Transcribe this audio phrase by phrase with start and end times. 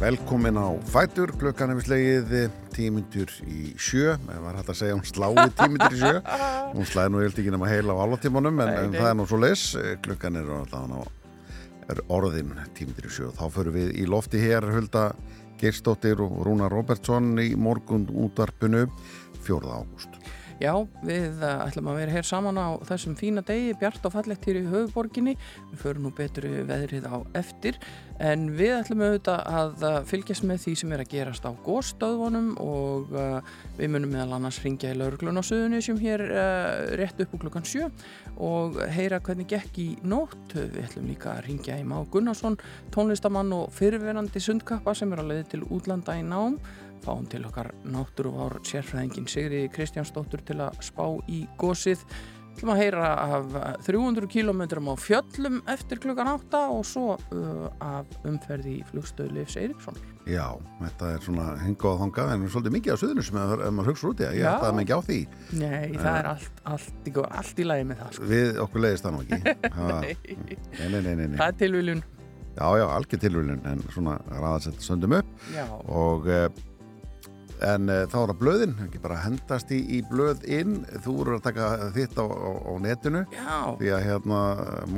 [0.00, 2.32] Velkomin á Fætur, klukkan hefur slegið
[2.74, 6.20] tímyndur í sjö, það var hægt að segja hún slái tímyndur í sjö,
[6.76, 9.40] hún slæði nú held ekki nema heila á álatímanum en, en það er nú svo
[9.40, 9.64] leis,
[10.04, 11.00] klukkan er, á,
[11.94, 15.08] er orðin tímyndur í sjö, þá förum við í lofti hér Hulda
[15.60, 18.84] Geirstóttir og Rúna Robertsson í morgun útvarpinu
[19.46, 19.62] 4.
[19.72, 20.20] ágúst.
[20.56, 20.72] Já,
[21.04, 24.62] við uh, ætlum að vera hér saman á þessum fína degi, bjart og fallegt hér
[24.62, 25.34] í höfuborginni.
[25.68, 27.76] Við förum nú betur veðrið á eftir
[28.24, 32.48] en við ætlum auðvitað að uh, fylgjast með því sem er að gerast á góðstöðvonum
[32.64, 36.24] og uh, við munum meðal annars ringja í lauruglun á söðunni sem hér
[36.96, 37.84] rétt upp úr klukkan 7
[38.40, 40.56] og heyra hvernig gekk í nótt.
[40.56, 42.56] Við ætlum líka að ringja í Má Gunnarsson,
[42.96, 46.56] tónlistamann og fyrirverandi sundkappa sem er að leiði til útlanda í nám
[47.04, 52.04] fáum til okkar náttúruvár sérfræðingin Sigri Kristjánsdóttur til að spá í gósið
[52.56, 58.08] ætlum að heyra af 300 km á fjöllum eftir klukkan 8 og svo uh, af
[58.24, 59.98] umferði í flugstöðu Leifs Eiríksson.
[60.26, 63.90] Já, þetta er svona hinga og þanga en svolítið mikið á söðunum sem ef maður
[63.92, 65.18] hugsa út í ég ætti að mikið á því.
[65.60, 68.14] Nei, það er allt, allt, allt, allt í lagi með það.
[68.16, 68.30] Sko.
[68.32, 69.56] Við okkur leiðist það nú ekki.
[69.92, 70.14] nei.
[70.80, 71.36] Nei, nei, nei, nei.
[71.36, 72.04] Það er tilviljun.
[72.56, 75.66] Já, já, algjör tilviljun en svona ræðasett söndum upp já.
[75.92, 76.48] og uh,
[77.64, 81.38] en uh, þá er það blöðin, ekki bara hendast í, í blöð inn, þú eru
[81.38, 83.24] að taka þitt á, á, á netinu.
[83.32, 83.58] Já.
[83.80, 84.40] því að hérna,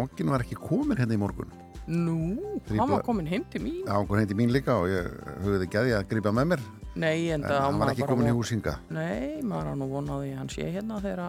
[0.00, 1.52] mokkin var ekki komin hérna í morgun.
[1.88, 2.18] Nú,
[2.66, 2.80] Þrýbla...
[2.82, 3.78] hann var komin heim til mín.
[3.84, 5.08] Já, hann kom heim til mín líka og ég
[5.44, 6.66] höfði ekki að grípa með mér.
[6.98, 10.40] Nei, en, en hann var ekki komin í húsinga Nei, maður har nú vonaði að
[10.40, 11.28] hann sé hérna þegar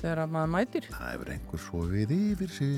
[0.00, 0.86] þegar maður mætir.
[0.92, 2.74] Það hefur einhver svo við yfir sig.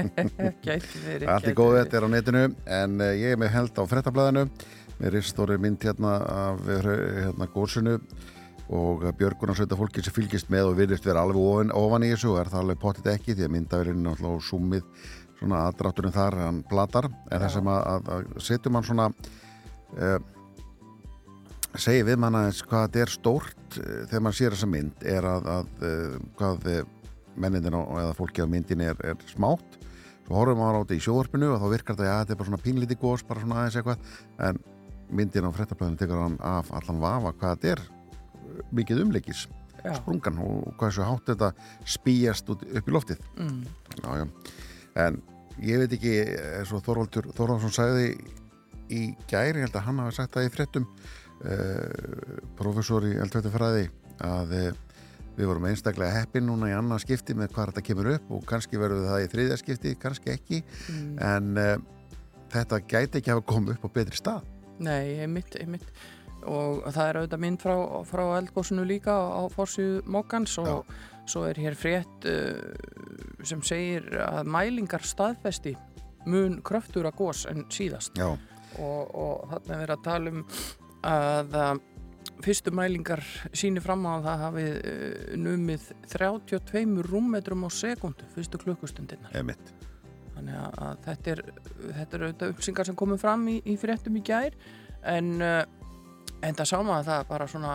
[0.66, 2.44] Gæti verið Allt í góðu þetta er á netinu.
[2.78, 4.46] En uh, ég er með held á frettablaðinu
[5.00, 7.98] með ristóri mynd hérna af hérna góðsunu
[8.76, 12.40] og björgunarsveita fólki sem fylgist með og virðist vera alveg ofan, ofan í þessu og
[12.40, 14.88] er það alveg pottit ekki því að er náttúrulega súmið
[15.36, 19.06] svona aðdrátturinn þar hann platar en það sem að, að, að setjum hann svona
[20.00, 20.18] uh,
[21.76, 25.50] segi við manna hvað þetta er stórt uh, þegar mann sér þessa mynd er að,
[25.52, 26.70] að uh, hvað
[27.36, 29.76] mennindir eða fólki á myndin er, er smátt.
[30.26, 32.50] Svo horfum maður á þetta í sjóarpinu og þá virkar þetta að þetta er bara
[32.50, 34.14] svona pínlíti gós bara svona aðeins eitthvað.
[34.48, 34.60] En
[35.10, 37.84] myndin á frettablaðinu tekur hann af allan vafa hvað þetta er
[38.76, 39.46] mikið umleikis
[39.84, 39.92] Já.
[40.00, 41.50] sprungan og hvað svo hátt þetta
[41.86, 43.60] spýjast upp í loftið mm.
[44.02, 44.24] já, já.
[45.04, 45.20] en
[45.62, 48.08] ég veit ekki eins og Þorvaldur Þorvaldsson sagði
[48.92, 53.86] í gæri, held að hann hafi sagt það í frettum uh, professor í eldvættafræði
[54.26, 54.68] að uh,
[55.36, 58.80] við vorum einstaklega heppin núna í annað skipti með hvað þetta kemur upp og kannski
[58.80, 61.16] verður það í þriðja skipti, kannski ekki Mm.
[61.20, 61.72] en uh,
[62.52, 64.44] þetta gæti ekki hafa komið upp á betri stað
[64.82, 65.88] Nei, einmitt, einmitt.
[66.46, 67.74] Og það er auðvitað mynd frá,
[68.06, 70.76] frá eldgóðsunu líka á fórsíðu Mókans og Já.
[71.32, 75.74] svo er hér frétt uh, sem segir að mælingar staðfesti
[76.30, 78.18] mun kröftur að gós en síðast.
[78.18, 78.28] Já,
[78.78, 80.46] og, og þarna er að tala um
[81.06, 81.58] að
[82.44, 83.22] fyrstu mælingar
[83.56, 89.74] síni fram á að það hafi uh, numið 32 rúmmetrum á sekundu fyrstu klukkustundinnar emitt
[90.46, 91.42] þannig að, að þetta er
[91.96, 94.54] þetta er auðvitað upplýsingar sem komum fram í, í fréttum í gær
[95.06, 95.64] en uh,
[96.44, 97.74] en það sama að það bara svona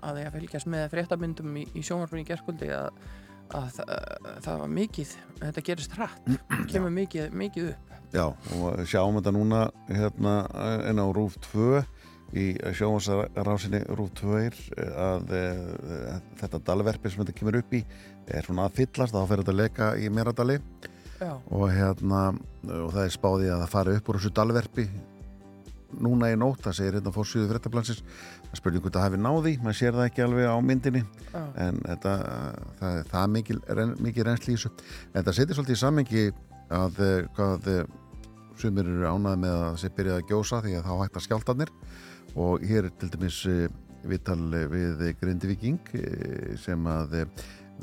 [0.00, 2.88] að, ég fylgjast með fréttamyndum í, í sjónvarpunni í gerðskvöldi að,
[3.58, 6.32] að, að það var mikið þetta gerist hratt,
[6.72, 7.94] kemur mikið, mikið upp.
[8.14, 10.36] Já, og sjáum þetta núna hérna
[10.86, 11.82] en á Rúf 2
[12.38, 12.46] í
[12.78, 14.38] sjónvarsrásinni Rúf 2
[15.02, 15.42] að e,
[16.40, 17.82] þetta dalverfi sem þetta kemur upp í
[18.26, 20.60] er svona að fyllast, þá fer þetta að leka í Meradali
[21.24, 22.22] og hérna
[22.66, 24.86] og það er spáðið að það fari upp úr þessu dalverfi
[26.02, 28.00] núna í nótt, það segir hérna fórsýðu fréttaplansins,
[28.48, 31.02] það spurning hvort það hafi náði maður sér það ekki alveg á myndinni.
[31.30, 32.16] Já, en þetta,
[32.80, 34.72] það er það mikil, ren, mikil reynsli í þessu.
[35.12, 36.26] En það setur svolítið í samengi
[36.74, 37.82] að eh, hvað eh,
[38.60, 41.74] sumir eru ánað með að sé byrjað að gjósa því að þá hægt að skjáltanir
[42.36, 43.66] og hér er til dæmis eh,
[44.06, 44.40] viðtal
[44.70, 45.94] við Grindivíking
[46.62, 47.16] sem að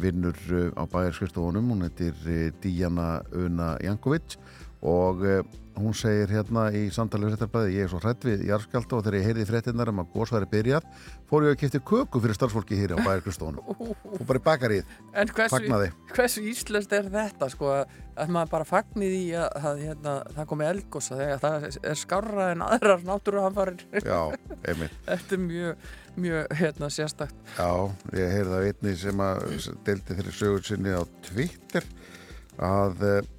[0.02, 4.38] vinnur eh, á bæjarskristofunum hún heitir eh, Díana Una Jankovic.
[4.84, 5.44] Og eh,
[5.80, 9.28] hún segir hérna í samtalið réttarblæði, ég er svo hrætt við jarðskjálta og þegar ég
[9.30, 10.86] heyrði fréttinnar um að gósværi byrjað,
[11.30, 13.64] fór ég að kipta köku fyrir starfsfólki hér á bæjarkristónum
[14.20, 15.88] og bara bakarið, En hversu, fagnaði.
[16.14, 20.68] hversu íslenskt er þetta sko að maður bara fagnir í að, að hérna, það komi
[20.70, 23.06] eldgosa þegar það er skárra en aðrar
[24.68, 25.00] einmitt.
[25.08, 27.36] Þetta er mjög, mjög hérna, sérstakt.
[27.58, 27.70] Já,
[28.14, 29.44] ég heyrði það einni sem að
[29.88, 31.88] delti þeirri sögur sinni á Twitter
[32.62, 33.30] að, eh,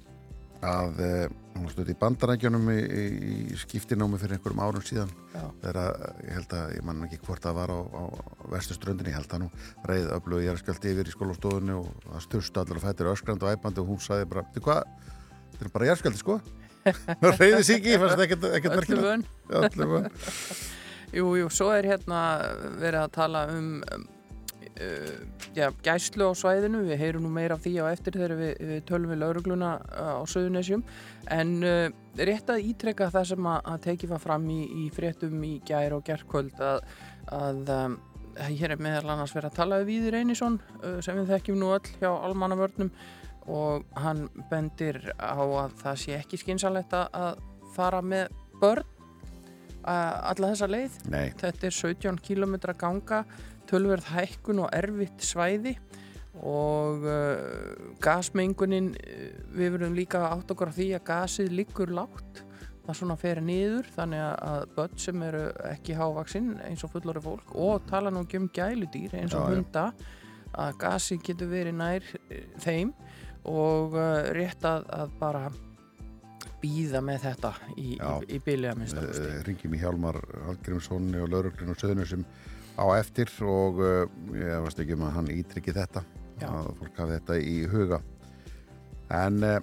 [0.65, 1.25] að eh,
[1.55, 5.13] hún stöði í bandarækjunum í, í, skiptinámi fyrir einhverjum árum síðan.
[5.61, 8.03] Þegar að, ég held að, ég man ekki hvort það var á, á
[8.55, 9.49] vestuströndinni, ég held að nú
[9.87, 13.83] reyði öflugu jæraskjöldi yfir í skólastofunni og það styrstu allir að fættir öskrand og æpandi
[13.83, 14.95] og hún sagði bara, þú hvað,
[15.53, 16.39] þetta er bara jæraskjöldi sko.
[16.85, 19.05] Það reyði sig ekki, fannst þetta ekkert, ekkert Öllu merkilegt.
[19.09, 19.23] vön.
[19.57, 20.83] Öllu vön
[21.15, 22.19] Jú, jú, svo er hérna
[22.81, 24.01] verið að tala um um,
[24.83, 25.13] uh,
[25.55, 26.81] já, gæslu á svæðinu.
[26.89, 30.17] Við heyrum nú meira af því á eftir þegar við, við tölum við laurugluna uh,
[30.19, 30.83] á Suðunesjum
[31.31, 31.87] en uh,
[32.19, 35.95] rétt að ítrekka það sem að, að tekið var fram í, í fréttum í gær
[35.95, 36.83] og gerðkvöld að,
[37.31, 37.95] að um,
[38.35, 41.71] hér er meðal annars verið að tala við Víður Einarsson uh, sem við þekkjum nú
[41.77, 42.91] öll hjá almannavörnum.
[43.45, 47.39] Og hann bendir á að það sé ekki skynsalegt að-
[47.75, 48.31] fara með
[48.61, 48.94] börn uh,
[49.85, 50.95] alla þessa leið.
[51.13, 53.23] Nei, Þetta er 17 km ganga,
[53.69, 55.75] tölverð hækkun og erfitt svæði
[56.35, 58.89] og uh, gasmengunin,
[59.55, 62.41] við verum líka átt okkur á því að gasið liggur lágt,
[62.85, 67.55] það svona fer niður þannig að- börn sem eru ekki hávaksinn eins og fullori fólk
[67.55, 69.85] og tala nú ekki um gæludýr eins og Já, hunda
[70.55, 72.05] að gasið getur verið nær
[72.61, 72.91] þeim
[73.49, 73.95] og
[74.35, 75.45] rétt að, að bara
[76.65, 80.17] býða með þetta í, í, í bylja minnst uh, ringjum í Hjálmar
[80.47, 82.25] Hallgrímssoni og lauruglun og söðunusum
[82.75, 84.03] á eftir og uh,
[84.33, 86.03] ég varst ekki um að hann ítrykki þetta
[86.41, 86.49] Já.
[86.49, 88.01] að fólk hafi þetta í huga
[89.15, 89.59] en uh,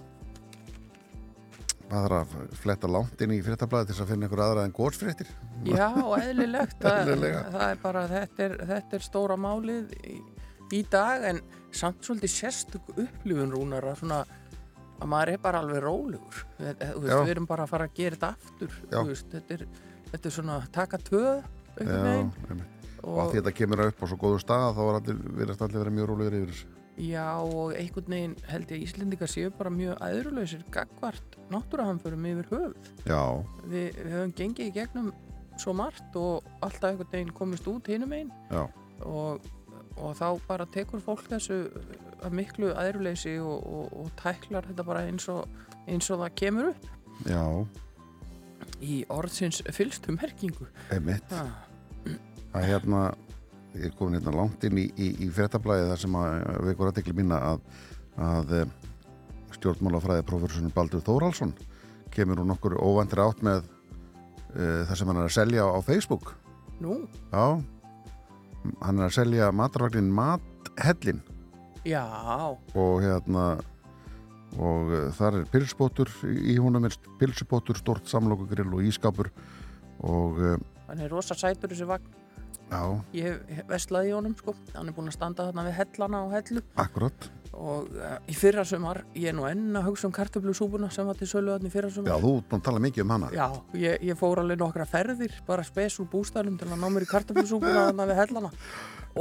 [1.93, 5.33] maður að fletta langt inn í fréttablaði til þess að finna einhver aðra en góðsfréttir
[5.69, 5.89] Já,
[6.23, 7.43] eðlilegt það, Eðlilega.
[7.57, 10.21] það er bara, þetta er, þetta er stóra málið í,
[10.79, 14.23] í dag en samt svolítið sérstök upplifun rúnar að svona
[15.03, 16.45] að maður er bara alveg rólegur.
[16.59, 19.65] Við, við erum bara að fara að gera þetta aftur þetta, er,
[20.13, 21.01] þetta er svona taka
[22.53, 22.87] einmitt.
[23.03, 25.27] og að þetta kemur upp á svo góðum stað þá er allir,
[25.73, 26.79] vera mjög rólegur yfir þessu.
[27.03, 32.51] Já, og einhvern veginn held ég að Íslendingar séu bara mjög æðrulausir gagvart náttúrahamförum yfir
[32.51, 32.91] höfuð.
[33.09, 33.23] Já,
[33.73, 35.09] við, höfum gengið í gegnum
[35.61, 38.63] svo margt og alltaf einhvern veginn komist út hinum einn já,
[39.09, 39.49] og,
[39.97, 41.65] og þá bara tekur fólk þessu
[42.23, 45.49] að miklu aðruleysi og, og, og tæklar þetta bara eins og,
[45.87, 46.87] eins og það kemur upp.
[47.29, 47.45] Já,
[48.83, 50.69] í orðsins fylstu merkingu.
[50.95, 51.35] Einmitt.
[51.35, 51.45] Ha,
[52.53, 53.03] að hérna
[53.77, 56.33] ég er komin hérna langt inn í, í, í fréttablaði þar sem að
[56.69, 57.63] vekur aðtekli mína að,
[58.21, 58.75] að eh,
[59.57, 61.55] stjórnmálafræði profesorinn Baldur Þóralsson
[62.13, 66.35] kemur úr nokkur óvandri átt með uh, það sem hann er að selja á Facebook.
[66.83, 66.99] Nú,
[67.33, 67.63] já
[68.83, 71.23] hann er að selja matarvagnin Mathellin
[71.87, 72.05] já.
[72.75, 73.47] Og hérna
[74.53, 79.33] og uh, þar er pilsbótur í húnum er pilsubótur, stort samlokugrill og ískapur
[80.05, 82.19] og uh, hann er rosa sætur þessi vagn.
[82.73, 82.83] Já,
[83.17, 84.55] ég hef veslaði í honum sko.
[84.73, 86.63] Hann er búin að standa þarna við hellana og hellu.
[86.81, 91.09] Akkurat og uh, í fyrra sumar ég er nú enn að hugsa um kartöflusúpuna sem
[91.09, 93.17] var til sölu þarna í fyrra já, sumar þú ert búin að tala mikið um
[93.17, 93.33] hana.
[93.37, 97.07] Já, ég, ég fór alveg nokkra ferðir bara spes úr bústæðnum til að ná mér
[97.07, 98.53] í kartöflusúpuna þarna við hellana.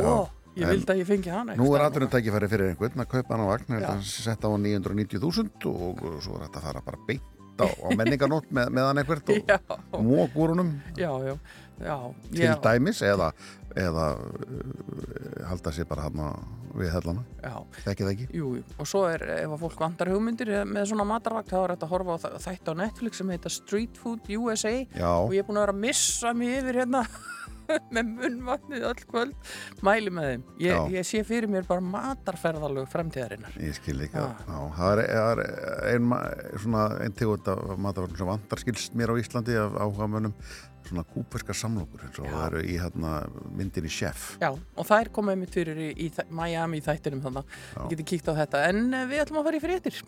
[0.01, 3.35] Og ég vildi að ég fengi hana Nú er aðrunum tækifæri fyrir einhvern að kaupa
[3.35, 3.79] hann á vagn, Já.
[3.85, 8.51] þetta sett á 990.000 og svo er þetta að fara bara beint á, á menningarnótt
[8.51, 9.59] með, með hann einhvert og Já,
[9.95, 10.55] mók úr
[10.97, 11.35] já, já,
[11.79, 11.95] já,
[12.31, 13.31] til já, dæmis eða,
[13.79, 16.23] eða uh, halda sér bara hann
[16.77, 18.27] við hellana, já, þekki það ekki?
[18.37, 18.63] Jú, jú.
[18.79, 21.93] og svo er ef að fólk vantar hugmyndir með svona matarvakt þá er þetta að
[21.95, 25.59] horfa á þætti á Netflix sem heita Street Food USA Já, og ég er búin
[25.59, 27.03] að vera að missa mig yfir hérna
[27.95, 29.51] með munnvatnið öll kvöld.
[29.85, 30.43] Mæli með þeim.
[30.65, 34.25] Ég, ég sé fyrir mér bara matarferðalög fremtíðarinnar ég skil líka.
[34.31, 34.41] Ah.
[34.47, 35.43] Já, það er, er
[35.93, 36.25] ein, ma-
[36.61, 40.35] svona ein tegund af matarvagn sem vantar skilst mér á Íslandi af áhugamönnum.
[40.81, 43.11] Svona kúperskar samlokur eins og það eru í hérna,
[43.53, 44.31] myndinni Chef.
[44.41, 48.07] Já, og það er komið mitt fyrir í, í Miami í þættinum þannig að geti
[48.15, 50.01] kíkt á þetta en eh, við ætlum að fara í fréttir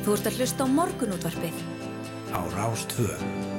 [0.00, 1.79] Þú ert að hlusta á morgunútvarpið.
[2.32, 3.49] Á Rástvö.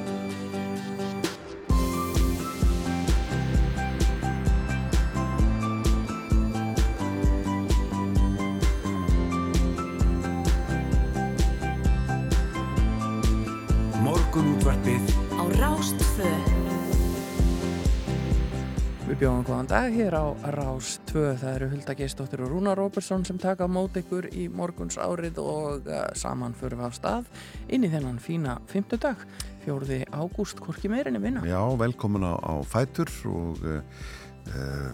[19.22, 21.36] Bjóðum góðan dag hér á Rás 2.
[21.38, 25.86] Það eru Hulda Geistóttir og Rúna Róbersson sem taka mót ykkur í morguns árið og
[25.86, 27.28] uh, saman fyrir við á stað
[27.70, 29.22] inn í þennan fína fymtudag,
[29.62, 31.44] fjóruði ágúst, hvorki meirinni minna.
[31.46, 34.90] Já, velkomin á, á Fætur og uh,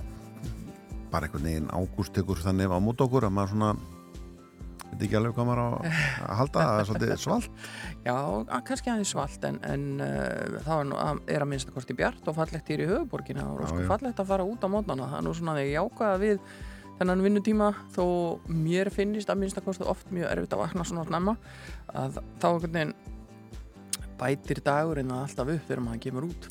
[1.08, 3.97] bara einhvern veginn ágúst tekur þannig á mót okkur að maður svona
[4.92, 7.60] veit ekki alveg maður á að halda það er svolítið svalt.
[8.06, 8.16] Já,
[8.70, 10.98] kannski aðeins svalt en, en uh, það er, nú,
[11.36, 14.48] er að minnsta kosti bjart og fallegt hér í höfuborgina og sko fallegt að fara
[14.48, 15.12] út á mótnana.
[15.12, 16.42] Það er nú svona að ég jákaða við
[16.98, 18.04] þennan vinnutíma þó
[18.50, 21.36] mér finnist að minnsta kosti oft mjög erfitt að vakna svona snemma
[21.94, 22.48] að þá
[24.20, 26.48] bætir dagurinn að alltaf upp þegar maður kemur út.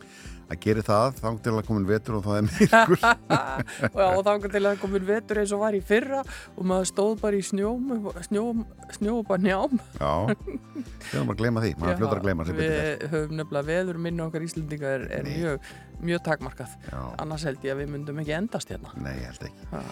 [0.48, 3.02] Að gera það, þá til að komin vetur og það er myrkur.
[4.08, 7.36] Og þá til að komin vetur eins og var í fyrra og maður stóð bara
[7.36, 7.90] í snjóm
[8.30, 8.62] snjóm,
[8.96, 9.82] snjóm bara njám.
[10.00, 14.24] Já, við höfum að gleyma því maður fljóðar að gleyma Við höfum nefnilega veður minni
[14.24, 15.70] okkar Íslandinga er, er mjög,
[16.08, 16.80] mjög takmarkað.
[16.94, 17.02] Já.
[17.26, 18.96] annars held ég að við myndum ekki endast hérna.
[19.04, 19.70] Nei, held ekki.
[19.74, 19.84] Ha.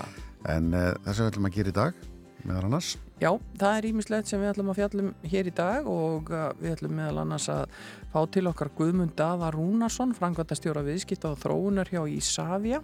[0.55, 2.05] En uh, það sem við ætlum að gera í dag
[2.45, 2.95] meðal annars?
[3.15, 6.73] Já, það er ímislegt sem við ætlum að fjallum hér í dag og uh, við
[6.73, 7.77] ætlum meðal annars að
[8.11, 12.81] fá til okkar Guðmund Dava Rúnarsson, frangvandastjóra viðskipt á þróunar hjá Ísafja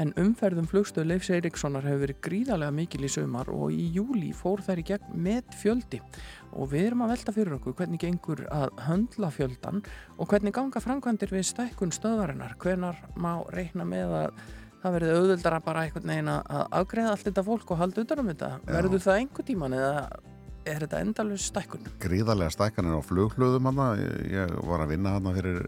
[0.00, 4.64] en umferðum flugstöðu Leifs Eiríkssonar hefur verið gríðarlega mikil í sömar og í júli fór
[4.64, 6.00] þær í gegn með fjöldi.
[6.56, 9.84] Og við erum að velta fyrir okkur hvernig gengur að höndla fjöldan
[10.16, 14.46] og hvernig ganga frangvandir við stækkun stöðvarinnar, hvernar má reikna með að
[14.86, 18.32] það verði auðvöldara bara einhvern veginn að afgreða allt þetta fólk og halda utan um
[18.32, 18.50] þetta.
[18.70, 19.92] Verður það einhver tíman eða
[20.66, 21.86] er þetta endalus stækkun?
[22.02, 23.86] Gríðarlega stækkan er á flughlöðum hana
[24.30, 25.60] ég var að vinna hana fyrir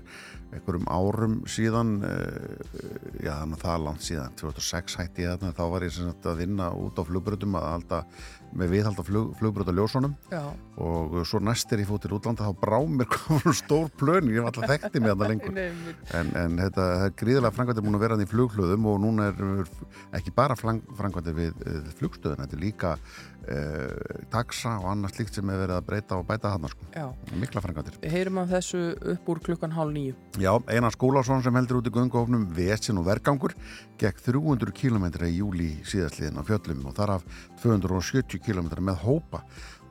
[0.55, 2.59] einhverjum árum síðan eh,
[3.25, 5.95] já þannig að það er langt síðan 2006 hætti ég þarna þá var ég
[6.33, 7.03] að vinna út á
[7.75, 8.03] halda
[8.57, 10.43] með viðhald af flug, flugbröð á ljósunum Já.
[10.81, 13.11] og svo næstir ég fóttir útlanda þá brá mér
[13.61, 15.61] stór plön ég var alltaf þekktið með það lengur.
[16.17, 19.73] En, en þetta er gríðilega frangvæntið múin að vera í flughlöðum og núna er
[20.17, 22.95] ekki bara frangvæntið við flugstöðun þetta er líka
[23.49, 26.89] eh, taxa og annars líkt sem er verið að breyta og bæta hann sko.
[27.41, 28.83] mikla frangvæntið Við heyrum af þessu
[29.15, 33.09] upp úr klukkan hálf nýju Já, Einar Skólásson sem heldur út í gungofnum Vesin og
[33.09, 33.57] Vergangur
[33.99, 37.27] gekk 300 km í júli síðastliðin á fjöllum og þar af
[37.63, 39.43] 270 km með hópa.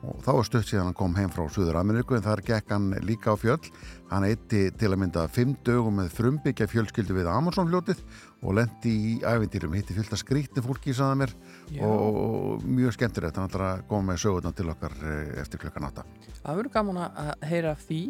[0.06, 2.92] Og þá er stutt síðan hann kom heim frá Suður Ameríku en þar gekk hann
[3.02, 3.66] líka á fjöll.
[4.12, 8.04] Hann eitti til að mynda 5 dögum með frumbyggja fjölskyldu við Amazonfljótið
[8.46, 11.34] og lendi í ævindýrum hitti fyllt að skríti fólki saða mér
[11.74, 11.84] Já.
[11.84, 16.06] og mjög skemmtilegt ætlar að koma með sögurna til okkar eh, eftir klukkan 8
[16.38, 18.00] Það verður gaman að heyra því.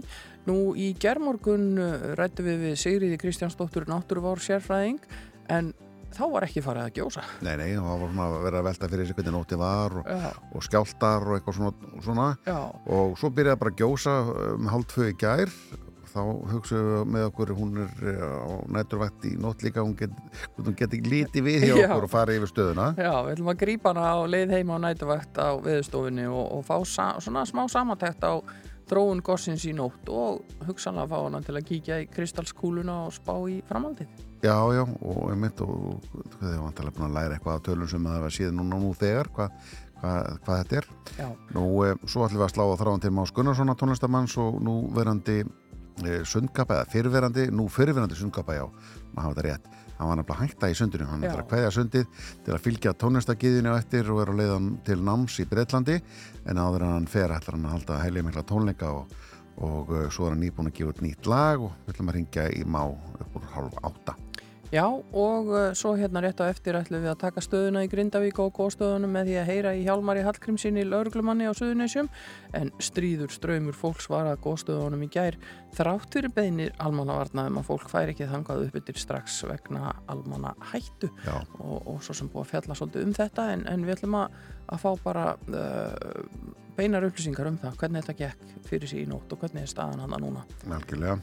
[0.46, 5.02] Nú í gerðmorgun eh, rættu við við Sigriði Kristjánsdóttur náttúruvár sérfræðing
[5.50, 5.72] en
[6.14, 7.24] þá var ekki farið að gjósa.
[7.44, 10.08] Nei, nei, þá var svona að vera að velta fyrir sig hvernig nóti var og,
[10.54, 12.28] og skjáltar og eitthvað svona, svona.
[12.94, 14.16] og svo byrjaði bara að gjósa
[14.54, 15.52] um halv tvö í gær
[16.18, 20.76] þá hugsaðum við með okkur hún er eh, á nætturvætt í nótt líka hún getur
[20.76, 22.90] get ekki lítið við hjá okkur og fara yfir stöðuna.
[22.98, 26.64] Já, við ætlum að grípa hana á leið heima á nætturvætt á viðstofunni og, og
[26.66, 28.34] fá sa, svona smá samantækt á
[28.88, 33.34] þróun gossins í nótt og hugsanlega fá hana til að kíkja í kristalskúluna og spá
[33.50, 34.08] í framaldið
[34.38, 35.98] Já, já, og ég mitt og
[36.38, 38.92] þau var antalega búin að læra eitthvað á tölun sem það var síðan núna nú
[38.94, 39.56] þegar hvað
[39.98, 40.12] hva,
[40.44, 40.88] hva þetta er.
[41.18, 41.28] Já.
[41.56, 44.76] Nú, e, svo ætlum við að slá á þráðan til Más Gunnarssona tónlistamanns og nú
[44.94, 45.40] verandi
[46.06, 48.66] e, sundkapa, eða fyrirverandi nú fyrirverandi sundkapa, já
[49.14, 52.26] maður hafa þetta rétt, hann var nefnilega hægta í sundinu hann ætlar að kveðja sundið
[52.44, 55.98] til að fylgja tónlistagiðinu eftir og er á leiðan til náms í Breitlandi
[56.46, 59.18] en áður en hann fer ætlar hann að halda heilið mikla tónleika og
[59.58, 62.48] og uh, svo er hann nýbúin að gefa nýtt lag og við ætlum að ringja
[62.54, 64.14] í má upp úr halv átta
[64.68, 68.36] Já og uh, svo hérna rétt á eftir ætlum við að taka stöðuna í Grindavík
[68.44, 72.10] og góðstöðunum með því að heyra í Hjálmari Hallgrímsinni lauruglumanni á Suðunessjum
[72.52, 75.38] en stríður ströymur fólks var að góðstöðunum í gær
[75.78, 81.88] þráttur beinir almannavarnaðum að fólk fær ekki þangað upp yfir strax vegna almanna hættu og,
[81.88, 84.84] og svo sem búið að fjalla svolítið um þetta en, en við ætlum að, að
[84.84, 86.28] fá bara uh,
[86.76, 90.14] beinar upplýsingar um það hvernig þetta gekk fyrir síðan nótt og hvernig er staðan hann
[90.18, 90.44] að núna.
[90.68, 91.16] Algjörlega,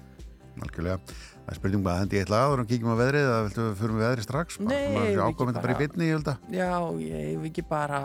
[0.63, 0.99] algjörlega
[1.45, 3.75] Það er spurning bara að hendi eitt lag og kíkjum á veðrið eða viltu við
[3.77, 4.55] fyrir með veðrið strax?
[4.65, 5.61] Nei, við ekki bara...
[5.61, 6.47] bara í bitni, ég að.
[6.49, 6.71] Já,
[7.05, 8.01] ég vil ekki bara,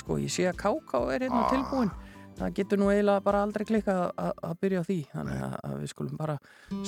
[0.00, 1.50] sko, ég sé að Káká er hérna ah.
[1.52, 1.92] tilbúin.
[2.40, 5.00] Það getur nú eiginlega bara aldrei klikka að byrja á því.
[5.12, 6.38] Þannig að við skulum bara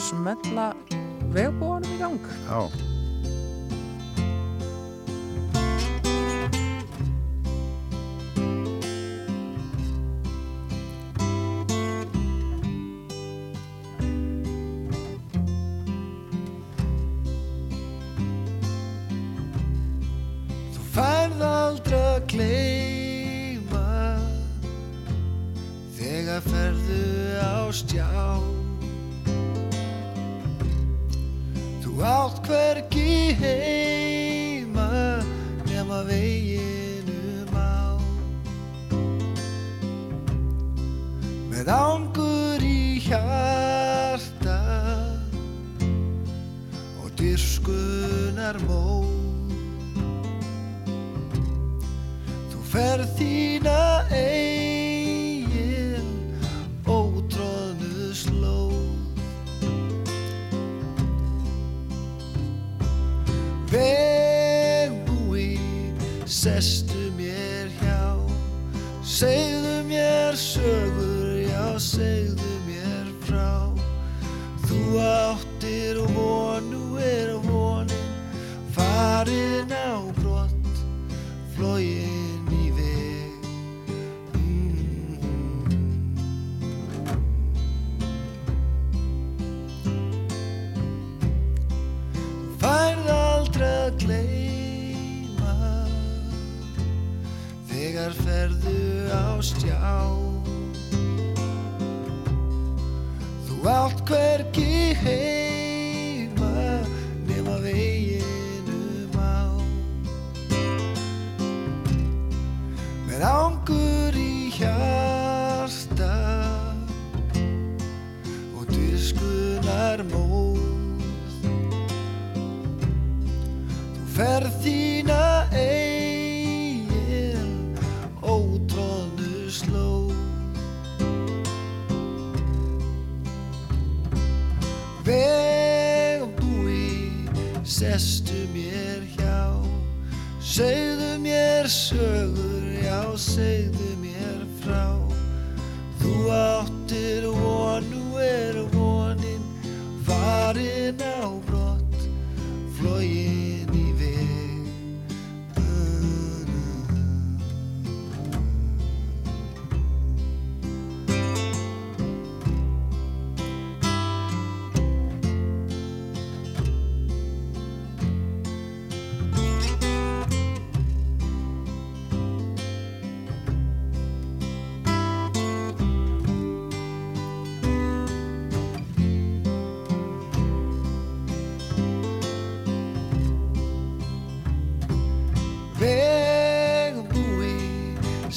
[0.08, 0.70] smetla
[1.36, 2.32] vegbúanum í gang.
[2.48, 2.87] Já.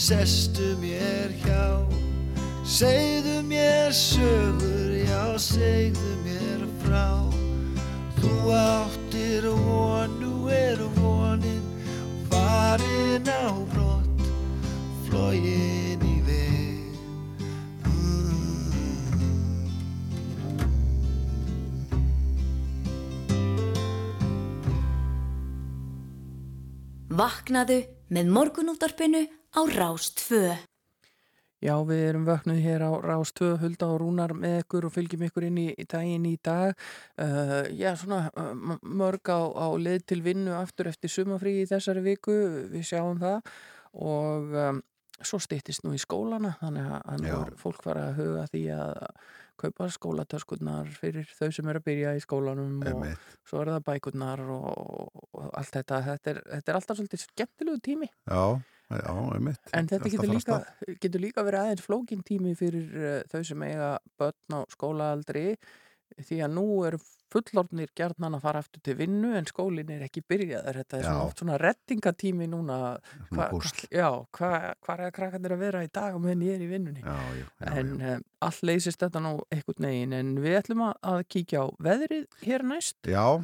[0.01, 1.85] Sestu mér hjá.
[2.65, 7.21] Segðu mér sögur já segðu mér frá.
[8.17, 11.61] Þú áttir von nú er vonin
[12.31, 14.23] farin á brott
[15.05, 16.81] flógin í veg.
[27.21, 30.43] Vaknaðu með morgunúttarpinu á Rástfö.
[31.61, 35.45] Já, við erum vöknuð hér á Rástöð, Hulda og Rúnar með ykkur og fylgjum ykkur
[35.45, 36.71] inn í, í daginn í dag.
[37.21, 42.01] Uh, já, svona uh, mörg á, á leið til vinnu aftur eftir sumafrí í þessari
[42.07, 42.33] viku,
[42.73, 43.45] við sjáum það
[43.93, 44.81] og um,
[45.21, 48.97] svo styttist nú í skólana, þannig að- er fólk fara að huga því að
[49.61, 53.25] kaupa skólatöskurnar fyrir þau sem eru að byrja í skólanum og Einmitt.
[53.45, 55.99] svo er það bækurnar og, og allt þetta.
[56.07, 58.09] Þetta er, þetta er alltaf svolítið skemmtilegu tími.
[58.25, 58.41] Já,
[58.99, 59.13] já,
[59.77, 60.59] En þetta getur líka,
[61.03, 65.47] getur líka verið aðeins flókin tími fyrir uh, þau sem eiga börn á skólaaldri
[66.19, 66.99] því að nú eru
[67.31, 70.79] fullorðnir gjarnan að fara aftur til vinnu en skólinn er ekki byrjaður.
[70.81, 71.13] Þetta er Já.
[71.39, 72.79] svona rettingatími núna.
[73.29, 76.65] Svona Hva, hvað hva er að krakkarnir að vera í dag og meðan ég er
[76.65, 77.03] í vinnunni?
[77.05, 81.67] Já, en um, allt leysist þetta nú einhvern veginn en við ætlum að kíkja á
[81.87, 82.99] veðrið hér næst.
[83.07, 83.39] Já,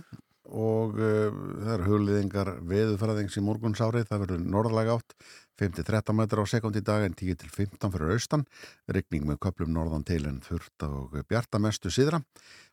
[0.47, 1.33] og uh,
[1.63, 5.15] það eru hugliðingar veðufræðings í morgunsárið, það verður norðlæg átt
[5.57, 8.45] 5-13 metrar á sekund í dag en 10-15 fyrir austan,
[8.93, 12.21] regning með köplum norðan til en þurft og bjarta mestu síðra.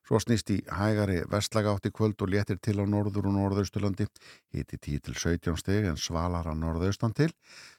[0.04, 4.04] Svo snýst í hægari vestlæg átt í kvöld og léttir til á norður og norðausturlandi,
[4.52, 7.30] hiti 10-17 steg en svalar á norðaustan til.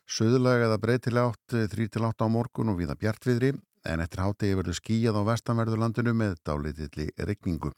[0.09, 3.53] Suðlæg eða breytileg átt 3-8 á morgun og viða bjartviðri
[3.89, 7.71] en eftir hátegi verður skíjað á vestanverðurlandinu með dálitilli regningu.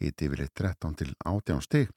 [0.00, 1.92] Hiti yfirleitt 13 til 18 stig.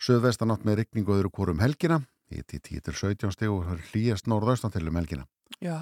[0.00, 2.00] Suðvestan átt með regningu öðru hvorum helgina.
[2.30, 5.26] Hiti 10 til 17 stig og hlýjast norðaustan til um helgina.
[5.58, 5.76] Já,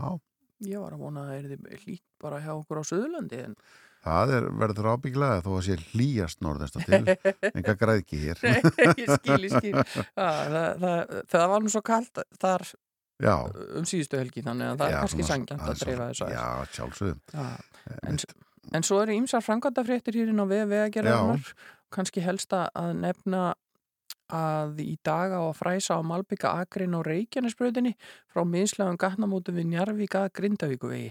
[0.00, 0.16] Já,
[0.64, 3.56] ég var að vona að það er hlýtt bara hjá okkur á Suðurlandi en
[4.04, 7.16] það er, verður ábygglega þó að sé hlýjast norðaustan til.
[7.50, 8.40] Enga græðki hér.
[9.02, 12.66] ég skil, skil Já, það, það, það var nú svo kalt þar
[13.20, 13.34] Já.
[13.78, 16.28] um síðustu helgi þannig að það er kannski sangjant að er dreifa þessu.
[16.34, 17.20] Já, sjálfsögðum.
[17.34, 18.20] Já, en,
[18.78, 21.52] en svo eru ímsar framkvæmdafréttir hér inn á vega vegagerðarnar
[21.90, 23.50] kannski helst að nefna
[24.30, 27.96] að í dag á að fræsa á Malbygga Akrin á Reykjanesbröðinni
[28.30, 31.10] frá minnslagum gatnamótu við Njarvík að Grindavíkuvegi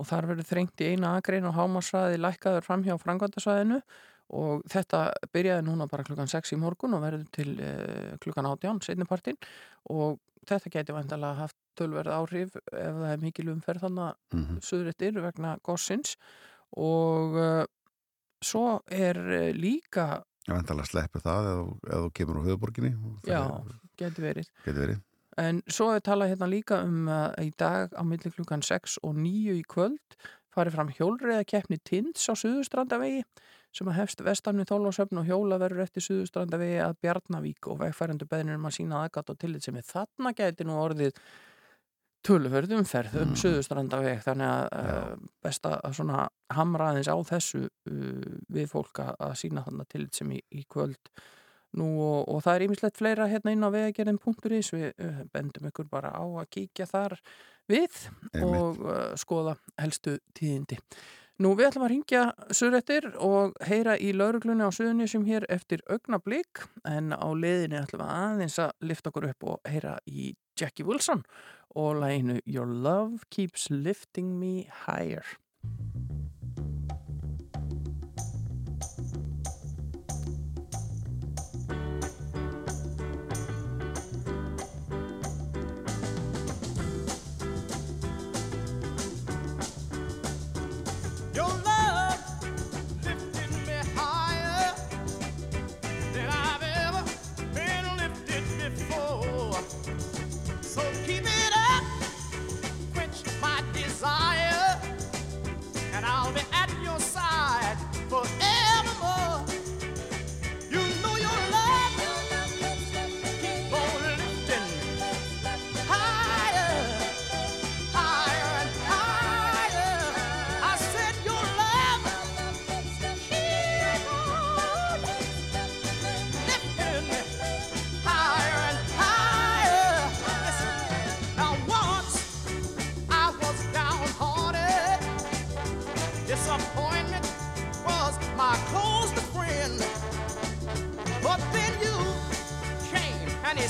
[0.00, 3.80] og þar verður þrengt í eina Akrin og hámasræði lækkaður fram hjá frangvandasvæðinu
[4.38, 5.02] og þetta
[5.34, 9.38] byrjaði núna bara klukkan 6 í morgun og verður til uh, klukkan 18 setnipartin
[9.90, 10.20] og
[10.50, 14.62] þetta geti vantilega haft tölverð áhrif ef það er mikil umferð þannig mm -hmm.
[14.68, 16.16] suðrættir vegna gossins
[16.76, 17.64] og uh,
[18.42, 22.90] svo er uh, líka Vantilega sleppur það eða þú kemur á höfuborginni
[23.28, 23.42] Já,
[23.96, 24.50] getur verið.
[24.64, 25.00] Getur verið
[25.38, 29.14] En svo er talað hérna líka um að í dag á milli klukkan 6 og
[29.14, 30.16] 9 í kvöld
[30.54, 33.22] farið fram hjólriða keppni Tinds á Suðustrandavegi
[33.76, 38.58] sem að hefst vestamni þólásöfn og hjóla verður eftir Suðustrandavegi að Bjarnavík og vegfærandu beðnir
[38.58, 41.18] um að sína aðgat og tillit sem er þarna geti nú orðið
[42.26, 43.40] tölverð umferð um mm.
[43.40, 46.00] Suðustrandaveg þannig að uh, best að
[46.56, 51.12] hamra aðeins á þessu uh, við fólk að sína þarna tillit sem í, í kvöld
[51.78, 55.86] Nú og, og það er ímislegt fleira hérna inn á vegagerðin.is við uh, bendum ykkur
[55.90, 57.14] bara á að kíkja þar
[57.70, 57.94] við
[58.34, 58.56] Einmitt.
[58.58, 60.80] og uh, skoða helstu tíðindi.
[61.40, 62.22] Nú við ætlum að ringja
[62.52, 68.02] surrettir og heyra í lauruglunni á suðunni sem hér eftir augnablík en á leðinni ætlum
[68.02, 71.24] við aðeins að lifta okkur upp og heyra í Jackie Wilson
[71.72, 75.24] og læginu Your Love Keeps Lifting Me Higher.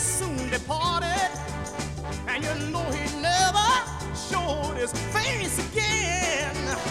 [0.00, 1.30] soon departed,
[2.26, 3.68] and you know he never
[4.14, 6.89] showed his face again.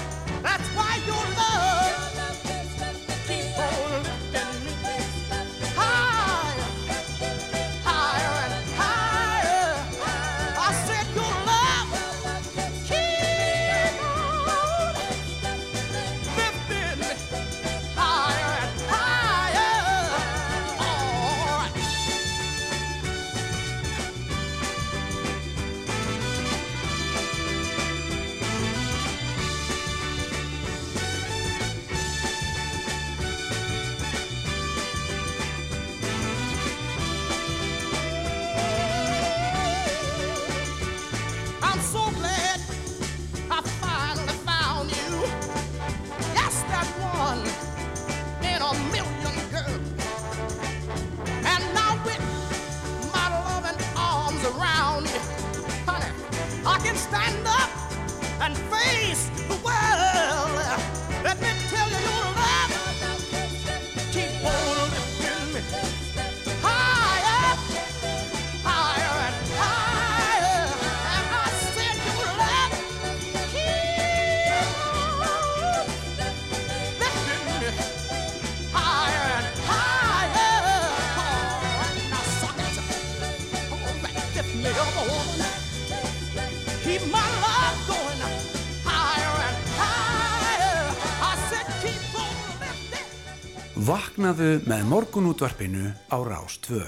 [94.29, 96.83] Vaknaðu með morgunútvarpinu á Rástvö.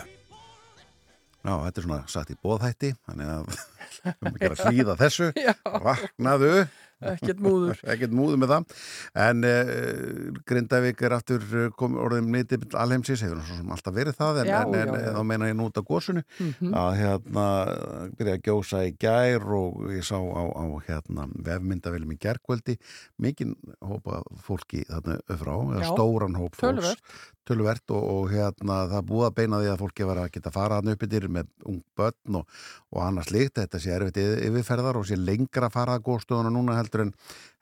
[1.41, 5.29] Já, þetta er svona satt í bóðhætti, þannig að við erum ekki að hlýða þessu.
[5.87, 6.51] Vaknaðu
[7.13, 7.81] ekkert múður.
[7.93, 8.75] Ekkert múður með það.
[9.25, 14.41] En uh, Grindavík er aftur eh, kom, orðin nýttið alheimsins hefur náttúrulega alltaf verið það
[14.41, 16.77] en, já, en, já, en þá meina ég núta góðsunu mm -hmm.
[16.81, 17.45] að hérna
[18.19, 22.77] byrja að gjósa í gær og ég sá á, á hérna vefmyndavelum í gærkvöldi
[23.17, 25.55] mikinn hópa fólki þarna frá,
[25.91, 26.95] stóran hóp fólks.
[27.47, 30.77] tölvert og, og hérna það búið að beina því að fólki var að geta fara
[30.79, 32.45] hann upp yfir með ung börn og,
[32.91, 36.77] og annars líkt þetta sé erfitt yfirferðar og sé lengra að fara að góðstöðuna núna
[36.77, 37.13] held heldur en,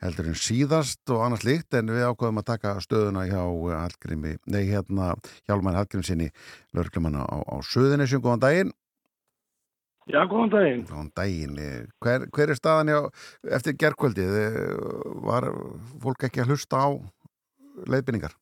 [0.02, 4.64] heldur en síðast og annars líkt en við ákveðum að taka stöðuna hjá Hallgrími, nei
[4.72, 5.14] hérna
[5.46, 6.32] Hjálmar Hallgrímsinni,
[6.74, 8.76] lörglumanna á, á Suðunisjum, góðan daginn
[10.10, 10.86] Já, góðan daginn.
[10.90, 11.58] Góðan daginn,
[12.02, 13.00] hver, hver er staðan hjá,
[13.54, 14.32] eftir gerðkvöldið,
[15.22, 15.46] var
[16.02, 16.88] fólk ekki að hlusta á
[17.86, 18.34] leiðbynningar?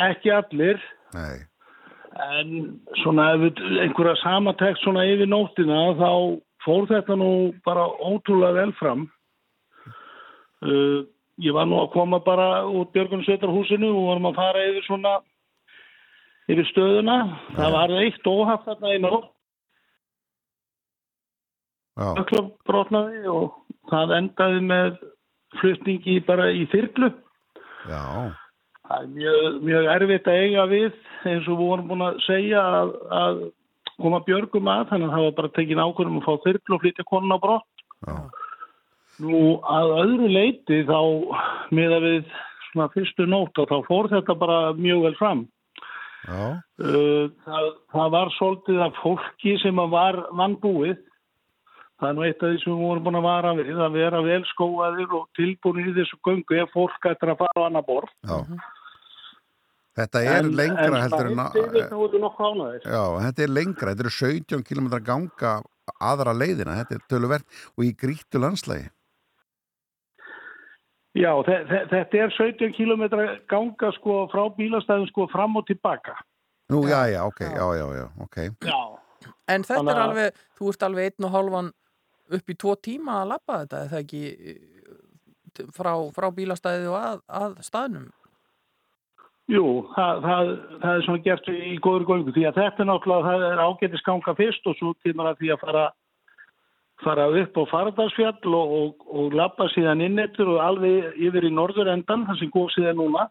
[0.00, 0.80] Ekki allir.
[1.12, 1.44] Nei.
[2.16, 6.10] En svona ef við einhverja samatækt svona yfir nóttina þá
[6.66, 7.30] fór þetta nú
[7.66, 9.06] bara ótrúlega vel fram.
[10.64, 11.06] Uh,
[11.42, 15.14] ég var nú að koma bara út Björgunsveitarhúsinu og varum að fara yfir svona
[16.50, 17.18] yfir stöðuna.
[17.26, 17.56] Ja.
[17.58, 19.28] Það var eitt óhaft þarna í nótt.
[21.96, 22.40] Já.
[22.68, 23.54] Brotnaði og
[23.88, 24.98] það endaði með
[25.60, 27.08] flutningi bara í þyrklu.
[27.88, 28.02] Já.
[28.86, 30.90] Það er mjög, mjög erfitt að eiga við
[31.26, 33.40] eins og við vorum búin að segja að, að
[34.02, 37.06] koma björgum að þannig að það var bara tekin ákvörðum að fá þyrklu og flytja
[37.08, 37.84] konun á brott.
[38.06, 38.16] Já.
[39.24, 41.00] Nú að öðru leiti þá
[41.72, 42.32] með að við
[42.68, 45.42] svona fyrstu nótt og þá fór þetta bara mjög vel fram.
[46.26, 46.60] Já.
[46.76, 50.98] Það, það var svolítið af fólki sem var vannbúið.
[51.96, 54.24] Það er nú eitt af því sem við vorum búin að vara við að vera
[54.26, 58.12] vel skóaðir og tilbúin í þessu göngu ef fólk ættir að fara á annar borð.
[58.28, 58.42] Já.
[59.96, 61.54] Þetta er en, lengra en heldur en að...
[62.84, 63.94] Já, þetta er lengra.
[63.94, 65.54] Þetta eru 17 km ganga
[66.04, 66.76] aðra leiðina.
[66.82, 68.90] Þetta er töluvert og í grítu landslægi.
[71.16, 73.06] Já, þetta er 17 km
[73.48, 76.18] ganga sko frá bílastæðum sko fram og tilbaka.
[76.68, 78.36] Nú, já, já, ok, já, já, já, ok.
[78.66, 78.80] Já.
[79.48, 79.94] En þetta Þannig...
[79.94, 81.72] er alveg, þú ert alveg einn og hálfan
[82.36, 84.22] upp í tvo tíma að lappa þetta, er það ekki
[85.72, 88.08] frá, frá bílastæði og að, að staðnum?
[89.46, 90.48] Jú, það, það,
[90.82, 94.00] það er svona gert í góður göngu því að þetta er náttúrulega, það er ágætið
[94.02, 95.84] skanga fyrst og svo tímar að því að fara
[97.04, 101.92] fara upp á Faradalsfjall og, og, og lappa síðan innettur og alveg yfir í norður
[101.92, 103.26] endan, það sem góð síðan núna.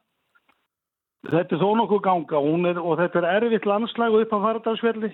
[1.25, 5.11] Þetta er þó nokkuð ganga er, og þetta er erfitt landslag upp á Faradalsfjalli.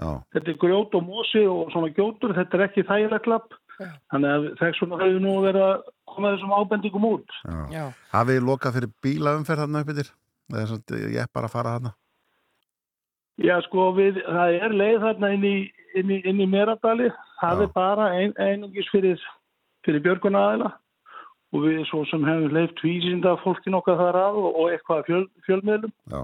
[0.00, 0.10] Já.
[0.32, 3.52] Þetta er grjót og mosi og svona gjótur, þetta er ekki þægilegt lapp.
[3.80, 3.90] Já.
[4.12, 5.76] Þannig að þess vegna hefur nú verið að
[6.10, 7.36] koma þessum ábendingum út.
[7.72, 7.84] Já.
[8.14, 10.10] Hafið þið lokað fyrir bílaumferð þarna uppið þér?
[10.54, 11.92] Ég er bara að fara þarna.
[13.40, 15.56] Já, sko, við, það er leið þarna inn í,
[15.96, 17.08] inn í, inn í Meradali.
[17.40, 17.64] Það Já.
[17.64, 19.22] er bara ein, einungis fyrir,
[19.86, 20.74] fyrir björgunaðila
[21.50, 25.24] og við svo sem hefum leift vísinda fólkin okkar þar að og, og eitthvað fjöl,
[25.48, 25.94] fjölmiðlum.
[26.12, 26.20] Já.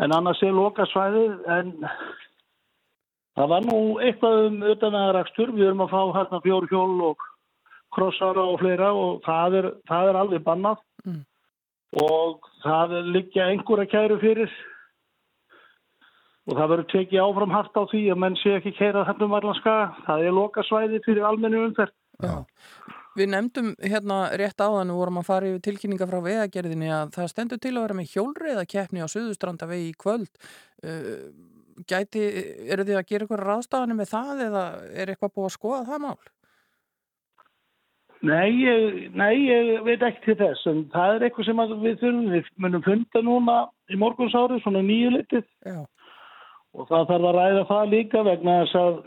[0.00, 1.74] En annars er lokasvæðið en
[3.36, 5.52] það var nú eitthvað um utanæðarakstur.
[5.58, 7.26] Við erum að fá hérna fjórhjól og
[7.92, 11.22] krossara og fleira og það er, það er alveg bannað Mm.
[11.98, 14.52] Og það liggja einhverja kæru fyrir
[16.50, 19.36] og það verður tekið áfram hart á því að menn sé ekki kæra þetta um
[19.38, 19.74] allanska.
[20.06, 21.94] Það er lokasvæði fyrir almennu umferð.
[22.20, 22.34] Já.
[23.18, 27.30] Við nefndum hérna rétt áðan og vorum að fara yfir tilkynninga frá vegagerðinni að það
[27.32, 30.30] stendur til að vera með hjólreiðakeppni á Suðustrandavegi í kvöld.
[30.82, 31.30] Uh,
[31.90, 32.22] gæti,
[32.70, 36.04] eru þið að gera eitthvað ráðstafanir með það eða er eitthvað búið að skoða það
[36.06, 36.30] mál?
[38.20, 42.26] Nei, ég, nei, ég veit ekki til þess en það er eitthvað sem við þurfum
[42.34, 43.54] við munum funda núna
[43.88, 45.46] í morgunsári svona nýju litið.
[45.64, 45.80] Já.
[46.76, 48.98] og það þarf að ræða það líka vegna þess að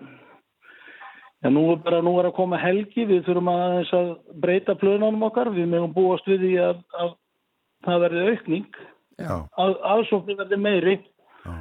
[1.43, 4.09] já, nú er bara nú er að koma helgi við þurfum að, að
[4.45, 5.53] breyta plönunum okkar.
[5.53, 7.13] Við meðum búast við því að, að
[7.85, 8.81] það verði aukning.
[9.21, 10.95] Að aðsóknir verði meiri.
[11.43, 11.53] Já.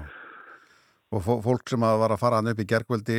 [1.12, 3.18] Og fólk sem að var að fara hann upp í gergveldi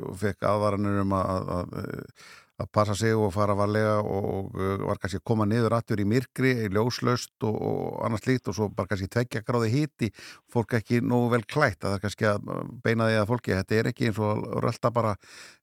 [0.00, 5.18] og fekk aðvaranir um að, að, að passa sig og fara varlega og var kannski
[5.18, 8.92] að koma niður aftur í myrkri, í ljóslaust og, og annars líkt og svo bara
[8.92, 10.10] kannski tveggja gráði híti,
[10.52, 12.52] fólk ekki nógu vel klætt að það er kannski að
[12.84, 15.16] beina því að fólki þetta er ekki eins og rölda bara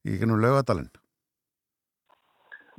[0.04, 0.92] í gennum laugadalinn.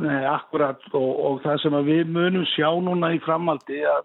[0.03, 4.05] Nei, akkurat og, og það sem við munum sjá núna í framaldi að,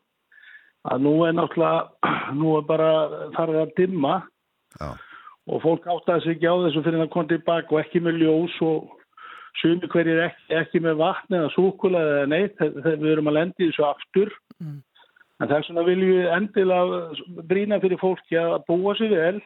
[0.87, 2.91] að nú er náttúrulega, nú er bara
[3.35, 4.21] þarf að dimma
[4.77, 4.93] Já.
[5.51, 8.55] og fólk áttaði sig ekki á þessu fyrir að koma tilbaka og ekki með ljós
[8.67, 8.96] og
[9.61, 13.67] sumi hverjir ekki, ekki með vatn eða súkula eða neitt þegar við erum að lendi
[13.67, 14.33] þessu aftur.
[14.61, 14.77] Mm.
[15.37, 19.41] en þess vegna viljum við endilega brína fyrir fólki að búa sér vel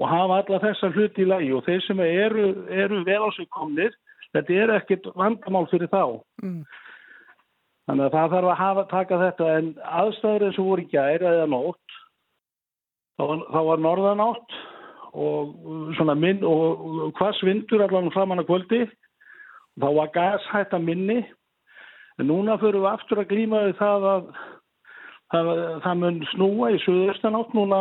[0.00, 1.50] og hafa alla þessa hluti í lagi.
[1.52, 3.92] Og þeir sem eru, eru vel á sig komnir
[4.32, 6.20] þetta er ekkit vandamál fyrir þá.
[6.42, 6.62] Mm.
[7.90, 9.52] þannig að það þarf að hafa, taka þetta.
[9.58, 11.96] En aðstæður eins og voru í gær eða nótt
[13.20, 14.60] þá var, þá var norðanátt
[15.12, 15.54] og
[15.98, 18.80] svona minn og hvers vindur allan framann að kvöldi
[19.80, 21.20] þá var gashætta minni
[22.20, 24.32] en núna fyrir við aftur að glíma við það að
[25.30, 25.52] það,
[25.84, 27.80] það mun snúa í suðaustanátt núna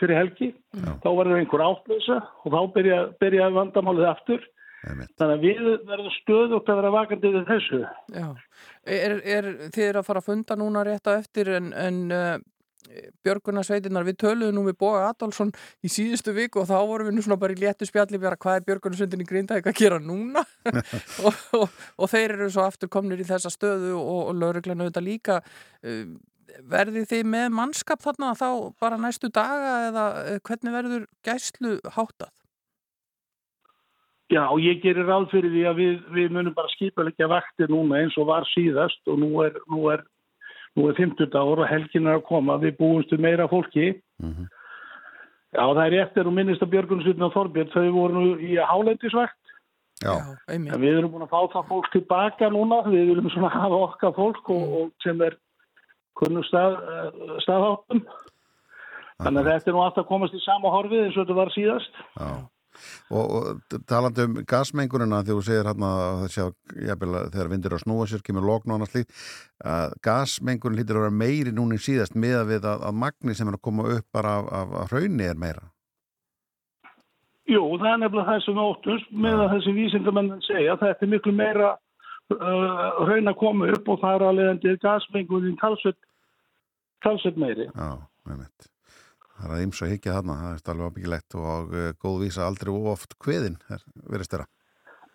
[0.00, 0.90] fyrir helgi Já.
[1.02, 4.46] þá verður einhver átlösa og þá byrja, byrja vandamálið aftur
[4.88, 5.12] einmitt.
[5.20, 7.80] Þannig að við verðum stöðugt að vera vakandi við þessu.
[8.14, 8.28] Já,
[8.96, 12.32] er, er þið er að fara að funda núna rétt á eftir en, en uh,
[13.26, 15.52] Björgunarsveitinnar, við töluðum nú við Boga Adolfsson
[15.84, 18.60] í síðustu viku og þá vorum við nú svona bara í léttu spjalli bara hvað
[18.60, 20.44] er Björgunarsveitin í Grindavík að gera núna
[21.26, 25.06] og, og, og þeir eru svo aftur komnir í þessa stöðu og, og lauruglan auðvitað
[25.06, 26.04] líka uh,
[26.70, 28.48] verðið þið með mannskap þarna þá
[28.82, 32.32] bara næstu daga eða uh, hvernig verður gæslu háttað?
[34.30, 37.98] Já, og ég gerir ráð fyrir því að við, við munum bara skipalegja vaktir núna
[37.98, 40.04] eins og var síðast og nú er, nú er,
[40.76, 44.00] nú er 50 dagur og helgin er að koma, við búumstu meira fólki.
[44.22, 44.48] Mhm.
[45.50, 49.54] Já, það er eftir og minnist að Björgunsveitin og Þorbjörn, þau voru nú í hálendisvakt.
[50.00, 50.14] Já,
[50.48, 50.72] einmitt.
[50.72, 54.14] En við erum búin að fá það fólk tilbaka núna, við viljum svona hafa okkar
[54.14, 55.36] fólk og, og sem er
[56.14, 56.78] kunnum stað,
[57.42, 58.04] staðháttum.
[59.20, 61.52] Þannig að þetta er nú alltaf að komast í sama horfið eins og þetta var
[61.56, 62.00] síðast.
[62.16, 62.30] já.
[63.10, 66.44] Og, og talandi um gasmengunina þegar þú segir hérna að það sjá
[66.90, 69.26] jafnvel, að þegar vindur að snúa sér, kemur lokn og annars líkt
[69.64, 73.36] að gasmengunin hlýtur að vera meiri núna í síðast með að við að, að magni
[73.36, 75.68] sem er að koma upp bara af, af, af hraunni er meira?
[77.50, 80.76] Jú, það er nefnilega það sem við óttumst með að þessi vísindamennin segja.
[80.80, 81.70] Þetta er miklu meira
[82.36, 85.98] uh, raun að koma upp og það er alveg endur gasmengunin talsveit,
[87.02, 87.66] talsveit meiri.
[87.74, 87.90] Já,
[88.30, 88.69] einmitt
[89.40, 92.74] Það er að ymsa higgja þarna, það er alveg ábyggilegt og uh, góð vísa aldrei
[92.74, 93.56] of oft hveðin
[94.04, 94.48] verið styrra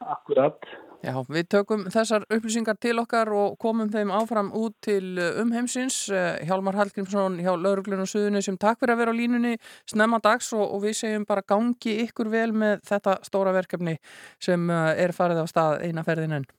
[0.05, 0.65] Akkurat.
[1.05, 5.99] Já, við tökum þessar upplýsingar til okkar og komum þeim áfram út til uh, umheimsins.
[6.09, 9.53] Uh, Hjálmar Hallgrímsson hjá Lauruglun og Suðunni sem takk fyrir að vera á línunni
[9.85, 13.97] snemma dags og, og við segjum bara gangi ykkur vel með þetta stóra verkefni
[14.41, 16.51] sem er farið á stað eina ferðin enn.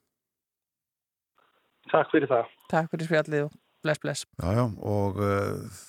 [1.91, 2.51] Takk fyrir það.
[2.71, 3.55] Takk fyrir spjallið og
[3.87, 4.25] bless bless.
[4.43, 5.81] Já, já, og uh,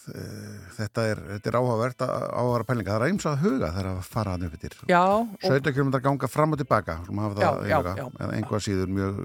[0.78, 4.58] þetta er, er áhugavert áhugavara pælinga, það er eins að huga þegar að fara upp
[4.60, 4.78] yfir.
[4.94, 5.02] Já.
[5.02, 8.08] og- 17 km ganga fram og tilbaka, skulum hafa það Já, já, já.
[8.22, 9.20] en einhvað síður mjög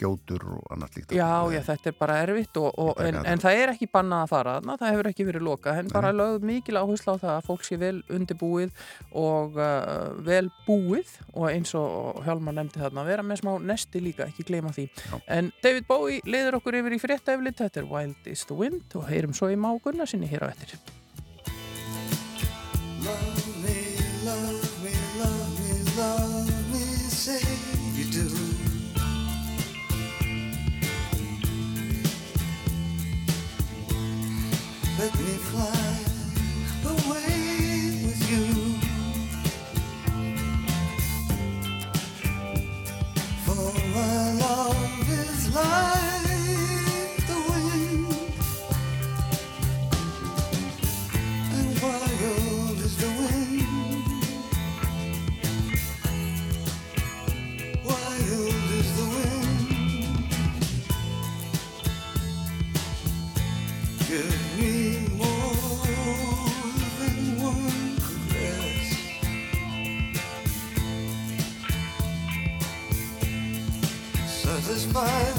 [0.00, 1.14] gjótur og annars líkt.
[1.16, 4.32] Já, já, þetta er bara erfitt og, og, en, en það er ekki bannað að
[4.32, 7.48] fara þarna, það hefur ekki verið loka, en bara lögð mikil áherslu á það að
[7.50, 8.84] fólk sé vel undirbúið
[9.16, 14.28] og uh, vel búið og eins og Hjálmar nefndi þarna, vera með smá nesti líka,
[14.30, 14.88] ekki gleyma því.
[14.90, 15.16] Já.
[15.38, 18.96] En David Bowie leiður okkur yfir í frétta eflit, þetta er Wild is the Wind
[18.98, 20.52] og heyrum svo í Má Gunnarsinni hér á
[23.06, 23.45] me, love
[35.06, 35.98] Let me fly
[36.84, 38.46] away with you.
[43.44, 45.95] For my love is like
[74.96, 75.35] survive.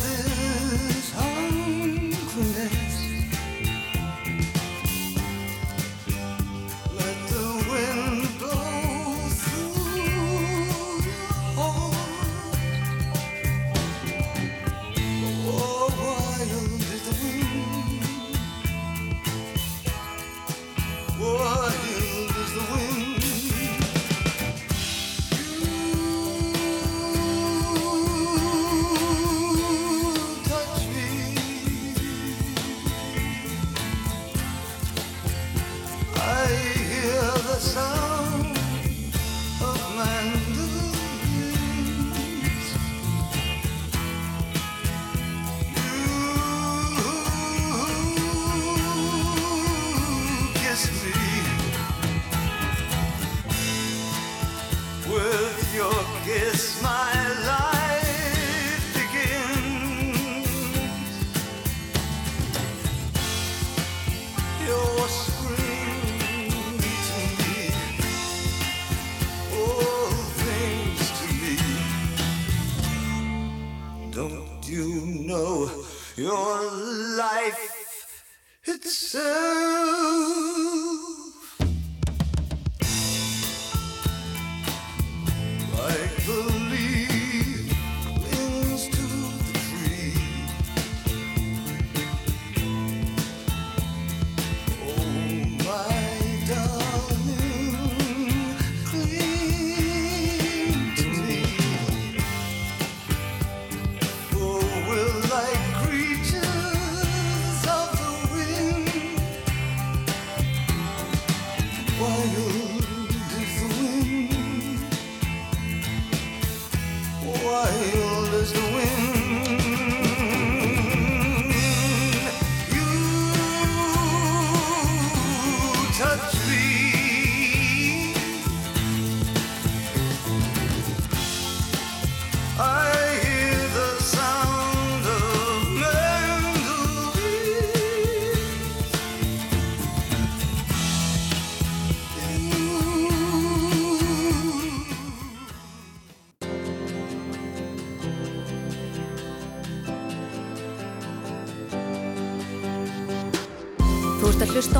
[76.27, 76.71] Your
[77.15, 78.25] life
[78.65, 79.96] itself?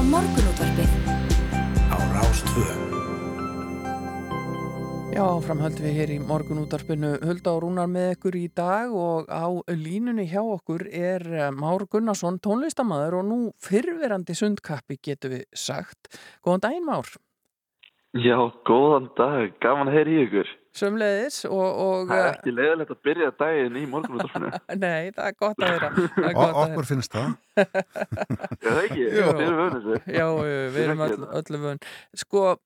[0.08, 0.92] Morgunútvarpið
[1.92, 2.66] á Rástvö.
[5.12, 9.52] Já, framhöld við hér í morgunútarpinu Hulda og Rúnar með ykkur í dag og á
[9.74, 16.14] línunni hjá okkur er eh, Már Gunnarsson tónlistamæður og nú fyrverandi sundkappi getur við sagt.
[16.46, 17.12] Góðan daginn Már,
[18.16, 20.54] Já, góðan dag, gaman að heyra í ykkur.
[20.78, 24.52] Sömleðis og, og Það er ekki leiðilegt að byrja daginn í morgunúttarfinu.
[24.86, 26.46] nei, það er gott að er heyra.
[26.64, 27.36] okkur finnst það.
[27.58, 29.28] Já, það ekki, Jú.
[29.28, 30.16] þið eru vönið þessu.
[30.18, 30.26] Já,
[30.76, 31.82] við erum öll, öllu vön.
[32.24, 32.60] Sko, eh,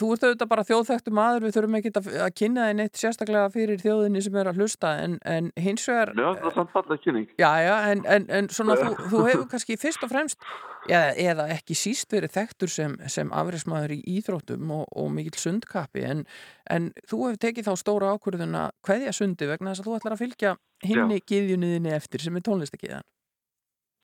[0.00, 3.52] þú ert auðvitað bara þjóðþektu maður, við þurfum ekki að, að kynna þig neitt sérstaklega
[3.54, 6.12] fyrir þjóðinni sem er að hlusta, en, en hins vegar...
[6.16, 7.30] Finnst það samt fallega kynning.
[7.40, 10.48] Já, já, en, en, en svona þú, þú hefur kannski fyrst og fremst,
[10.88, 16.04] eða, eða ekki síst verið þekktur sem, sem afreismadur í íþróttum og, og mikill sundkappi,
[16.08, 16.26] en,
[16.72, 20.16] en þú hefur tekið þá stóra ákvörðun að kveðja sundi vegna þess að þú ætlar
[20.18, 23.06] að fylgja hinni giðjunniðinni eftir sem er tónlistakiðan.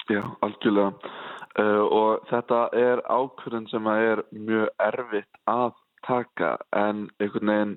[0.08, 1.10] Já, algjörlega.
[1.58, 5.72] Uh, og þetta er ákvörðin sem að er mjög erfitt að
[6.06, 7.72] taka en einhvern veginn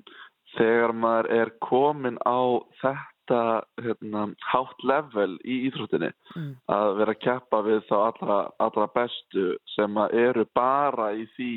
[0.58, 3.40] þegar maður er komin á þetta
[3.82, 6.52] hérna, hátt level í íþróttinni Mm.
[6.72, 11.52] að vera að keppa við þá allra, allra bestu sem að eru bara í því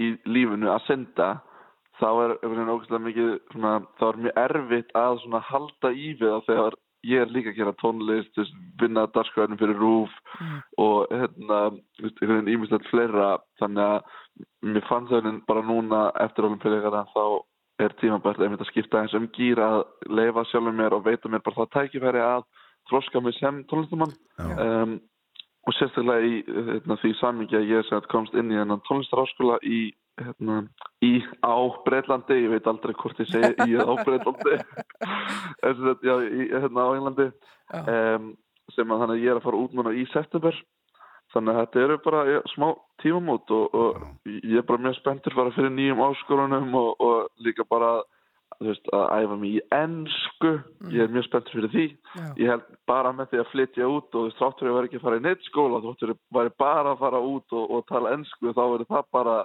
[0.00, 1.28] í lífinu að synda
[2.00, 6.06] þá er einhvern veginn ógæslega mikið svona, þá er mjög erfitt að svona halda í
[6.20, 10.62] við það þegar ég er líka að gera tónlist veist, vinna darskvæðinu fyrir rúf Mm.
[10.78, 11.58] og hérna
[12.00, 13.38] einhvern veginn ímislegt fleira.
[13.60, 14.02] Þannig að
[14.62, 17.24] mér fann henni bara núna eftir olimpíuleikana þá
[17.80, 21.44] er tímabært einmitt að skipta eins um gýr að leifa sjálfur mér og veita mér
[21.44, 22.42] bara það tækifæri að
[22.90, 24.14] þroska mig sem tónlistamann.
[24.40, 25.00] Um,
[25.68, 29.92] og sérstaklega í hérna, því samingi að ég komst inn í þennan tónlistaráskóla í,
[30.26, 30.58] hérna,
[31.04, 31.12] í
[31.42, 31.56] á
[31.86, 34.58] Breitlandi, ég veit aldrei hvort ég segi í á Breitlandi
[36.08, 38.30] já, í, hérna á Englandi um,
[38.74, 40.56] sem að þannig ég er að fara út núna í september.
[41.30, 42.68] Þannig að þetta eru bara já, smá
[43.02, 47.66] tímamót og, og ég er bara mjög spenntur bara fyrir nýjum áskorunum og, og líka
[47.70, 48.00] bara
[48.60, 50.50] veist, að æfa mig í ennsku
[50.90, 51.86] ég er mjög spenntur fyrir því.
[52.18, 52.26] Já.
[52.42, 55.20] ég held bara með því að flytja út og þáttur ég var ekki að fara
[55.20, 58.62] í neitt skóla þáttur ég væri bara að fara út og, og tala ennsku þá
[58.64, 59.36] verður það bara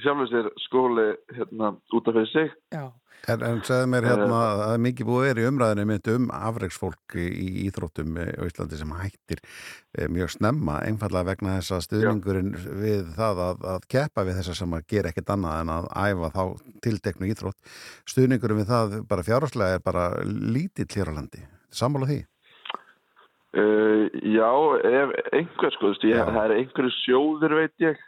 [0.00, 2.54] sjálfur sér skóli hérna út af fyrir sig.
[2.74, 2.90] Já,
[3.26, 6.10] En, en segðu mér hérna að það er mikið búið að vera í umræðinu mynd
[6.12, 11.74] um afreiksfólk í, íþróttum eh, á Íslandi sem hættir eh, mjög snemma, einfallega vegna þess
[11.74, 12.52] að stuðningurinn
[12.84, 16.32] við það að, að keppa við þessa sem að gera ekkert annað en að æfa
[16.36, 16.42] þá
[16.86, 17.74] tilteknu íþrótt.
[18.14, 21.42] Stuðningurinn við það bara fjárhagslega er bara lítill hér á landi.
[21.74, 22.22] Sammála því?
[23.58, 24.52] uh, Já,
[24.86, 28.06] ef einhver sko, það er einhverju sjóðir veit ég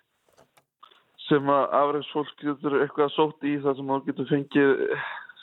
[1.29, 4.71] sem að afræðsfólk getur eitthvað sótt í það sem þá getur fengið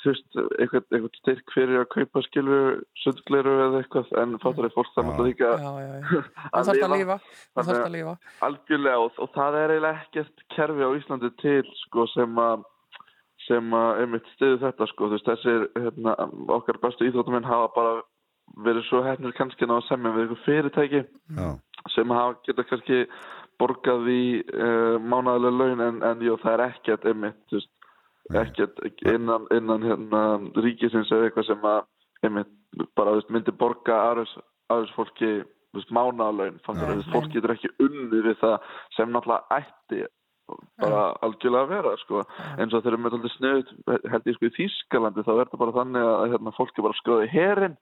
[0.05, 0.27] veist,
[0.61, 2.57] eitthvað, eitthvað styrk fyrir að kaupa skilfu
[3.01, 5.49] sundgleru eða eitthvað en fattur er fólk þannig að líka
[7.55, 8.13] að þarft að- lífa.
[8.47, 12.65] algjörlega og, og það er eiginlega ekkert kerfi á Íslandi til sko sem að
[13.45, 16.13] sem að einmitt stiðu þetta sko veist þessir hérna,
[16.55, 17.95] okkar bestu íþróttumenn hafa bara
[18.65, 21.01] verið svo hefnir kannski ná að semja við ykkur fyrirtæki
[21.37, 21.49] Já,
[21.93, 23.01] sem hafa geta kannski
[23.61, 27.71] borgað í uh, mánaðilega laun en, en jú, það er ekkert einmitt, veist,
[28.41, 28.81] ekkert
[29.11, 30.23] innan, innan hérna,
[30.59, 31.81] ríkisins eða eitthvað sem að
[32.25, 32.53] einmitt,
[32.97, 35.37] bara veist, myndi borga aðeins fólki
[35.91, 36.95] mánaðalaun, fattur Já.
[36.95, 40.05] að fólk getur ekki unnið við það sem náttúrulega ætti
[40.79, 42.21] bara algjörlega að vera sko.
[42.59, 43.71] eins og þegar við erum alltaf snuð
[44.13, 46.99] held ég sko í Þýskalandi þá er það bara þannig að hérna, fólk er bara
[46.99, 47.77] skráði herin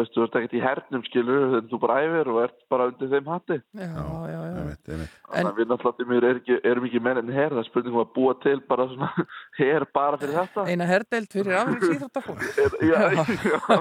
[0.00, 3.10] veist, þú ert ekkert í hernum skilur en þú bara æfir og ert bara undir
[3.12, 4.40] þeim hatti Já, já, já.
[4.60, 5.14] einmitt, einmitt.
[5.30, 8.00] En- Þannig að við náttúrulega er ekki, erum ekki menn en her, það er spurningum
[8.02, 9.10] að búa til bara svona
[9.60, 10.64] her bara fyrir þetta.
[10.72, 12.42] Eina herdeild fyrir afriks íþróttafólk.
[12.90, 13.24] Já, já.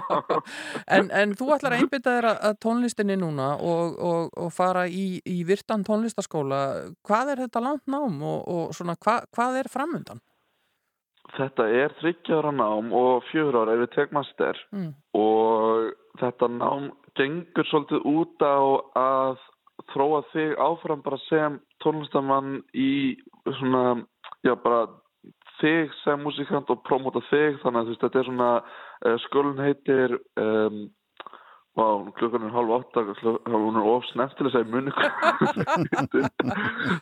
[1.00, 4.86] En, en þú ætlar að einbytta þér að- að tónlistinni núna og, og, og fara
[4.88, 6.60] í, í virtan tónlistaskóla.
[7.08, 10.22] Hvað er þetta langt nám og, og svona, hva, hvað er framundan?
[11.36, 14.56] Þetta er þryggjára nám og fjögur ára ef við tek master.
[14.76, 14.92] Mm.
[15.18, 18.60] og þetta nám gengur svolítið út á
[19.00, 19.38] að
[19.94, 23.16] þróa þig áfram bara sem tónlistamann í
[23.60, 23.84] svona,
[24.44, 24.88] já bara
[25.60, 27.60] þig sem músikant og promota þig.
[27.64, 30.10] Þannig að þú veist, þetta er svona uh, skólinn heitir
[30.40, 30.76] um,
[31.78, 31.86] Vá,
[32.18, 34.92] klukkan er halv átta, klukkan hún er of snemt til að segja muni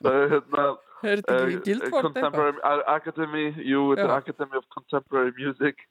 [0.04, 0.64] Það er hérna
[1.04, 2.62] Er þetta ekki Eh, gildfort eitthvað?
[2.94, 4.16] Academy, jú, þetta er.
[4.18, 5.84] Academy of Contemporary Music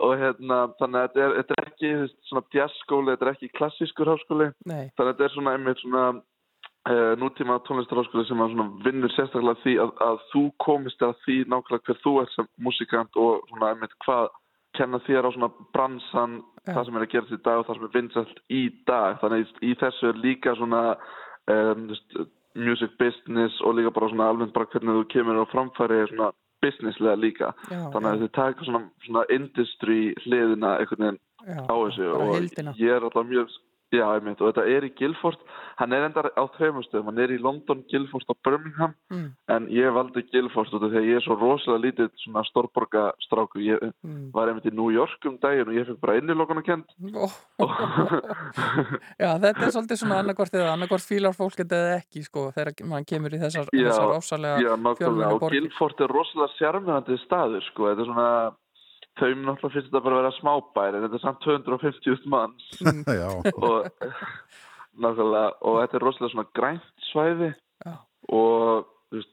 [0.00, 1.88] og hérna, þannig að þetta er, þetta ekki
[2.28, 6.04] svona jazzskóli, þetta er ekki klassískur háskóli, Nei, þannig að þetta er svona einmitt svona
[6.88, 11.36] uh, nútíma tónlistarháskóli sem að svona vinnur sérstaklega því að, að þú komist að því
[11.52, 14.32] nákvæmlega hver þú er sem músikant og svona einmitt hvað
[14.74, 16.72] kenna þér á svona bransan Já.
[16.72, 19.44] það sem er að gerast í dag og það sem er vinsalt í dag þannig
[19.44, 20.80] að í þessu er líka svona
[21.52, 21.84] um,
[22.54, 26.30] music business og líka bara svona alveg bara hvernig þú kemur á framfæri svona
[26.64, 30.74] businesslega líka Já, þannig að þið taka svona, svona industry hliðina
[31.44, 32.72] Já, á þessu og heildina.
[32.80, 33.50] ég er alltaf mjög
[33.96, 35.40] já, einmitt, og þetta er í Guildford.
[35.78, 38.94] Hann er enda á þreymur stöðum, hann er í London, Guildford og Birmingham.
[39.10, 39.30] Mm.
[39.54, 43.04] en ég valdi Guildford út af því að ég er svo rosalega lítið svona stórborga
[43.26, 44.30] strákur ég Mm.
[44.34, 47.26] var einmitt í New York um daginn og ég fekk bara innilokana kent Ó,
[49.18, 52.72] Já, þetta er svolítið svona annarkvort eða annarkvort fílar fólk þetta eða ekki sko þegar
[52.90, 55.64] mann kemur í þessar, Já, þessar ofsalega Já, nákvæmlega, fjölmennu og borgir.
[55.64, 58.28] Guildford er rosalega sjarmjöndi staður, sko, þetta er svona
[59.20, 62.66] þau náttúrulega finnst þetta bara að vera smábær en þetta er samt 250 manns.
[63.20, 63.88] Já, og
[64.94, 67.54] nákvæmlega, og þetta er rosalega svona grænt svæði.
[67.84, 67.94] Já.
[68.32, 69.32] og þú veist,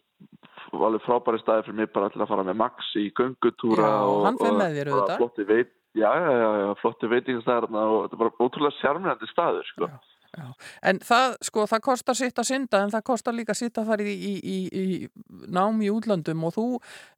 [0.74, 4.24] alveg frábæri staði fyrir mig bara til að fara með Max í göngutúra Já, og,
[4.26, 8.34] hann fer og flotti veit, já, já, já, já, flotti veitingastæðar og þetta er bara
[8.42, 9.88] ótrúlega sjarmjöndi staður, sko.
[9.88, 10.21] Já.
[10.32, 10.46] Já.
[10.88, 14.06] En það, sko, það kostar sitt að synda en það kostar líka sitt að fara
[14.08, 16.66] í, í, í, í nám í útlöndum og þú,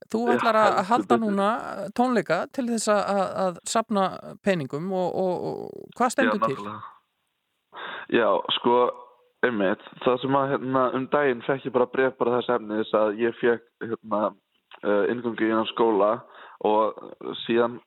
[0.10, 1.50] þú ætlar að halda núna
[1.94, 4.08] tónleika til þess að, að, sapna
[4.46, 6.74] peningum og, og, og hvað stendur Já, til?
[8.18, 8.80] Já, sko,
[9.46, 13.22] einmitt, það sem að hérna, um daginn fekk ég bara bref bara þess efnis að
[13.22, 14.24] ég fekk hérna,
[14.82, 16.16] uh, ingangi innan skóla
[16.66, 16.98] og
[17.46, 17.78] síðan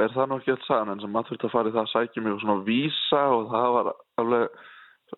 [0.00, 1.92] er það nú ekki alls sagan en sem maður þurfti að fara í það að
[1.92, 3.90] sækja mig og svona vísa og það var
[4.22, 4.62] alveg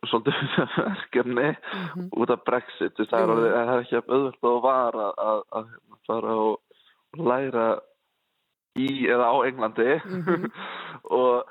[0.04, 0.38] svolítið
[0.76, 2.08] verkefni Mhm.
[2.12, 5.68] út af Brexit, það er, alveg, það er ekki auðvitað að vara að, að, að
[5.72, 6.56] hérna, fara og,
[7.16, 7.66] læra
[8.76, 10.50] í eða á Englandi Mhm.
[11.20, 11.44] og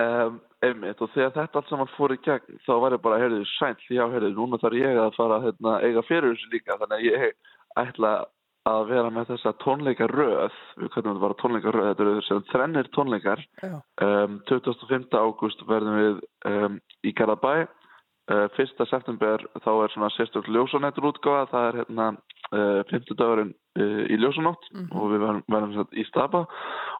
[0.00, 3.42] um, einmitt og þegar þetta allt saman fór í gegn þá var ég bara, heyrðu,
[3.58, 6.96] sænt já, heyrðu, núna þarf ég að fara að hérna, eiga fyrir þessu líka, þannig
[6.98, 7.34] að ég
[7.84, 8.14] ætla
[8.68, 13.42] að vera með þessa tónleikaröð við hvernig þetta bara tónleikaröð þetta eru sem þrennir tónleikar
[14.00, 15.08] um, 25.
[15.20, 18.86] ágúst verðum við um, í Garabæ uh, 1.
[18.88, 24.16] september þá er svona sérstök ljósanættur útgáfa það er hérna uh, 50 dagurinn uh, í
[24.22, 24.88] ljósanótt Mhm.
[24.96, 26.44] og við verðum, verðum í Stapa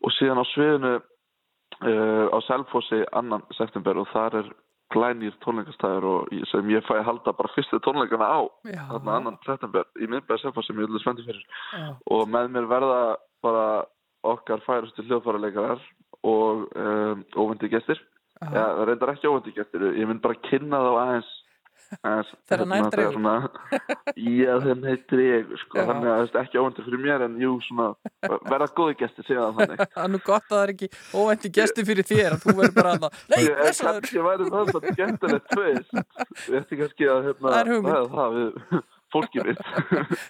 [0.04, 4.52] og síðan á sviðinu uh, á Selfossi annan september og þar er
[4.94, 8.40] glænýr tónleikastæður sem ég fæ að halda bara fyrstu tónleikana á
[8.70, 8.82] Já.
[8.92, 10.08] þarna annan september í
[10.40, 11.86] Selfossi sem ég vil spenntið fyrir Já.
[12.16, 13.00] og með mér verða
[13.44, 13.66] bara
[14.24, 15.82] okkar færustu hljóðfæraleikarar
[16.24, 17.68] og um, óvendi
[18.40, 21.32] ja, það reyndar ekki óvendi gestir ég mynd bara kynna þá aðeins,
[22.04, 23.14] aðeins Þegar nær dregur.
[23.14, 23.34] svona,
[24.44, 27.52] já þeim heitir ég sko, þannig að það er ekki óvendi fyrir mér en jú
[27.68, 27.86] svona,
[28.50, 30.88] verða góði gestir segja það þannig Það er nú gott að það er ekki
[31.22, 33.54] óvænt gesti fyrir þér að þú verður bara að það Ég-
[34.24, 35.94] væri það svona skemmtilegt tvist
[36.48, 37.94] við ætti kannski að hérna, Það er hugmynd.
[37.94, 38.82] það, það við
[39.14, 39.60] fólkið mitt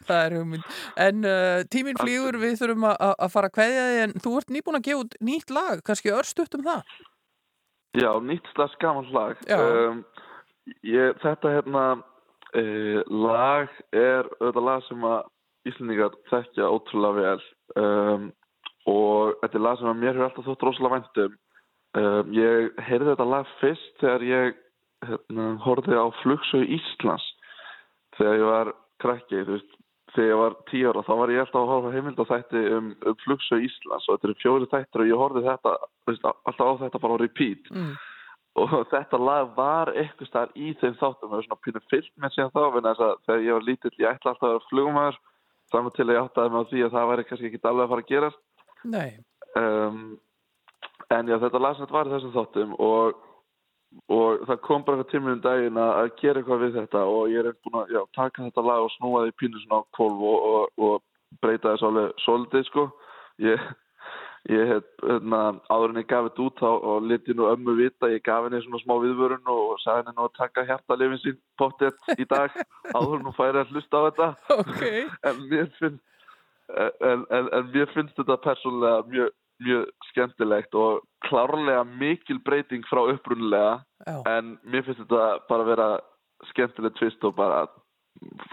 [0.05, 0.65] Það er hugmynd.
[1.01, 4.33] En uh, tíminn flýgur, við þurfum að, að- að fara að kveðja þig, en þú
[4.43, 6.83] ert nýbúin að gefa út nýtt lag, kannski örstutt um það.
[7.95, 9.41] Já, nýtt slags gaman lag.
[9.49, 9.57] Já.
[10.85, 15.23] Ég, þetta hérna uh, lag er auðvitað lag sem að
[15.65, 17.45] Íslendingar þekkja ótrúlega vel
[17.81, 18.27] um,
[18.93, 21.39] og þetta er lag sem að mér hefur alltaf þótt rosalega væntum.
[21.97, 24.59] Um, ég heyrði þetta lag fyrst þegar ég
[25.09, 27.27] hérna, horfði á Flugsögu Íslands
[28.19, 28.73] þegar ég var
[29.05, 29.75] veist,
[30.15, 32.91] þegar ég var tíu ára, þá var ég alltaf að horfa heimild á þætti um,
[33.05, 35.77] um Flugsögu Íslands og þetta eru fjóri þættir og ég horfði þetta,
[36.09, 37.95] veist, alltaf á þetta bara á repeat Mm.
[38.55, 41.33] Og þetta lag var eitthvað staðar í þeim þáttum.
[41.35, 44.11] Og svona pínu fyllt með síðan þá vegna þess að þegar ég var lítill ég
[44.11, 45.21] ætla alltaf að vera flugumæður
[45.73, 48.29] saman til að ég áttaði á því að það væri kannski ekki alveg að fara
[48.29, 48.43] að
[48.85, 49.17] Nei,
[49.57, 50.01] um,
[51.09, 53.23] en já þetta lag sem þetta var í þessum þáttum og,
[54.13, 57.41] og það kom bara eitthvað tímið um daginn að, gera eitthvað við þetta og ég
[57.41, 60.51] er búin að já, taka þetta lag og snúa því pínu svona á kvolv og,
[60.51, 62.87] og, og breyta þess alveg svolítið sko.
[63.43, 63.65] Ég
[64.53, 65.43] ég hef, hérna,
[65.73, 68.61] áður en ég gaf þetta út þá og liti nú ömmu vita, ég gaf henni
[68.65, 72.53] svona smá viðvörun og sagði henni nú að taka hjartalifin sín pottet í dag,
[72.97, 74.29] áður hún færi að hlusta á þetta
[74.59, 74.83] ok.
[75.31, 76.03] en mér finnst
[76.73, 79.33] en, en, en mér finnst þetta persónulega mjög,
[79.65, 85.89] mjög skemmtilegt og klárlega mikil breyting frá upprunulega Já, en mér finnst þetta bara vera
[86.51, 87.65] skemmtilegt tvist og bara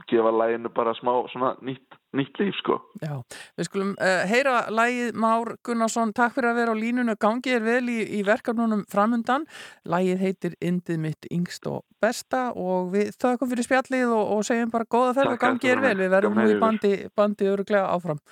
[0.10, 3.14] gefa læginu bara smá svona nýtt, nýtt líf sko já.
[3.60, 7.66] Við skulum uh, heyra lagið Már Gunnarsson, takk fyrir að vera á línunu, gangið er
[7.66, 9.48] vel í, í verkefnunum framundan.
[9.86, 14.74] Lagið heitir Indið mitt yngst og besta og við þökkum fyrir spjallið og, og segjum
[14.74, 15.98] bara góða ferð og gangið er vel.
[16.04, 18.24] Við verðum nú í bandi, bandi öruglega áfram.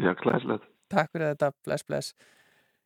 [0.00, 2.12] Já, klæslegt Takk fyrir þetta, bless, bless.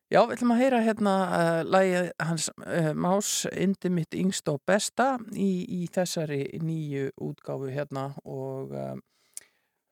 [0.07, 4.61] Já, við ætlum að heyra hérna uh, lagið hans uh, Más Indi mitt yngst og
[4.63, 8.95] besta í, í þessari nýju útgáfu hérna og uh,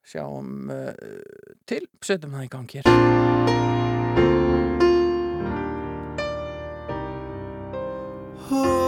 [0.08, 0.72] sjáum
[1.68, 2.86] til, setjum það í gang hér.
[8.48, 8.85] Þú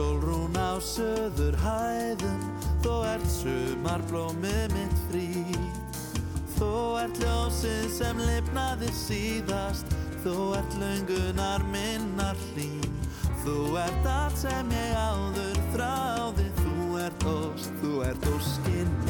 [0.00, 2.44] sólrún á söður hæðum
[2.80, 5.26] Þú ert sumarblómið mitt frí.
[6.56, 6.70] Þú
[7.02, 9.92] ert ljósið sem lifnaði síðast
[10.24, 12.96] Þú ert löngunar minnar hlýn
[13.44, 19.09] Þú ert allt sem ég áður þráði Þú ert ósk, þú ert óskinn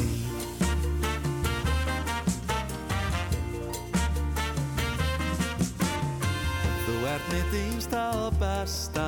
[7.11, 9.07] ert mitt yngsta og besta?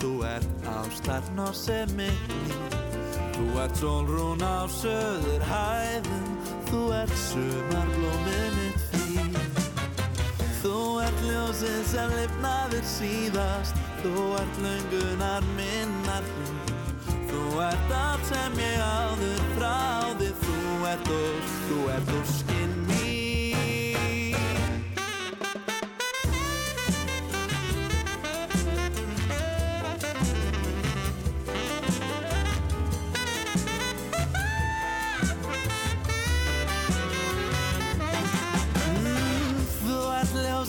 [0.00, 2.78] Þú ert ástarn og sem mitt líf
[3.34, 6.28] Þú ert sólrún á söður hæðum
[6.70, 9.04] Þú ert sumarblómið mitt frí
[10.64, 13.82] Þú ert ljósið sem lifnaðir síðast.
[14.00, 16.30] Þú ert löngunar minnar
[17.28, 20.32] Þú ert allt sem ég áður þráði.
[20.46, 20.56] Þú
[20.94, 22.54] ert ósk, þú ert óskinn.
[22.54, 22.83] mín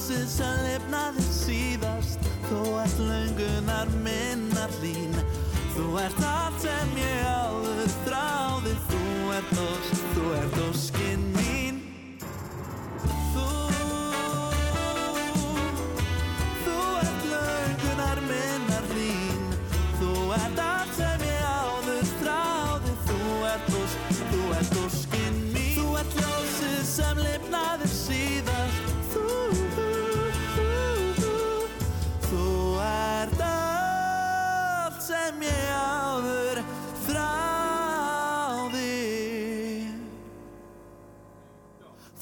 [0.06, 2.28] ljósið sem lifnaði síðast.
[2.46, 5.16] Þú ert löngunar minnar hlín
[5.74, 8.76] Þú ert allt sem ég áður þráði.
[8.92, 11.05] Þú ert ósk, þú ert óskinn
[35.26, 36.60] sem ég áður
[37.08, 38.84] þráði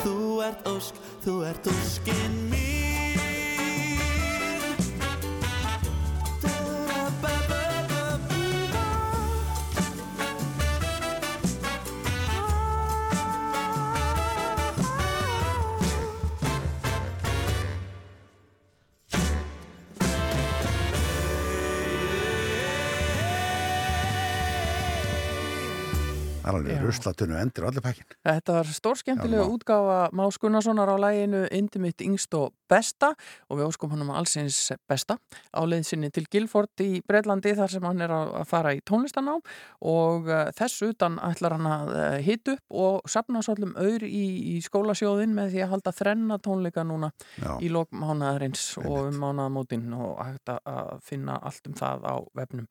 [0.03, 0.15] Þú
[0.47, 2.42] ert ósk, þú ert óskinn
[26.85, 28.05] ruslatunnu endur allir pakkin.
[28.25, 33.11] Þetta var stórskemmtilega útgáfa Más Gunnarssonar á læginu Indi mitt yngst og besta
[33.49, 35.17] og við óskum hann um allsins besta
[35.53, 39.41] á leið sinni til Guilford í Breitlandi þar sem hann er að fara í tónlistanám
[39.81, 44.23] og uh, þess utan ætlar hann að uh, hit upp og sapna svolum auður í,
[44.55, 49.19] í skólasjóðin með því að halda þrenna tónleika núna Já, í lok mánaðarins og um
[49.23, 52.65] mánaðamótin og hægt að- finna allt um það á vefnum.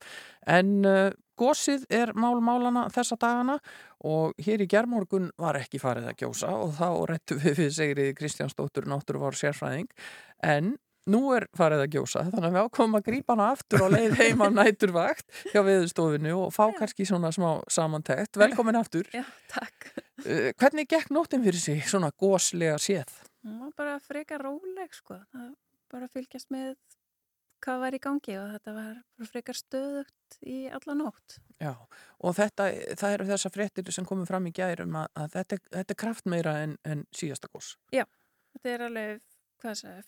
[0.47, 3.57] En uh, gósið er mál málana þessa dagana
[4.03, 8.15] og hér í gerðmorgun var ekki farið að gjósa og þá rættu við við Sigriði
[8.17, 9.89] Kristjánsdóttur náttúruvar sérfræðing
[10.43, 10.75] en
[11.09, 14.15] nú er farið að gjósa þannig að við ákomum að grípa hana aftur á leið
[14.21, 18.39] heim af næturvakt hjá viðstofinu og fá kannski svona smá samantekt.
[18.39, 19.09] Velkomin aftur.
[19.13, 19.91] Já, takk.
[20.23, 23.11] Uh, hvernig gekk nóttin fyrir sig svona góslega séð?
[23.75, 25.19] Bara frekar róleg, sko.
[25.91, 26.77] Bara fylgjast með
[27.63, 31.37] hvað var í gangi og þetta var bara frekar stöðugt í alla nótt.
[31.63, 31.73] Já,
[32.19, 32.67] og þetta,
[32.99, 36.29] það eru þessar fréttir sem komum fram í gærum að, að þetta, þetta er kraft
[36.29, 37.73] meira en, en síðasta gós.
[37.93, 39.23] Þetta er alveg,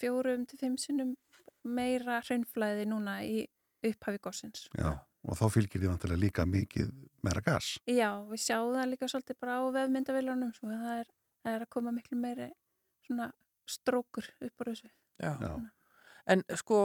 [0.01, 1.15] fjórum til fimm sinnum
[1.65, 3.45] meira hraunflæði núna í
[3.85, 4.69] upphafi gósins.
[4.77, 4.93] já.
[5.25, 6.89] Og þá fylgir því vantilega líka mikið
[7.25, 7.71] meira gas.
[7.89, 11.07] Já, við sjáum það líka svolítið bara á vefmyndavilunum, svo það er,
[11.41, 12.49] það er að koma miklu meiri
[13.07, 13.31] svona
[13.65, 14.91] strókur upp á þessu.
[15.17, 15.31] Já.
[15.41, 15.53] Já.
[16.25, 16.79] En sko,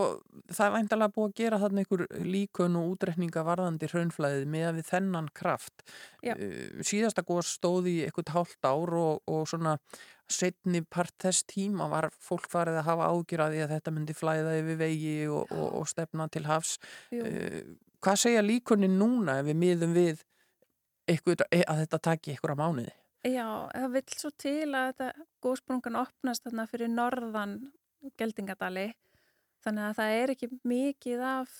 [0.52, 4.88] það er væntalega búið að gera þarna einhver líkun og útrekninga varðandi hraunflæðið með við
[4.90, 5.84] þennan kraft.
[6.24, 6.34] Já.
[6.36, 9.78] Uh, síðasta gós stóði eitthvað hálft ár og, og svona
[10.30, 14.78] setni part þess tíma var fólk farið að hafa ágjur að þetta myndi flæða yfir
[14.84, 16.76] vegi og, og, og stefna til hafs.
[17.14, 17.24] Jú.
[17.24, 20.24] Uh, hvað segja líkunin núna ef við miðum við
[21.08, 22.96] eitthvað, að þetta taki einhverja mánuði?
[23.24, 27.58] Já, það vill svo til að þetta góðsprungan opnast þarna fyrir norðan
[28.16, 28.86] Geldingadali
[29.64, 31.56] þannig að það er ekki mikið af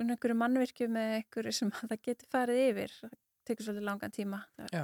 [0.00, 2.94] einhverju mannvirkjum með einhverju sem að það getur farið yfir.
[3.00, 3.16] Það
[3.50, 4.40] tekur svolítið langan tíma.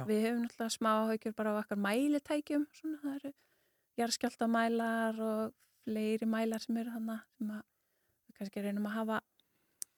[0.09, 3.33] Við höfum náttúrulega smá áhyggjur bara á okkar mælitækjum svona, það eru
[3.97, 5.55] jarðskjáltamælar og
[5.87, 7.63] fleiri mælar sem eru þarna sem að
[8.27, 9.19] við kannski reynum að hafa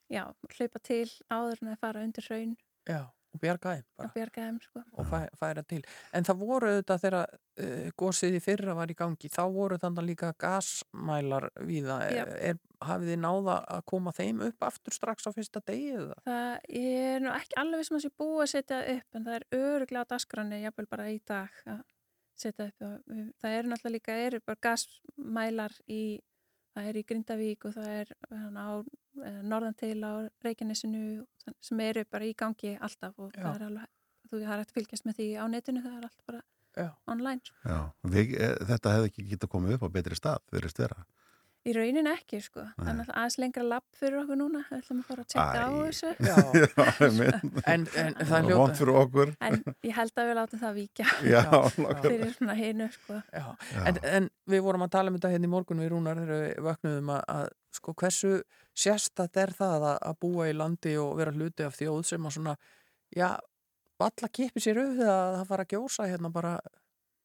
[0.09, 0.23] já,
[0.55, 2.53] hlaupa til áður en að fara undir hraun.
[2.89, 3.01] Já,
[3.33, 4.07] og bjarga þeim bara.
[4.09, 4.81] að bjarga þeim sko.
[4.97, 5.81] og fæ, færa til.
[6.17, 10.07] En það voru auðvitað þegar uh, gósið í fyrra var í gangi, þá voru þannig
[10.09, 11.49] líka gasmælar.
[11.69, 11.91] Já.
[12.09, 16.15] Er, er, hafið þið náða að koma þeim upp aftur strax á fyrsta degi eða?
[16.23, 19.47] Það er nú ekki alveg sem að sé búið að setja upp en það er
[19.59, 21.81] öruglega á dagskráni jafnvel bara í dag að
[22.39, 26.01] setja upp og við- það eru náttúrulega líka eru bara gasmælar í
[26.77, 28.85] það er í Grindavík og það er hana, á eh,
[29.43, 30.11] norðan til á
[30.45, 31.03] Reykjanesinu
[31.65, 33.43] sem eru bara í gangi alltaf og Já.
[33.47, 33.87] það er alveg
[34.29, 36.41] þú það hægt að fylgjast með því á netinu það er allt bara
[36.77, 36.89] Já.
[37.09, 37.55] online sko.
[37.65, 37.79] Já,
[38.13, 40.99] við, e, þetta hefði ekki getað komið upp á betri stað, verðist vera.
[41.67, 42.85] í raunin ekki sko það Nei.
[42.87, 45.69] er náttúrulega aðeins lengra lapp fyrir okkur núna við ætlum að fara að tjekka á
[45.75, 46.35] þessu Já,
[47.09, 47.57] einmitt.
[47.73, 49.33] en, en það er Vont hljóta fyrir okkur.
[49.49, 49.57] en
[49.89, 52.07] ég held að við látum það víkja Já, nokkuð.
[52.07, 53.43] fyrir svona hinu sko Já,
[53.73, 53.81] Já.
[53.91, 56.63] en, en við vorum að tala um þetta hérna í morgun við rúnar þegar við
[56.69, 58.33] vöknuðum að, að sko hversu
[58.77, 62.35] sérstætt er það að, að búa í landi og vera hluti af þjóð sem að
[62.37, 62.57] svona,
[63.15, 63.29] já,
[63.99, 66.53] alla kipi sér auðvitað að það fara að gjósa hérna bara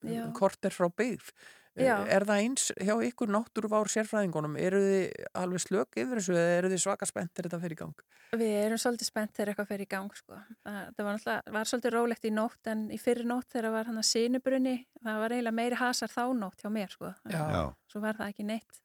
[0.05, 0.24] Já.
[0.36, 1.30] korter frá byggð.
[1.74, 2.05] Já.
[2.07, 4.53] Er það eins hjá ykkur náttúruvár sérfræðingunum?
[4.62, 8.05] Eru þið alveg slök yfir þessu eða eru þið svaka spenntir þetta fyrir gang?
[8.38, 10.38] Við erum svolítið spennt þegar eitthvað fer í gang sko.
[10.62, 13.99] Það, það var, var svolítið rólegt í nótt en í fyrir nótt þegar var hann
[13.99, 17.11] að sinubrunni það var eiginlega meiri hasar þá nótt hjá mér sko.
[17.34, 17.66] Já.
[17.90, 18.84] Svo var það ekki neitt.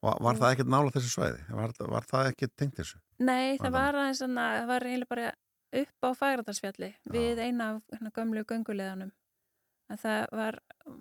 [0.00, 1.40] Var, var það ekkert nála þessu svæði?
[1.52, 3.00] Var, var það ekkert tengt þessu?
[3.20, 5.32] Nei, Var það var aðeins svona, það var eiginlega bara
[5.80, 9.10] upp á Fagradalsfjalli við eina af hérna, gömlu gönguleðanum.
[9.90, 10.58] En það var,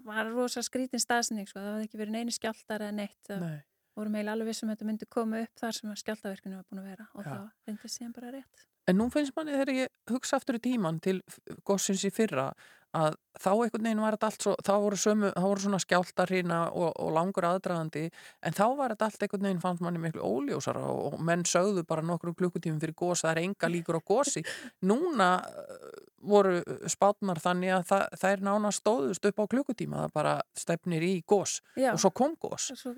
[0.09, 1.61] var rosa skrítin staðsning sko.
[1.61, 3.19] það var ekki verið neini skjáltar eða neitt.
[3.29, 3.59] Það Nei.
[3.95, 6.89] vorum eiginlega alveg vissum að þetta myndi koma upp þar sem skjáltaverkinu var búin að
[6.91, 7.29] vera og Já.
[7.29, 8.65] það reyndist síðan bara rétt.
[8.89, 11.19] En nú finnst manni þegar ég hugsa aftur í tíman til
[11.67, 15.45] gossins í fyrra að þá einhvern veginn var þetta allt svo, þá voru, sömu, þá
[15.45, 19.83] voru svona skjáltarhýna og, og langur aðdraðandi en þá var þetta allt einhvern veginn fannst
[19.85, 23.71] manni miklu óljósara og, og menn sögðu bara nokkrum klukkutímum fyrir gos, það er enga
[23.71, 24.43] líkur á gosi.
[24.89, 25.89] Núna uh,
[26.29, 26.59] voru
[26.89, 31.13] spátnar þannig að það, það er nána stóðust upp á klukkutíma, það bara stefnir í
[31.29, 32.71] gos Já, og svo kom gos.
[32.73, 32.95] svo,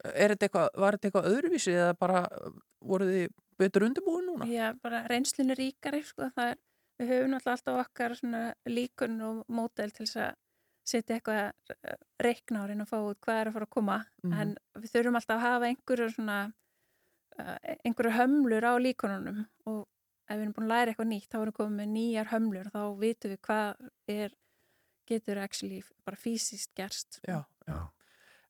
[0.00, 2.20] Er þetta eitthvað, var þetta eitthvað öðruvísi eða bara
[2.80, 3.24] voru þið
[3.60, 4.46] betur undirbúin núna?
[4.48, 6.60] Já, bara reynslinu ríkari sko, það er,
[7.00, 8.16] við höfum náttúrulega alltaf okkar
[8.68, 10.34] líkun og mótel til þess að
[10.90, 11.52] setja eitthvað
[12.24, 14.32] reikna á reyna að fá út hvað er að fara að koma Mhm.
[14.40, 16.38] en við þurfum alltaf að hafa einhverju svona
[17.38, 19.86] uh, einhverju hömlur á líkununum og
[20.28, 22.66] ef við erum búin að læra eitthvað nýtt þá erum við komið með nýjar hömlur
[22.66, 24.34] og þá vitum við hvað er
[25.10, 27.20] getur actually bara fysiskt gerst.
[27.26, 27.78] Já, já.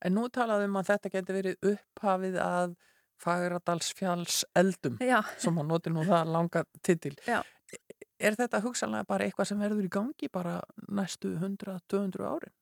[0.02, 2.74] En nú talaðum að þetta geti verið upphafið að
[3.20, 7.14] Fagradalsfjalls eldum, Já, sem að noti nú það langa titil.
[7.28, 7.42] Já.
[8.20, 10.58] Er þetta hugsanlega bara eitthvað sem verður í gangi bara
[10.92, 12.52] næstu 100-200 árin?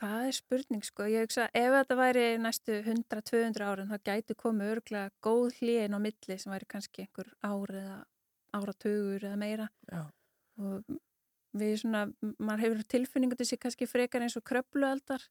[0.00, 4.72] Það er spurning sko, ég hugsa ef þetta væri næstu 100-200 árin þá gæti komið
[4.74, 7.98] örglega góð hlýin á milli sem væri kannski einhver ár eða
[8.54, 10.02] áratugur eða meira Já.
[10.58, 10.98] og
[11.54, 12.08] við svona,
[12.42, 15.22] maður hefur tilfinningu til sig kannski frekar eins og kröplueldar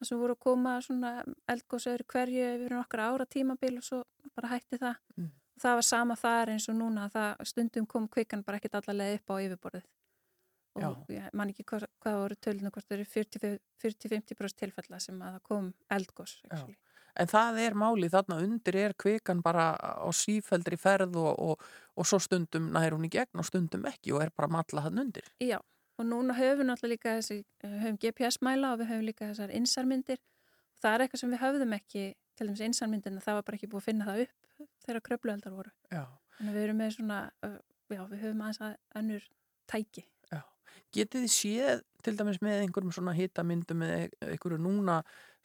[0.00, 1.12] það sem voru að koma svona
[1.52, 4.02] eldgóðsöður hverju yfir nokkra ára tímabil og svo
[4.34, 5.30] bara hætti það Mm.
[5.60, 8.78] Og það var sama þar eins og núna að það stundum kom kvikan bara ekkert
[8.80, 9.88] allavega upp á yfirborðið
[10.80, 15.34] og ég man ekki hvað, hvað voru tölunum hvort það eru 40-50% tilfella sem að
[15.34, 16.36] það kom eldgós.
[17.18, 21.66] En það er málið þarna undir er kvikan bara á sífeldri ferð og, og,
[21.98, 25.02] og svo stundum nær hún í gegn og stundum ekki og er bara matla hann
[25.02, 25.26] undir.
[25.42, 25.58] Já,
[25.98, 30.22] og núna höfum við náttúrulega líka þessi, höfum GPS-mæla og við höfum líka þessar insarmyndir
[30.22, 32.06] og það er eitthvað sem við höfðum ekki
[32.40, 35.74] til dæmis insarmyndina, það var bara ekki búið að finna það upp þegar kröplueldar voru.
[35.92, 36.04] Já.
[36.40, 37.58] Að við erum með svona, uh,
[37.92, 39.28] já, við höfum aðeins að önnur
[39.68, 40.06] tæki.
[40.94, 44.96] Getið þið séð til dæmis með einhverjum svona hitamyndum eða einhverju núna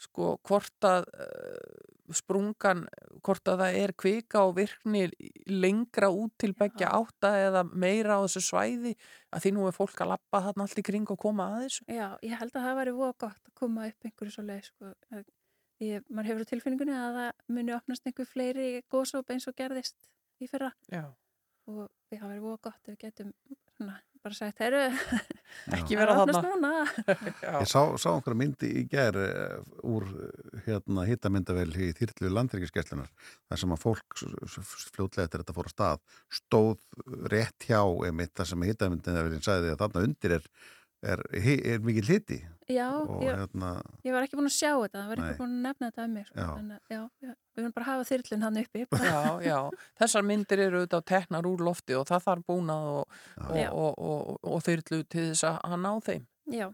[0.02, 2.84] sko hvort að uh, sprungan,
[3.26, 5.06] hvort að það er kvika og virkni
[5.50, 8.96] lengra út til begja átta eða meira á þessu svæði
[9.32, 11.88] að því nú er fólk að lappa þarna allt í kring og koma að þessu.
[11.94, 14.94] Já, ég held að það væri voða gott að koma upp einhverju svo leið, sko.
[15.84, 19.98] Ég, maður hefur á tilfinningunni að það muni opnast einhver fleiri góðsóp eins og gerðist
[20.40, 21.10] í fyrra Já.
[21.68, 23.34] og það voða gott ef við getum
[23.76, 24.86] svona, bara sagt, herru,
[25.76, 26.70] Ekki vera er að opnast þarna.
[26.72, 27.18] núna.
[27.62, 30.08] Ég sá, sá einhverja myndi í gær uh, úr
[30.66, 33.12] hérna hittamyndavel í þýrtlu landryggiskeslunar
[33.50, 34.18] þar sem að fólk
[34.96, 39.84] fljótlega eftir þetta fór að stað stóð rétt hjá einmitt þar sem hittamyndavelin sagði að
[39.84, 40.50] þarna undir er,
[41.06, 42.88] er, er, mikið hiti Já,
[43.22, 45.26] ég, hérna ég var ekki búin að sjá þetta, það var Nei.
[45.26, 46.30] ekki búin að nefna þetta um mig.
[46.30, 46.46] Sko.
[46.46, 48.86] Að, já, já, við verðum bara að hafa þyrlun hann uppi.
[49.06, 49.60] Já, já,
[50.02, 54.34] þessar myndir eru auðvitað teknar úr lofti og það þarf búnað og, og, og, og,
[54.50, 56.26] og þyrlu til þess að að ná þeim.
[56.56, 56.66] Já,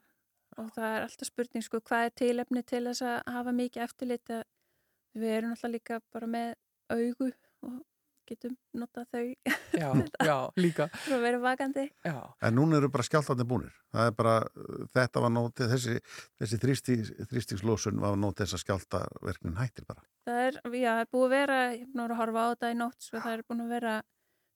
[0.55, 4.35] og það er alltaf spurning sko, hvað er tilefni til þess að hafa mikið eftirlit
[5.11, 6.53] við erum alltaf líka bara með
[6.91, 7.33] augu
[7.67, 7.79] og
[8.31, 9.23] getum notað þau
[9.81, 9.89] Já,
[10.29, 10.87] já, líka.
[11.03, 11.85] fyrir að vera vakandi.
[12.07, 12.15] Já,
[12.47, 13.75] En núna eru bara skjáltarnir búnir.
[13.91, 14.35] Það er bara,
[14.95, 15.97] þetta var nótið, þessi,
[16.41, 20.03] þessi þrýstings, þrýstingslósun var nótið þess að skjáltaverknin hættir bara.
[20.27, 22.79] Það er, já, það er búið að vera, ég er að horfa á þetta í
[22.81, 23.95] nótt, svo það er búin að vera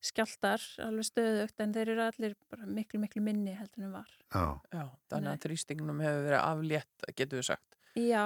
[0.05, 4.43] skjáltar alveg stöðugt en þeir eru allir bara miklu miklu minni heldur en var Já,
[4.75, 7.79] Já, þannig að þrýstingnum hefur verið aflétt, getur við sagt.
[7.97, 8.25] Já,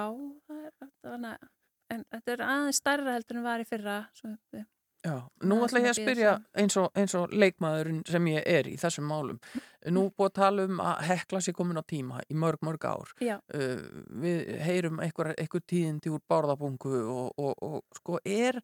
[0.50, 1.48] það er, þannig, að-
[1.94, 4.66] en þetta er aðeins stærra heldur en var í fyrra svo, við-
[5.00, 5.14] Já,
[5.48, 8.74] nú ætla ég að spyrja sem- eins og, eins og leikmaðurinn sem ég er í
[8.76, 9.38] þessum málum.
[9.88, 13.14] Nú búið að tala um að hekla sér komin á tíma í mörg, mörg ár.
[13.54, 13.80] Uh,
[14.20, 18.60] við heyrum einhver, einhver tíðindi úr bárðabungu og, og, og sko er,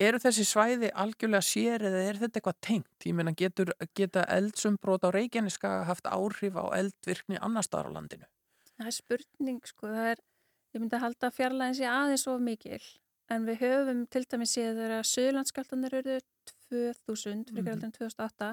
[0.00, 3.06] eru þessi svæði algjörlega sér eða er þetta eitthvað tengt?
[3.06, 8.26] Ég meina getur, geta eldsumbrót á Reykjaneska haft áhrif á eldvirkni annar staðar á landinu?
[8.80, 10.20] það er spurning sko, það er,
[10.74, 12.80] ég myndi að halda fjarlæðin sé aðeins of mikil
[13.30, 16.16] en við höfum til dæmis séð þegar Suðurlandsskjáltanir eru
[16.70, 18.50] 2000, fyrir mm 2008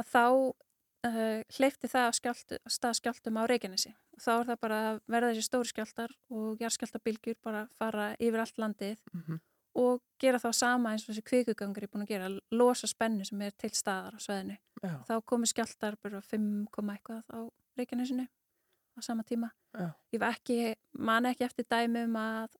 [0.00, 3.92] að þá uh, hleyfti það skjáltu, af stað skjáltum á Reykjanesi.
[4.16, 8.44] Og þá er það bara að verða þessi stóri skjáltar og jarðskjáltabilgjur bara fara yfir
[8.44, 9.40] allt landið Mm
[9.78, 13.42] og gera þá sama eins og þessi kvikugangur er búin að gera, losa spennu sem
[13.46, 14.56] er til staðar á sveðinu.
[14.82, 17.38] Já, Þá komu skjáltar bara 5, komma eitthvað á
[17.78, 19.52] Reykjanesinu á sama tíma.
[19.72, 22.56] já, Ég man ekki eftir dæmi um að,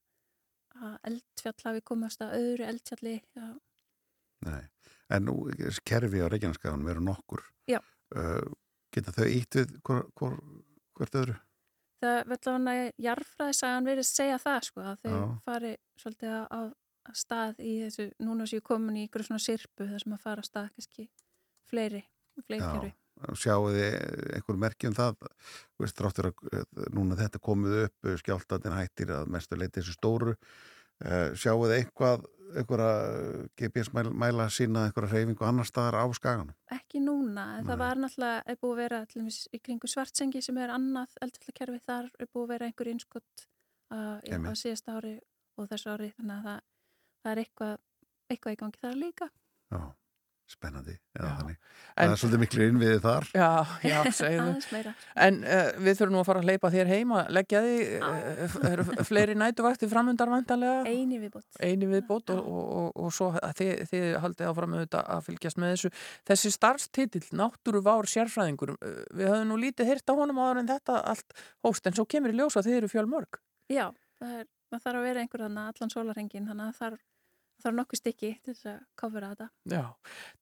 [0.78, 3.16] að eldfjall hafi komast að öðru eldfjalli.
[3.36, 3.46] Já,
[4.46, 4.62] nei.
[5.10, 5.36] En nú,
[5.86, 7.46] kerfi á Reykjaneskaðanum eru nokkur.
[8.10, 8.42] Uh,
[8.90, 10.32] geta þau ítt við hvor, hvor,
[10.98, 11.36] hvert öðru?
[12.00, 15.24] það verður hann að jarfræðisagan verið segja það sko, að þau Já.
[15.46, 16.60] fari svolítið á,
[17.16, 20.48] stað í þessu, núna séu komin í ykkur svona sirpu þar sem að fara á
[20.48, 21.06] stað kannski
[21.70, 22.02] fleiri,
[22.46, 22.92] kerfi.
[23.38, 23.86] Sjáu þið
[24.36, 25.30] einhver merki um það?
[25.80, 26.66] Veist, þráttur að uh,
[26.96, 30.36] núna þetta komið upp, skjáltatin hættir að mestu leiti þessu stóru.
[31.00, 32.26] Uh, sjáu þið eitthvað,
[32.60, 36.56] einhverja GPS mæla, sína einhverja reyfingu annar staðar á skaganum?
[36.74, 40.42] Ekki núna, en það var náttúrulega er búið að vera til dæmis í kringu svartsengi
[40.44, 43.46] sem er annað eldfjallakerfi, þar er búið að vera einhver innskott
[43.94, 45.14] uh, á síðasta ári
[45.60, 46.60] og þessu ári, þannig að það,
[47.22, 47.74] það er eitthvað,
[48.34, 49.30] eitthvað í gangi þar líka.
[49.70, 49.80] Já,
[50.50, 50.94] spennandi.
[51.16, 51.34] Eða Já.
[51.40, 51.56] þannig.
[52.00, 53.26] En- það er svolítið miklu innviðið þar.
[53.34, 53.48] já,
[53.84, 54.92] já, segðu.
[55.26, 58.86] En uh, við þurfum nú að fara að hleypa þér heima, leggja því, uh, eru
[59.08, 60.84] fleiri nætuvakti framundar vantanlega?
[60.90, 61.48] Einu viðbútt.
[61.60, 65.60] eini viðbót og, og, og, og svo að þið, þið haldið áfram auðvitað að fylgjast
[65.60, 65.92] með þessu.
[66.30, 71.00] Þessi starfstitill, náttúruvár sérfræðingur, uh, við höfum nú lítið hýrt á honum áður en þetta
[71.12, 71.36] allt
[71.66, 73.42] hóst, en svo kemur í ljós að þið eru fjölmörg.
[73.70, 73.88] Já,
[74.22, 74.48] það er,
[74.78, 77.00] þarf að vera einhver þannig allan sólarhengin, þannig að þarf,
[77.60, 79.46] það þarf nokkuð stykki til þess að kofra þetta.
[79.70, 79.82] Já,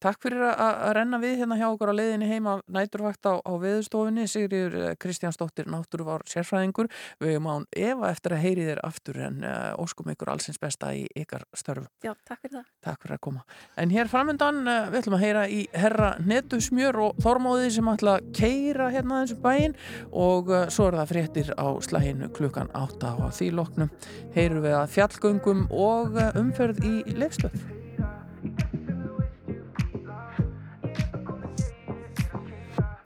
[0.03, 4.27] takk fyrir að, renna við hérna hjá okkur á leiðinni heima næturvakt á, á veðustofunni,
[4.31, 6.91] Sigriður eh, Kristjánsdóttir, náttúruvár sérfræðingur.
[7.23, 10.93] Við höfum án Eva eftir að heyri þér aftur en uh, óskum ykkur allsins besta
[10.95, 11.89] í ykkar störfum.
[12.05, 12.71] Já, takk fyrir það.
[12.87, 13.45] Takk fyrir að koma.
[13.79, 18.19] En hér framöndan uh, við ætlum að heyra í herra Netusmjör og Þormóði sem ætla
[18.19, 19.77] að keira hérna þessu bæinn
[20.13, 23.93] og uh, svo er það fréttir á slæginu klukkan 8 og á því loknum
[24.37, 27.53] heyrum við að fjallgöngum og umferð í leifstöð.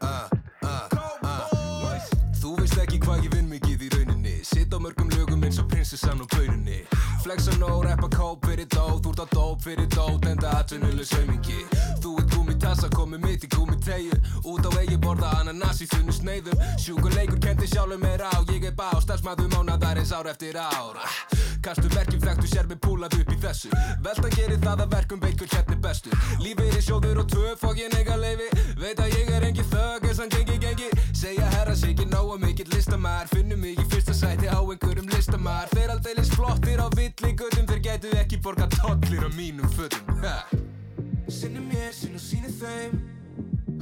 [0.03, 0.29] uh,
[0.63, 0.89] uh,
[1.23, 2.07] uh.
[2.41, 5.69] Þú veist ekki hvað ég vinn mikið í rauninni Sitt á mörgum lögum eins og
[5.71, 6.83] prinsessan og bauninni
[7.23, 11.61] Flexa nóg, rappa kóp fyrir dót Úr á dóp fyrir dót, enda atvinnuleg saumingi
[12.03, 14.17] Þú ert gúmi tassa, komið mitt í gúmi tegju
[14.49, 16.61] Út á vegi borða ananas í þunnu sneiðum.
[16.81, 18.33] Sjúkur leikur kendi sjálfur mér á.
[18.51, 20.99] Ég er bá, starfsmæðu mánadarins ár eftir ár.
[21.63, 23.71] Kastu verkjum þekktu sér með púlað upp í þessu.
[24.03, 27.79] Veltan gerir það að verkum veikur hérna er bestur Lífið er sjóður og tvö fokk
[27.79, 28.49] ég nega leifi
[28.81, 30.91] Veit að ég er engi þögg eins hann gengi gengi.
[31.15, 35.71] Segja herra sig ekki nóga mikill listamær Finnum mig í fyrsta sæti á einhverjum listamær
[35.71, 40.72] Þeir aldeilis flottir á villingötum Þeir gætu ekki borga tollir á mínum fötum.
[41.43, 42.93] Sinni mér, sinn og síni þeim.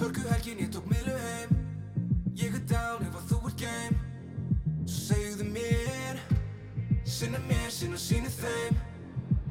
[0.01, 1.51] Hörgu helgin ég tók miðlu heim.
[2.41, 3.99] Ég er down ef að þú ert game.
[4.89, 6.23] Svo segðu mér
[7.05, 8.79] Sinna mér, sinna síni þeim.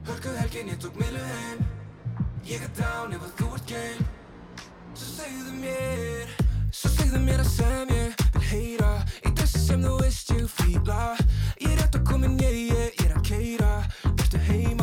[0.09, 1.61] Hörku helgin ég tók miðlu heim.
[2.49, 4.09] Ég er down ef að þú ert game.
[4.95, 6.33] Svo segðu mér
[6.71, 8.93] Svo segðu mér að sem ég vil heyra.
[9.21, 11.13] Í þessu sem þú veist ég fíla.
[11.61, 13.73] Ég er rétt að komin, yeah, yeah, ég er að keira
[14.15, 14.78] Vertu heima,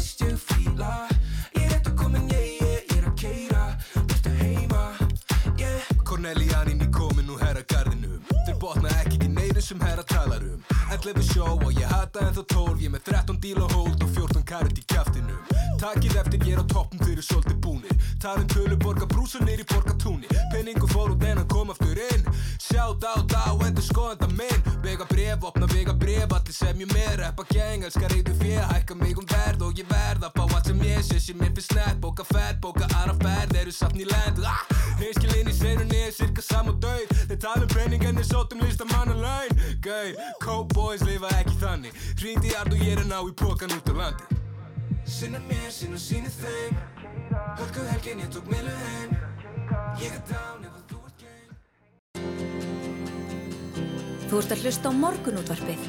[0.00, 1.06] veist ég fíla.
[1.52, 3.64] Ég er að komin, yeah, yeah, ég er að keira
[4.08, 4.84] Vertu heima,
[5.60, 5.90] yeah.
[6.08, 10.46] Cornelian inn í komin úr herra garðinum Þeir botna ekki í neyru sem herra talar
[10.46, 14.02] um 11 sjó og ég hata en þó 12 Ég með 13 díl og hold
[14.02, 18.02] og 14 karat í kjaftinum Takið eftir ég er á toppum þeir eru svolítið búnir.
[18.20, 22.26] Talum tölu borga brúsar nýr í borgatúni Penningu fór út en hann kom aftur inn.
[22.60, 24.66] Sjátt á þá endur skoðanda minn.
[24.84, 27.14] Vega bref, opna vega bref Allir sem ég með.
[27.22, 30.68] Reppa geng Elskar reyðu fjö, hækka mig um verð Og ég verð að fá allt
[30.68, 31.22] sem ég sé.
[31.30, 33.58] Sem mér finnst nett, bóka ferð, bóka aðra ferð.
[33.62, 34.79] Eru satt ný lend ah!
[35.00, 38.60] Hinskilinn í seinunni er cirka sam og döð Þeir tala um penning en sinni sótum
[38.64, 39.52] listamanna laun.
[39.84, 41.92] Gauð, cowboys lifa ekki þannig.
[42.20, 44.24] Hringdi í ard og ég er að ná í pókan út á landi.
[45.06, 46.74] Sinna mér, sinna síni þeim.
[47.60, 49.10] Hörku helgin, ég tók miðlu heim.
[50.02, 51.50] Ég er dán ef að þú ert geim.
[54.26, 55.82] Þú ert að hlusta á morgunútvarpið.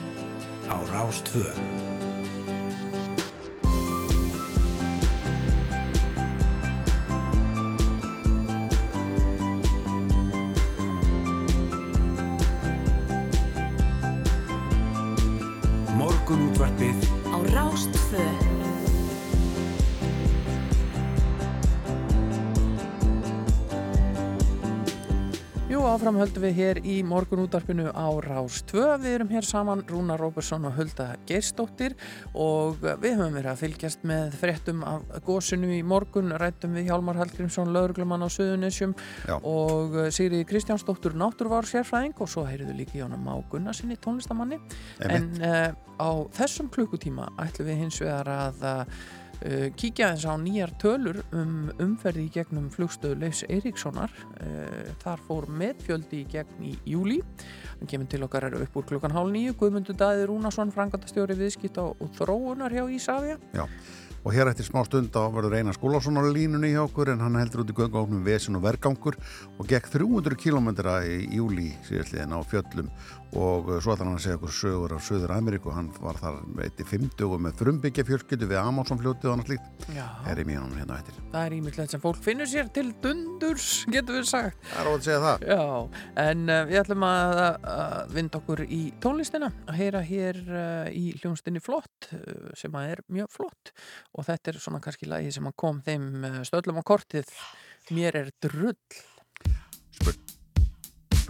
[0.69, 1.90] á
[16.31, 16.95] Rástvö Morgunútvarpið
[17.27, 18.50] Á Rástfö.
[25.71, 28.97] Jú, áfram höldum við hér í morgun útarpinu á Rás 2.
[28.99, 31.95] Við erum hér saman Rúna Róbersson og Hulda Geirsdóttir
[32.35, 37.21] og við höfum verið að fylgjast með fréttum af gósinu í morgun, rættum við Hjálmar
[37.21, 39.37] Hallgrímsson, lauruglumann á Suðunisjum Já.
[39.39, 44.59] og Sigriði Kristjánsdóttur náttúrvár sérfræðing og svo heyriðu líka í honum á Gunnarsinni tónlistamanni.
[45.07, 49.01] En uh, á þessum klukkutíma ætlum við hins vegar að uh,
[49.77, 54.13] kíkja eins á nýjar tölur um umferði í gegnum flugstöðu Leifs Eiríkssonar.
[54.37, 57.19] Uh, þar fór meðfjöldi í gegn í júli
[57.81, 62.15] hann kemur til okkar upp úr klukkan hálf nýju Guðmundur Daði Rúnarsson, frangandastjóri viðskipta og
[62.17, 63.63] þróunar hjá Ísafja Já,
[64.21, 67.39] og hér eftir smá stund þá verður Einar Skúlason á línunni hjá okkur en hann
[67.41, 69.17] heldur út í göngóknum Vesin og Vergangur
[69.57, 70.69] og gekk 300 km
[71.01, 72.91] í júli síðastliðin á fjöllum
[73.37, 76.39] og uh, svo ætlar hann að segja okkur sögur af Söður Ameríku, hann var þar
[76.65, 80.45] eitt í 50 með frumbyggja fjölskyldu við Amazon fljótið og annað slíkt, Já, er í
[80.47, 81.19] mínum hérna á eftir.
[81.31, 84.67] það er ímyndilegt sem fólk finnur sér til dundurs, getur við sagt.
[84.71, 85.45] Það er á að segja það.
[85.51, 85.61] Já,
[86.25, 87.41] en uh, við ætlum að,
[87.75, 92.95] að vinda okkur í tónlistina að heyra hér uh, í hljónstinni flott uh, sem að
[92.97, 93.73] er mjög flott.
[94.17, 97.31] Og þetta er svona kannski lagi sem að kom þeim stöllum á kortið.
[97.95, 98.75] Mér er drull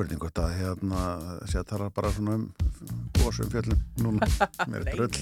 [0.02, 1.02] Spurning hvort að hérna
[1.46, 2.48] sé að tala bara svona um
[3.20, 4.26] gósum fjöllum núna,
[4.72, 5.20] mér er drull.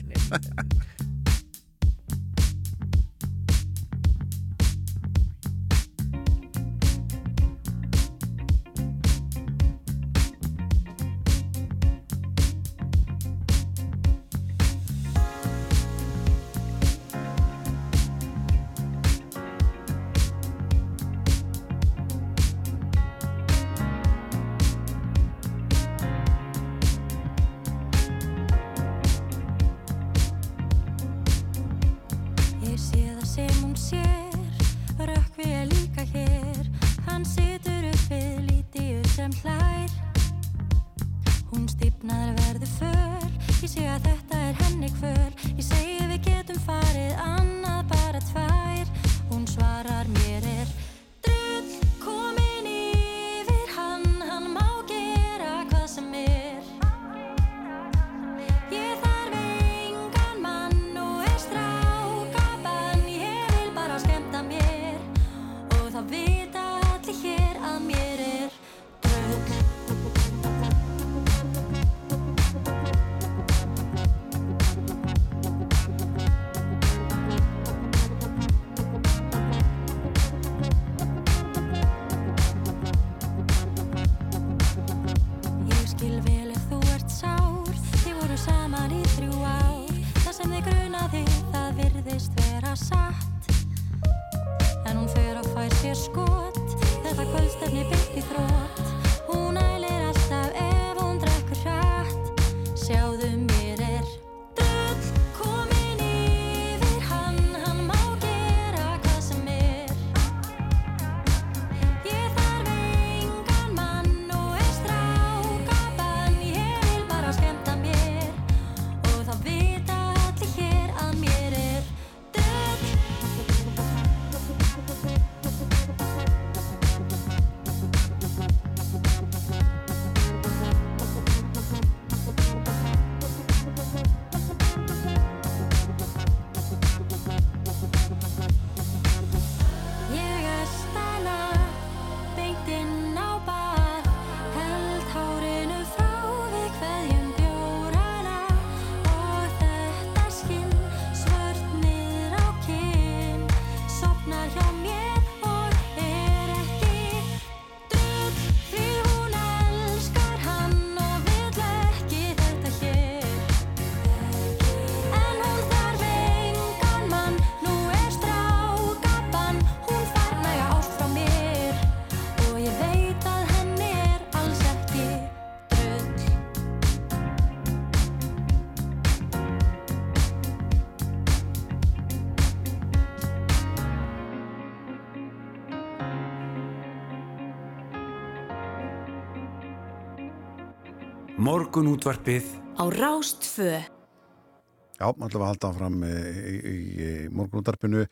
[191.49, 192.45] Morgun útvarpið
[192.77, 193.79] á Rástfö.
[193.81, 196.11] Já, alltaf að halda áfram í,
[196.45, 198.03] í, í morgunútarpinu.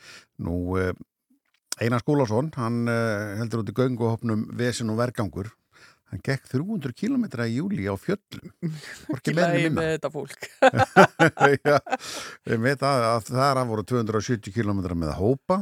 [0.41, 0.89] Nú, eh,
[1.77, 5.51] Einar Skúlason, hann eh, heldur út í gönguhopnum Vesin og Vergangur.
[6.09, 8.73] Hann gekk 300 km í júli á fjöllum.
[9.05, 9.83] Hvorki meðin minna.
[9.83, 10.49] með þetta fólk.
[11.67, 11.77] Já,
[12.49, 15.61] ég veit að, að það er voru 270 km með að hópa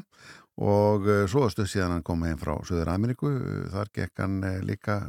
[0.61, 3.31] og uh, svo stuð síðan hann kom heim frá Suður Ameríku,
[3.73, 5.01] þar gekk hann uh, líka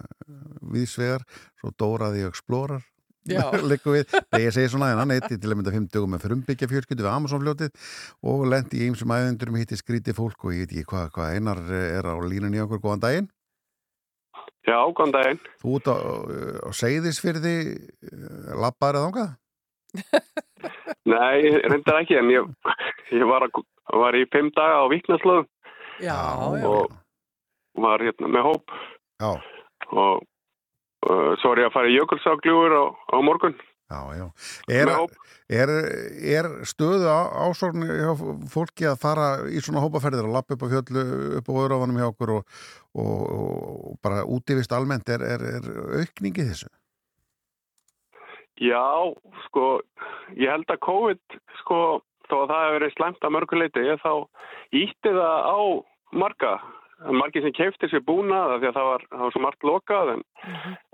[0.75, 1.27] viðsvegar,
[1.61, 2.83] svo Dóraði Explorer
[3.71, 7.03] liggur við, þegar ég segi svona hann eitti til að mynda 50 með frumbyggja fjölskyldu
[7.07, 7.89] við Amazonfljótið
[8.31, 11.63] og lendi í ymsum æðendurum hitti skríti fólk og ég veit ekki hvað hva einar
[11.75, 13.29] er á línunni okkur, góðan daginn.
[14.67, 15.43] Já, góðan daginn.
[15.63, 17.57] Þú út á, á Seyðisfyrði
[18.55, 19.35] labbaður eða ángað?
[21.07, 22.47] Nei, reyndar ekki, en ég,
[23.15, 23.63] ég var, að,
[23.93, 25.47] var í fimm daga á viknaslöðum
[26.03, 26.17] Já,
[26.61, 26.67] já.
[26.69, 26.93] og
[27.81, 28.75] var hérna með hóp
[29.21, 29.31] Já.
[29.93, 30.25] og
[31.07, 32.85] uh, svo er ég að fara í jökulságljúur á,
[33.15, 33.57] á morgun.
[33.87, 34.25] Já, já.
[34.67, 34.91] Er,
[35.47, 35.71] er,
[36.19, 38.11] er stöðu ásórn hjá
[38.51, 41.05] fólki að fara í svona hópaferðir að lappa upp á fjöldlu,
[41.39, 42.57] upp á öðrufanum hjá okkur og,
[42.99, 45.71] og, og bara útivist almennt, er, er, er
[46.03, 46.73] aukningi þessu?
[48.59, 48.83] Já,
[49.47, 49.65] sko,
[50.35, 51.81] ég held að COVID, sko,
[52.31, 54.13] þó að það hefur verið slæmt að mörguleiti, ég þá
[54.83, 55.59] ítti það á
[56.13, 56.53] marga,
[57.23, 60.23] margi sem keifti sér búnað, því að það var, það var svo margt lokað, en,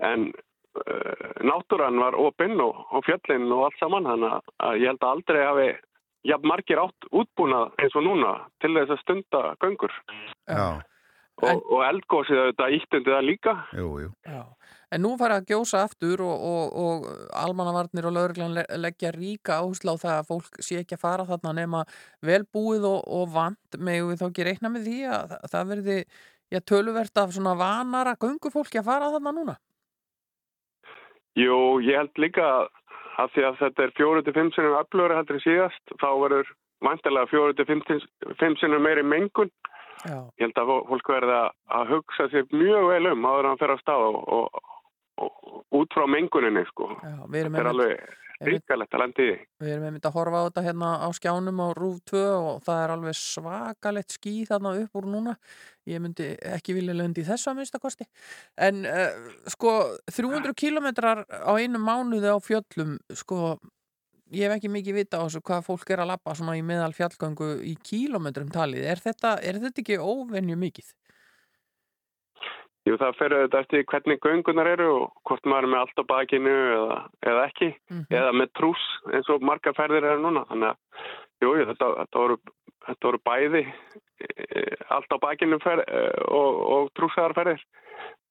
[0.09, 0.25] en
[0.83, 5.03] uh, náttúran var opinn og, og fjöllin og allt saman, þannig að- að ég held
[5.05, 5.67] að aldrei hafi
[6.23, 9.91] jafn margir átt útbúnað eins og núna til þess að stunda göngur.
[10.47, 10.67] Já.
[11.43, 13.53] Og, og eldgósið auðvitað íttindi það líka.
[13.75, 14.09] Jú, jú.
[14.29, 14.43] Já.
[14.93, 17.05] En nú fara að gjósa aftur og, og, og
[17.41, 21.25] almannavarnir og lauruglan le- leggja ríka áherslu á það að fólk sé ekki að fara
[21.29, 21.81] þarna nema
[22.21, 25.97] velbúið og, og vant með við þá ekki reikna með því að það, verði
[26.53, 29.55] já, töluvert af svona vanara göngufólki að fara þarna núna.
[31.41, 32.45] Jú, ég held líka
[33.17, 36.51] að því að þetta er fjóru til fimm sinnum öflugri heldur en síðast, þá verður
[36.85, 37.81] vantilega fjóru til fimm,
[38.41, 39.49] fimm sinnum meiri mengun.
[40.03, 40.19] Já.
[40.37, 43.51] Ég held að fó- fólk verði að, að hugsa sér mjög vel um áður en
[43.53, 44.71] hann fer á stað og, og, og
[45.73, 46.89] út frá menguninni, sko.
[47.01, 48.03] Já, þetta er alveg
[48.43, 49.35] ríkalegt að lendi því.
[49.63, 52.81] Við erum einmitt að horfa á þetta hérna á skjánum á RÚV 2 og það
[52.81, 55.35] er alveg svakalett ský þarna upp úr núna.
[55.89, 58.07] Ég myndi ekki vilja löndi í þessu að minnstakosti.
[58.57, 59.75] En uh, sko
[60.11, 63.57] 300 kilometrar á einu mánuði á fjöllum, sko
[64.33, 66.93] ég hef ekki mikið vita á þessu hvað fólk er að labba svona í meðal
[66.95, 68.87] fjallgöngu í kílometrum talið.
[68.93, 70.93] Er þetta, er þetta ekki óvenju mikið?
[72.83, 76.11] Jú, það fer auðvitað eftir hvernig göngunar eru og hvort maður er með allt á
[76.11, 76.97] bakinu eða,
[77.31, 77.69] eða ekki,
[78.11, 78.83] eða með trús
[79.13, 80.43] eins og margar ferðir eru núna.
[80.49, 81.05] Þannig að,
[81.45, 82.37] jú, þetta, þetta, voru,
[82.89, 84.65] þetta voru bæði e,
[84.97, 87.63] allt á bakinu fer, e, og, og trúsaðar ferðir.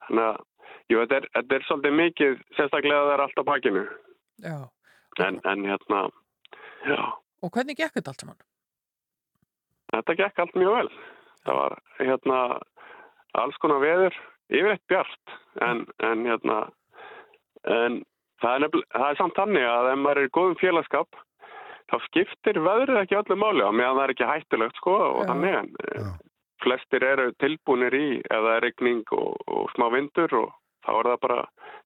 [0.04, 0.44] Þannig að,
[0.92, 3.86] jú, þetta er, þetta er svolítið mikið, sérstaklega að það er allt á bakinu.
[4.42, 4.58] Já.
[5.22, 6.06] En, en hérna,
[6.88, 7.00] já,
[7.42, 8.42] Og hvernig gekk þetta allt saman?
[9.92, 10.90] þetta gekk allt mjög vel.
[11.42, 12.38] Það var, hérna,
[13.42, 14.16] alls konar veður,
[14.52, 16.58] yfirleitt bjart, en, en hérna,
[17.64, 18.00] en
[18.42, 21.20] það er, nefnilega- það er samt þannig að ef maður er í góðum félagskap,
[21.92, 25.28] þá skiptir veðrið ekki öllu máli á meðan það er ekki hættulegt, sko, og Já.
[25.32, 26.12] þannig, en eh,
[26.62, 30.52] flestir eru tilbúinir í ef það er regning og, og smá vindur og
[30.86, 31.40] þá er það bara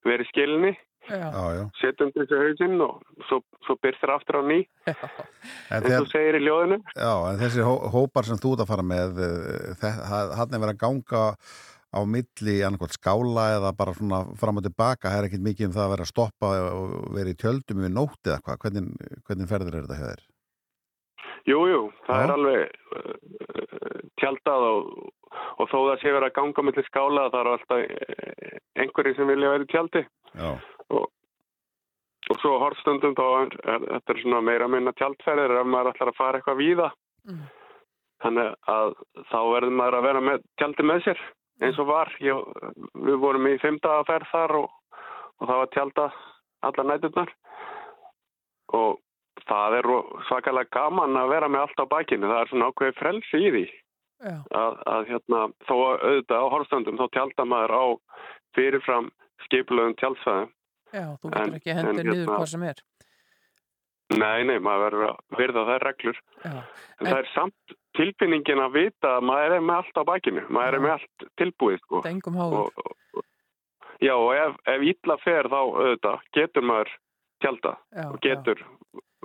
[0.07, 0.75] verið skilni,
[1.07, 1.21] Já.
[1.31, 1.65] Já, já.
[1.79, 2.97] setjum þessu hausinn og
[3.29, 4.57] svo, svo byrþir aftur á ný,
[4.91, 6.81] En eins og segir í ljóðinu.
[6.99, 9.21] Já, en þessi hó hópar sem þú ert að fara með
[10.11, 11.23] hann er verið að ganga
[11.95, 15.75] á milli annarkvæmt skála eða bara svona fram og tilbaka það er ekkit mikið um
[15.77, 18.89] það að vera að stoppa og vera í tjöldum við nótt eða hvað hvernig,
[19.29, 20.25] hvernig ferður er þetta hjá þér?
[21.47, 22.25] Jú, jú, það Já.
[22.25, 22.63] er alveg
[22.99, 24.89] uh, tjaldað og,
[25.63, 29.31] og þó það sé verið að ganga millir skála það eru alltaf uh, einhverjir sem
[29.31, 30.03] vilja vera í tjaldi
[30.35, 30.49] Já.
[30.91, 31.05] og,
[32.27, 36.13] og svo horfstundum þá er, er þetta er svona meira minna tjaldferðir ef maður ætlar
[36.13, 36.91] að fara eitthvað víða
[38.25, 38.95] þannig að
[39.31, 41.25] þá verður maður að vera með tjaldi með sér
[41.63, 42.13] eins og var.
[42.25, 42.43] Ég,
[43.07, 44.71] við vorum í fimmdagaferð þar og,
[45.41, 46.07] og það var tjalda
[46.67, 47.33] allar næturnar.
[48.77, 48.99] Og
[49.47, 49.89] það er
[50.29, 52.31] svakalega gaman að vera með allt á bakinu.
[52.31, 53.65] Það er svona ákveði frelsi í því.
[54.27, 57.85] Að, að hérna, þó að auðvitað á horfstöndum þá tjálta maður á
[58.57, 59.11] fyrirfram
[59.45, 60.53] skipulöðum tjálsvæðum
[60.97, 62.81] Já, þú getur En- ekki hendið en niður hérna- hvað sem er.
[64.17, 66.21] Nei, nei, maður verður að virða þær reglur.
[66.47, 66.55] Já.
[67.01, 70.79] en það er samt tilfinningin að vita að maður er með allt á bakinu maður
[70.79, 72.05] er með allt tilbúið sko.
[72.05, 72.95] Það engum háður.
[74.05, 76.97] Já, og ef, ef illa fer þá auðvitað getur maður
[77.43, 78.63] tjálta Já, og getur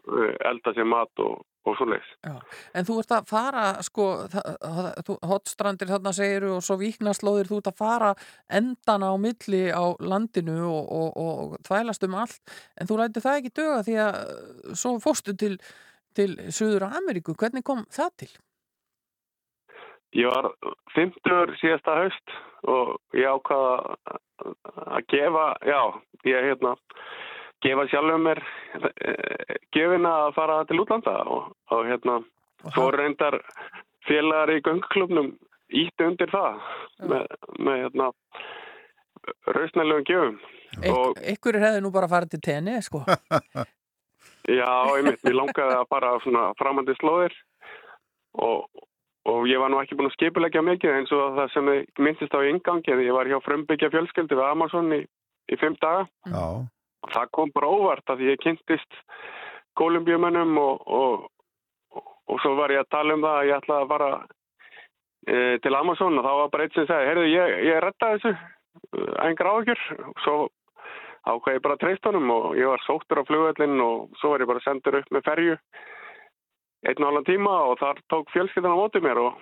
[0.07, 2.11] uh, elda sér mat og, og svo leiðis.
[2.77, 4.07] En þú ert að fara, sko,
[5.27, 8.11] hotstrandir þarna segiru og svo viknaslóðir, þú ert að fara
[8.61, 13.41] endana á milli á landinu og, og, og þvælast um allt, en þú læti það
[13.41, 14.21] ekki döga því að
[14.83, 15.57] svo fórstu til,
[16.17, 18.31] til Suður Ameríku, hvernig kom það til?
[20.11, 20.49] Ég var
[20.95, 22.33] 50 síðasta haust
[22.67, 23.95] og ég ákvaða
[24.91, 25.79] að gefa, já,
[26.27, 26.73] ég hérna,
[27.63, 28.41] gefa sjálfum mér
[28.75, 32.17] eh, gefina að fara til útlanda og, og hérna,
[32.73, 33.39] svo reyndar
[34.07, 35.31] félagar í göngklubnum
[35.71, 36.59] ítti undir það
[37.07, 37.27] með,
[37.59, 38.09] með hérna,
[39.55, 40.39] rausnælegum gefum.
[40.81, 43.05] Ek, ekkur hefði nú bara farið til tenni, sko.
[44.59, 47.35] já, ég mér langaði að fara svona framandi slóðir
[48.41, 48.67] og
[49.29, 51.71] og ég var nú ekki búin að skipulegja mikið eins og það sem
[52.01, 55.01] myndist á yngangi ég var hjá frumbyggja fjölskyldi við Amazon í,
[55.51, 56.07] í fimm daga.
[56.25, 56.65] Já.
[57.01, 58.97] og það kom bara óvart að ég kynntist
[59.77, 61.27] kolumbíumennum og, og,
[61.95, 64.09] og, og svo var ég að tala um það að ég ætlaði að fara
[65.27, 68.33] e, til Amazon og þá var bara eitt sem segi, heyrðu ég, ég retta þessu
[69.25, 70.35] engar áhugjur og svo
[71.29, 74.63] ákvæði ég bara treystunum og ég var sóttur á flugvellin og svo var ég bara
[74.65, 75.57] sendur upp með ferju
[76.87, 79.39] einn og alveg tíma og þar tók fjölskyldan á mótið mér og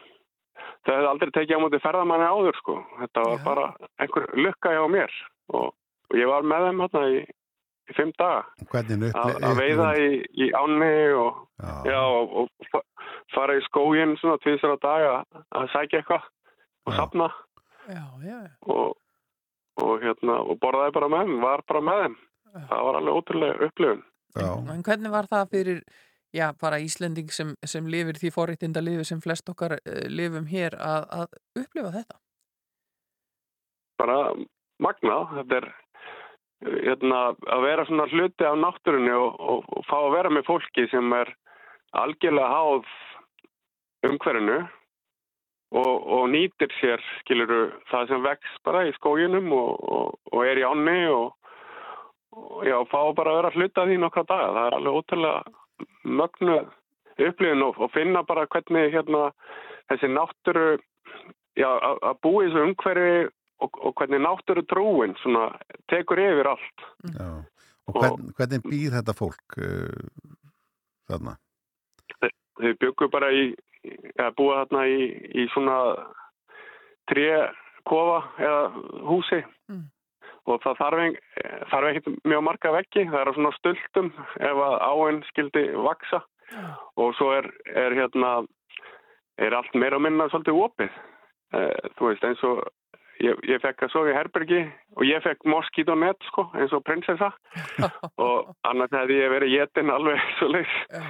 [0.86, 2.78] það hefði aldrei tekið á mótið ferðamanni áður sko.
[3.02, 3.44] Þetta var Já.
[3.48, 3.66] bara
[4.00, 5.20] einhver lukka hjá mér
[5.56, 5.68] og,
[6.10, 7.20] og ég var með þeim hérna í,
[7.90, 8.42] í fimm daga
[9.50, 11.44] að veiða í, í ánni og,
[11.88, 12.84] já, og, og
[13.36, 16.28] fara í skógin svona tvísar á dag að, sækja eitthvað
[16.90, 17.30] og sapna
[19.80, 22.20] og hérna og borðaði bara með þeim, var bara með þeim.
[22.70, 24.06] Það var alveg ótrúlega upplifun.
[24.40, 25.82] En hvernig var það fyrir
[26.34, 30.78] já, bara Íslending sem, sem lifir því forreitinda lifi sem flest okkar uh, lifum hér
[30.78, 32.20] að, að upplifa þetta?
[34.00, 34.18] Bara
[34.80, 35.70] magna, þetta er
[36.88, 40.88] hérna, að vera svona hluti af náttúrunni og, og, og fá að vera með fólki
[40.92, 41.32] sem er
[42.00, 42.92] algjörlega háð
[44.10, 44.60] umhverfinu
[45.80, 51.02] og, og nýtir sér, skiluru, það sem vex bara í skóginum og er í ánni
[51.12, 51.36] og
[52.66, 54.54] já, fá bara að vera hluti af því nokkra daga.
[54.56, 55.58] Það er alveg ótrúlega
[56.04, 56.60] mögnu
[57.20, 59.30] upplifin og, og finna bara hvernig hérna,
[59.92, 60.70] þessi náttúru
[61.60, 63.14] að búi þessu umhverfi
[63.66, 65.50] og, og hvernig náttúru trúin svona,
[65.92, 66.86] tekur yfir allt
[67.16, 67.30] Já.
[67.90, 70.08] og hvern, hvernig býr þetta fólk uh,
[71.12, 71.36] þarna?
[72.20, 72.32] Þau,
[72.62, 73.50] þau byggur bara í
[74.20, 75.10] að búa þarna í,
[75.44, 75.80] í svona
[77.12, 77.30] tré
[77.90, 78.64] kofa eða
[79.08, 79.88] húsi mm
[80.48, 81.20] og það þarf,
[81.72, 86.24] þarf ekkert mjög marga veggi, það er svona stöltum ef að áinn skildi vaksa
[86.98, 88.40] og svo er, er hérna
[89.40, 91.00] er allt meira að minna svolítið opið.
[91.56, 92.62] Eh, þú veist eins og
[93.24, 94.60] ég, ég fekk að sofa í herbergi
[94.98, 97.32] og ég fekk moskítonett sko eins og prinsessa.
[98.26, 101.04] Og annars hefði ég verið jétin alveg svo ja.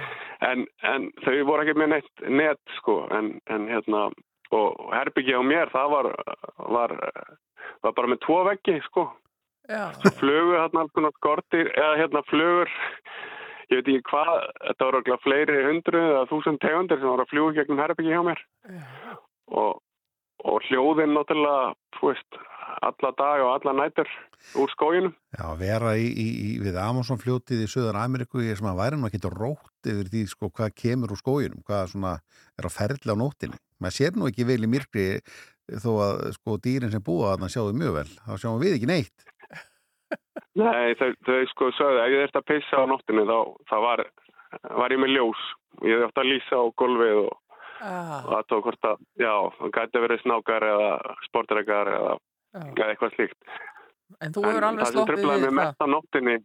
[0.46, 4.08] en, en þau voru ekki með neitt nett sko en, en hérna
[4.56, 6.08] og herbyggi á mér það var,
[6.76, 6.94] var,
[7.84, 9.06] var bara með tvo veggi sko.
[10.18, 12.72] Flugur hérna alls konar skortir eða hérna flugur
[13.70, 14.32] ég veit ekki hvað,
[14.66, 18.22] þetta voru alveg fleiri hundru eða þúsund tegundir sem voru að fljúa gegnum herbyggi hjá
[18.26, 18.40] mér.
[19.60, 19.78] Og,
[20.42, 22.40] og hljóðinn náttúrulega þú veist,
[22.88, 24.10] alla dag og alla nætur
[24.60, 28.60] úr skóginum Já, vera í, í, í við Amazon fljótið í Suðan Ameríku ég er
[28.60, 31.92] sem að væri nú að geta rótt yfir því sko hvað kemur úr skóginum, hvað
[31.94, 32.14] svona
[32.58, 35.08] er á ferli á nóttinni maður sér nú ekki vel í myrkri
[35.80, 38.90] þó að sko dýrin sem búa að það sjáu mjög vel, þá sjáum við ekki
[38.90, 39.28] neitt
[40.58, 43.38] Nei, þau, þau sko sögðu að ég þurfti að pissa á nóttinu þá,
[43.70, 44.02] þá var,
[44.80, 45.44] var ég með ljós
[45.86, 47.36] ég þurfti að lýsa á golfið og,
[47.80, 48.16] ah.
[48.24, 50.90] og það tók hvort að já, það gæti verið snákar eða
[51.28, 52.16] sportreikar eða.
[52.56, 53.52] Eða eitthvað slíkt.
[54.20, 55.86] En þú hefur alveg sloppið við það.
[55.94, 56.38] nóttinu,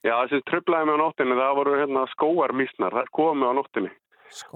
[0.00, 3.90] Já, það sem tröflaði mig á nóttinu það voru hérna, skóarmísnar það komið á nóttinu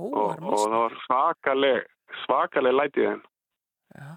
[0.01, 1.91] og, og það var svakaleg
[2.23, 3.21] svakaleg lætið þeim.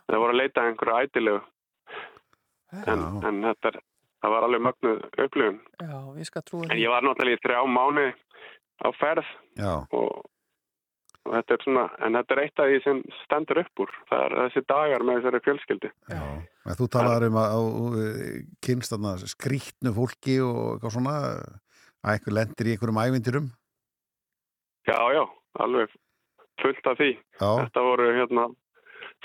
[0.08, 1.42] Það voru að leita einhverju ætilegu.
[2.88, 3.74] En, en þetta
[4.24, 5.60] það var alveg mögnuð upplifun.
[5.84, 6.72] Já, ég skal trúa því.
[6.72, 8.08] En ég var náttúrulega í þrjá mánu
[8.78, 9.30] á ferð
[9.98, 10.26] og
[11.36, 13.94] þetta er svona en þetta er eitt af því sem stendur upp úr.
[14.10, 16.24] Það er þessi dagar með þessari fjölskyldi Já,
[16.68, 18.10] en þú talar um að, að
[18.68, 18.98] kynst
[19.36, 23.50] skrítnu fólki og eitthvað svona að eitthvað lendir í einhverjum ævindirum
[24.88, 25.24] Já, já,
[25.60, 25.92] alveg
[26.62, 27.12] fullt af því.
[27.42, 27.50] Já.
[27.66, 28.48] þetta voru hérna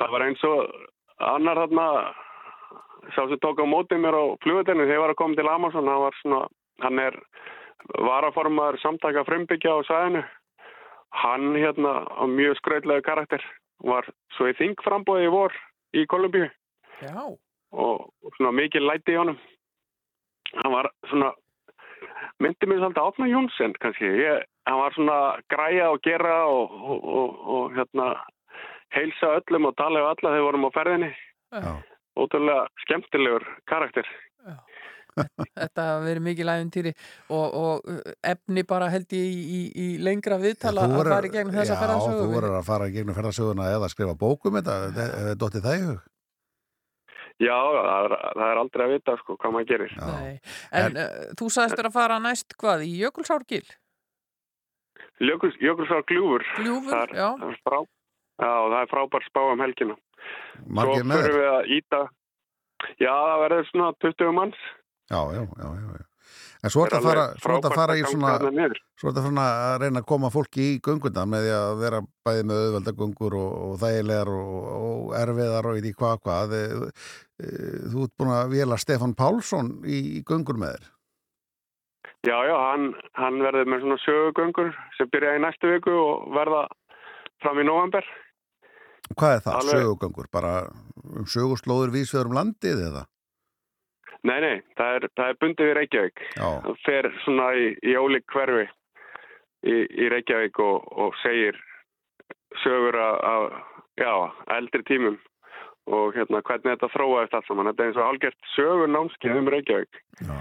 [0.00, 0.74] það var eins og
[1.22, 1.86] annar hérna
[3.14, 5.90] sá sem tók á mótið mér á flugutinu þegar ég var að koma til Amazon
[5.90, 6.40] hann, svona,
[6.84, 7.18] hann er
[7.98, 10.22] varaformaður samtaka frumbyggja á sæðinu
[11.12, 13.44] hann hérna á mjög skröðlegu karakter
[13.84, 14.06] var
[14.36, 15.54] svo í þingframbóði í vor
[15.92, 16.48] í Kolumbíu
[17.72, 19.40] og, og svona mikið læti í honum
[20.60, 21.32] hann var svona
[22.42, 24.08] myndi mér svolítið Átna Jónsson kannski.
[24.22, 25.18] Ég, hann var svona
[25.52, 28.08] græja og gera og, og, og, og hérna
[28.96, 31.10] heilsa öllum og tala um alla þegar við vorum á ferðinni.
[31.52, 31.72] Já.
[32.18, 34.08] Ótrúlega skemmtilegur karakter.
[35.16, 37.98] Þetta hafa verið mikið lægundýri og, og uh,
[38.32, 41.98] efni bara held ég í, í, í lengra viðtala að fara í gegnum þessa Já,
[42.06, 45.84] þú verður að fara í gegnum ferðarsöguna eða skrifa bókum þetta, þetta dotti það í
[45.90, 46.00] hug.
[47.42, 49.94] Já, það er, það er aldrei að vita sko hvað maður gerir.
[49.98, 50.34] Nei.
[50.78, 53.64] En uh, þú sagðist að fara næst hvað, í Jökulsárgil?
[55.22, 56.44] Jökuls, Jökulsár Gljúfur.
[56.58, 57.28] Gljúfur, það er, já.
[57.40, 57.78] Það er frá,
[58.42, 59.96] já, það er frábær spá um helgina.
[60.66, 61.34] Margir Svo þér?
[61.36, 62.00] við að íta,
[63.02, 64.62] já það verður svona 20 manns.
[65.12, 66.08] Já, já, já, já.
[66.62, 68.36] En svo er að fara, svo að fara í svona,
[69.00, 71.98] svo ertu að fara að reyna að koma fólki í gönguna með því að vera
[72.28, 76.54] bæði með auðvelda göngur og, og þægilegar og, og erfiðar og í því hvað hvað.
[76.60, 77.04] Eh,
[77.42, 80.88] eh, Þú ert búin að vila Stefan Pálsson í, í göngur með þér.
[82.30, 86.62] Já, já, hann, hann verður með svona sögugöngur sem byrja í næstu viku og verða
[87.42, 88.06] fram í november.
[89.18, 89.56] Hvað er það?
[89.58, 90.30] Alveg- Sögugöngur?
[90.30, 90.52] Bara
[91.18, 93.02] um söguslóður vísveður um landið eða?
[94.22, 96.24] Nei, nei, það er, það er bundið við Reykjavík.
[96.38, 98.68] Það fer svona í, í ólík hverfi
[99.66, 101.58] í, í Reykjavík og, og segir
[102.62, 102.98] sögur
[103.98, 104.12] já,
[104.54, 105.18] eldri tímum
[105.90, 107.72] og hérna hvernig þetta þróaðist allt saman.
[107.72, 110.02] Þetta er eins og hálfgert sögur námskeið um Reykjavík.
[110.22, 110.36] Já.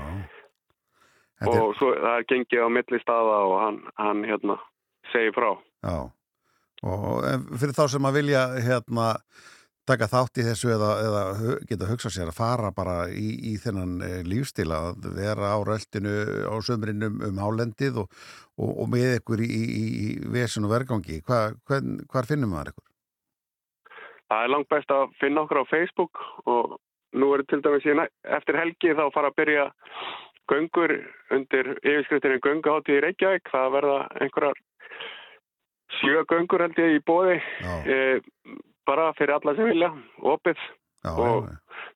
[1.49, 4.59] Og svo það er gengið á milli staða og hann, hann hérna
[5.09, 5.55] segir frá.
[5.81, 5.95] Já,
[6.85, 9.07] og en fyrir þá sem að vilja hérna
[9.91, 11.23] taka þátt í þessu eða, eða
[11.69, 16.13] geta hugsað sér að fara bara í, í þennan e, lífstíl að vera á röltinu
[16.47, 18.15] á sömrinum um hálendið og,
[18.57, 22.73] og, og með ykkur í, í, í vesun og vergangi, Hva, hvern, hvar finnum maður
[22.73, 22.87] ykkur?
[24.31, 26.77] Það er langt best að finna okkur á Facebook og
[27.11, 28.07] nú er til dæmis næ-
[28.37, 29.65] eftir helgi þá fara að byrja
[30.51, 30.93] göngur
[31.35, 33.51] undir yfirskriftinni gönguhátti í Reykjavík.
[33.51, 34.61] Það verða einhverjar
[35.99, 37.37] sjö göngur held ég í bóði
[37.83, 37.97] e,
[38.89, 39.91] bara fyrir alla sem vilja,
[40.33, 40.61] opið.
[41.01, 41.47] Já, og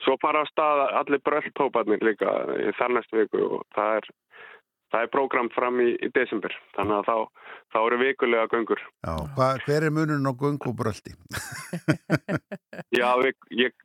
[0.01, 4.07] svo fara að staða allir brölltóparnir líka í þar næstu viku og það er,
[4.93, 6.55] það er prógram fram í, í desember.
[6.77, 7.45] Þannig að þá,
[7.75, 8.81] þá eru vikulega göngur.
[9.05, 11.13] Já, hva, hver er munurinn á göngu og bröldi?
[12.99, 13.77] Já, við, ég,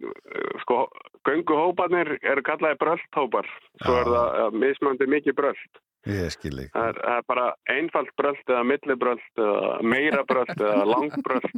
[0.65, 0.87] sko,
[1.29, 3.53] gönguhóparnir eru kallaði bröldhópar.
[3.85, 5.83] Svo er það mismöndi mikið bröld.
[6.09, 6.73] Ég skil ekki.
[6.73, 11.51] Það er, það er bara einfalt bröld eða millibröld eða meira bröld eða langbröld.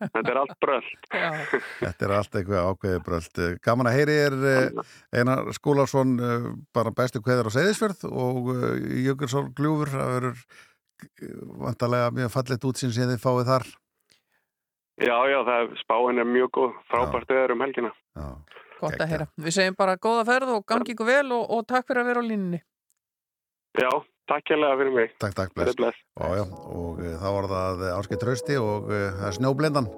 [0.00, 0.88] Þetta er allt bröld.
[1.12, 3.42] Þetta er allt eitthvað ákveðið bröld.
[3.62, 4.38] Gaman að heyri er
[5.14, 8.50] Einar Skúlarsson eh, bara bestu kveðar á Seyðisfjörð og
[9.04, 13.70] Jökulsson Gljúfur það verður eh, vantarlega mjög fallet útsinn sem þið fáið þar.
[15.00, 17.92] Já, já, það er, spáin er mjög góð, frábært eður um helgina.
[18.18, 18.26] Já.
[18.80, 19.28] Gott að heyra.
[19.40, 22.24] Við segjum bara góða ferð og gangi ykkur vel og, og takk fyrir að vera
[22.24, 22.60] á línunni.
[23.78, 23.90] Já,
[24.26, 25.12] takk hérlega fyrir mig.
[25.22, 25.76] Takk, takk, bless.
[25.78, 25.98] bless.
[26.18, 26.44] Já, já,
[26.74, 29.90] og uh, þá var það áskeitt trösti og uh, það er snjóblendan.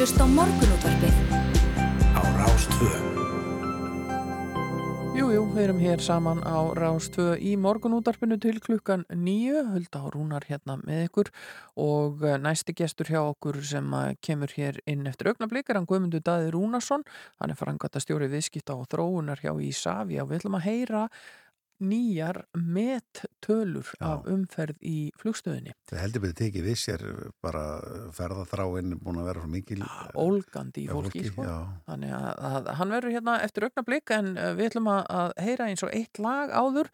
[0.00, 1.12] Hlusta á morgunútvarpið.
[2.16, 2.88] Á Rás 2.
[5.12, 10.14] Jú, jú, við erum hér saman á Rástvö í morgunútarpinu til klukkan nýju, Hulda og
[10.14, 11.28] Rúnar hérna með ykkur.
[11.84, 15.90] Og eh, næsti gestur hjá okkur sem eh, kemur hér inn eftir augnablík er hann
[15.90, 17.04] Guðmundur Daði Rúnarsson,
[17.36, 21.04] hann er frangata stjóri viðskipta og þróunar hjá Ísafi og við ætlum að heyra
[21.80, 25.74] nýjar mettölur af umferð í flugstöðinni.
[25.90, 27.04] Það heldur betur tekið við sér
[27.42, 27.64] bara
[28.16, 29.80] ferðaþráinn búin að vera svo mikil
[30.20, 31.46] Ólgandi í Já, fólki, fólki, sko.
[31.48, 31.56] já.
[31.88, 35.84] Þannig að, að hann verður hérna eftir augnablík en við ætlum að, að heyra eins
[35.86, 36.90] og eitt lag áður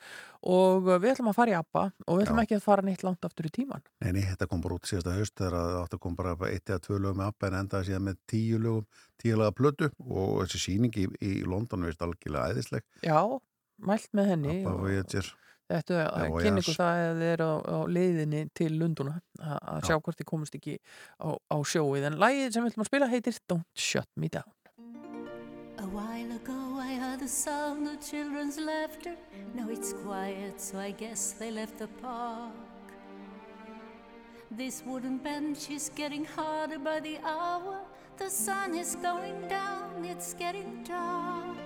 [0.47, 3.27] og við ætlum að fara í ABBA og við ætlum ekki að fara neitt langt
[3.27, 3.83] aftur í tíman.
[4.05, 6.71] Nei, nei, þetta kom bara út síðasta haust þegar það átti að koma bara eitt
[6.71, 8.87] eða tvö lögum með ABBA en endaði síðan með tíu lögum,
[9.23, 13.19] tíu laga plötu og þessi sýning í, í London veist algjörlega æðisleg Já,
[13.79, 15.35] mælt með henni ABBA og Voyager
[15.67, 20.21] Þetta kynna ykkur það að þið eru á, á leiðinni til Lunduna að sjá hvort
[20.21, 20.77] þið komist ekki
[21.19, 24.53] á, á sjóið en lagið sem við ætlum að spila heitir Don't Shut Me Down
[25.83, 29.15] A while ago I heard the sound of children's laughter.
[29.55, 32.55] Now it's quiet, so I guess they left the park.
[34.51, 37.83] This wooden bench is getting harder by the hour.
[38.17, 41.66] The sun is going down, it's getting dark.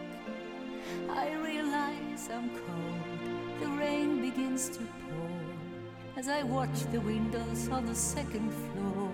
[1.08, 5.30] I realize I'm cold, the rain begins to pour
[6.16, 9.12] as I watch the windows on the second floor.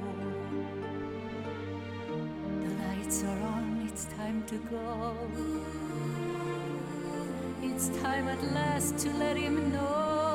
[2.63, 5.17] The lights are on, it's time to go.
[7.63, 10.27] It's time at last to let him know.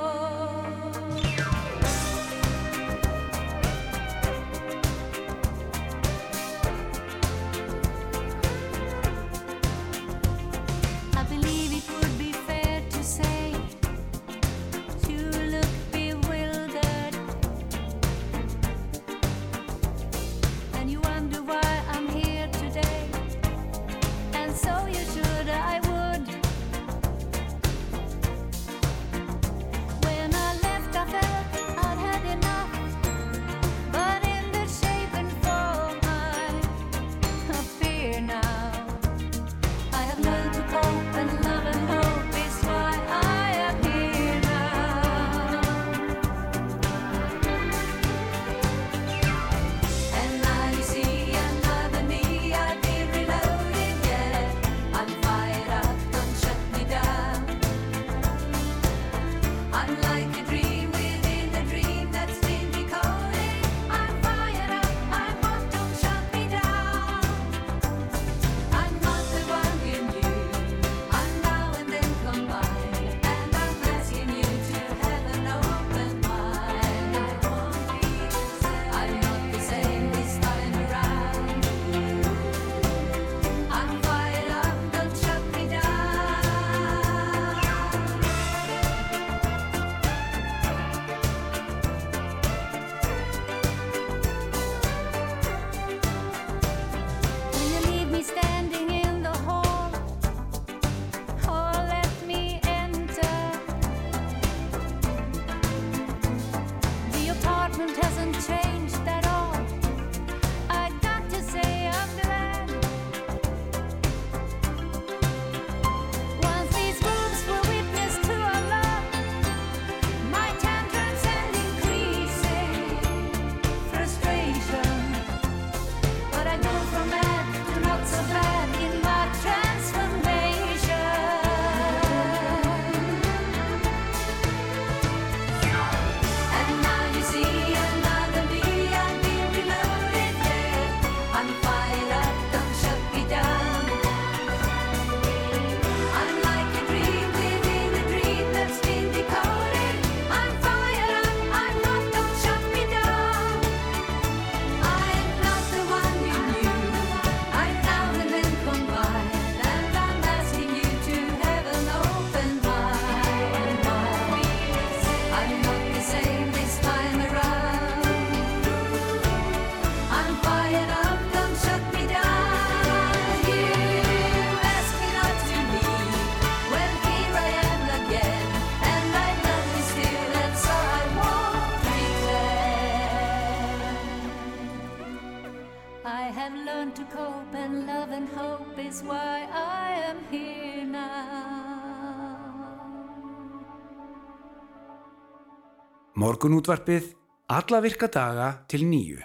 [196.22, 197.06] Morgunútvarpið
[197.49, 199.23] alla virka daga til nýju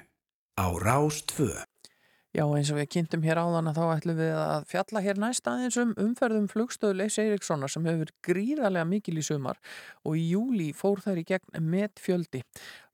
[0.56, 1.52] á Rás 2.
[2.36, 5.46] Já, eins og við kynntum hér áðan að þá ætlum við að fjalla hér næst
[5.48, 9.56] aðeins um umferðum flugstöðu Leifs Eiríkssonar sem hefur gríðarlega mikil í sumar
[10.04, 12.42] og í júli fór þær í gegn met fjöldi.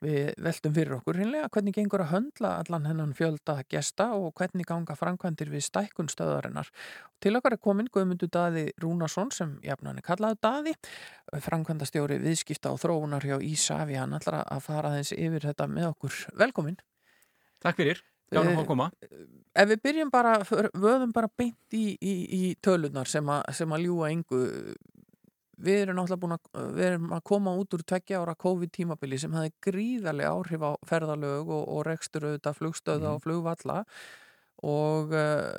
[0.04, 4.68] Við veltum fyrir okkur hinnlega hvernig gengur að höndla allan hennan fjölda gesta og hvernig
[4.70, 6.70] ganga framkvæmdir við stækkun stöðarinnar.
[7.18, 10.76] Til okkar er komin Guðmundur Daði Rúnarsson sem jafnan er kallaðu Daði,
[11.48, 13.98] framkvæmdastjóri viðskipta og þróunar hjá Ísafi.
[13.98, 16.24] Hann ætlar að fara aðeins yfir þetta með okkur.
[16.46, 16.78] Velkomin.
[17.62, 18.06] Takk fyrir,
[18.40, 18.88] að fá að koma.
[19.52, 20.38] Ef við byrjum bara,
[20.72, 24.40] vöðum bara beint í, í, í tölunar sem, a, sem að ljúa yngu,
[25.62, 26.48] við erum náttúrulega búin að,
[26.78, 31.52] við erum að koma út úr tveggja ára COVID-tímabili sem hefði gríðarlega áhrif á ferðalög
[31.52, 33.82] og, og rekstur auðvitað flugstöða og flugvalla
[34.62, 35.52] og uh,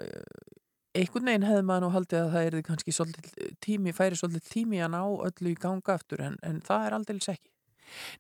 [0.94, 4.84] einhvern veginn hefði maður nú haldið að það er kannski svolítið tími, færi svolítið tími
[4.84, 7.50] að ná öllu í ganga aftur en, en það er aldrei ekki.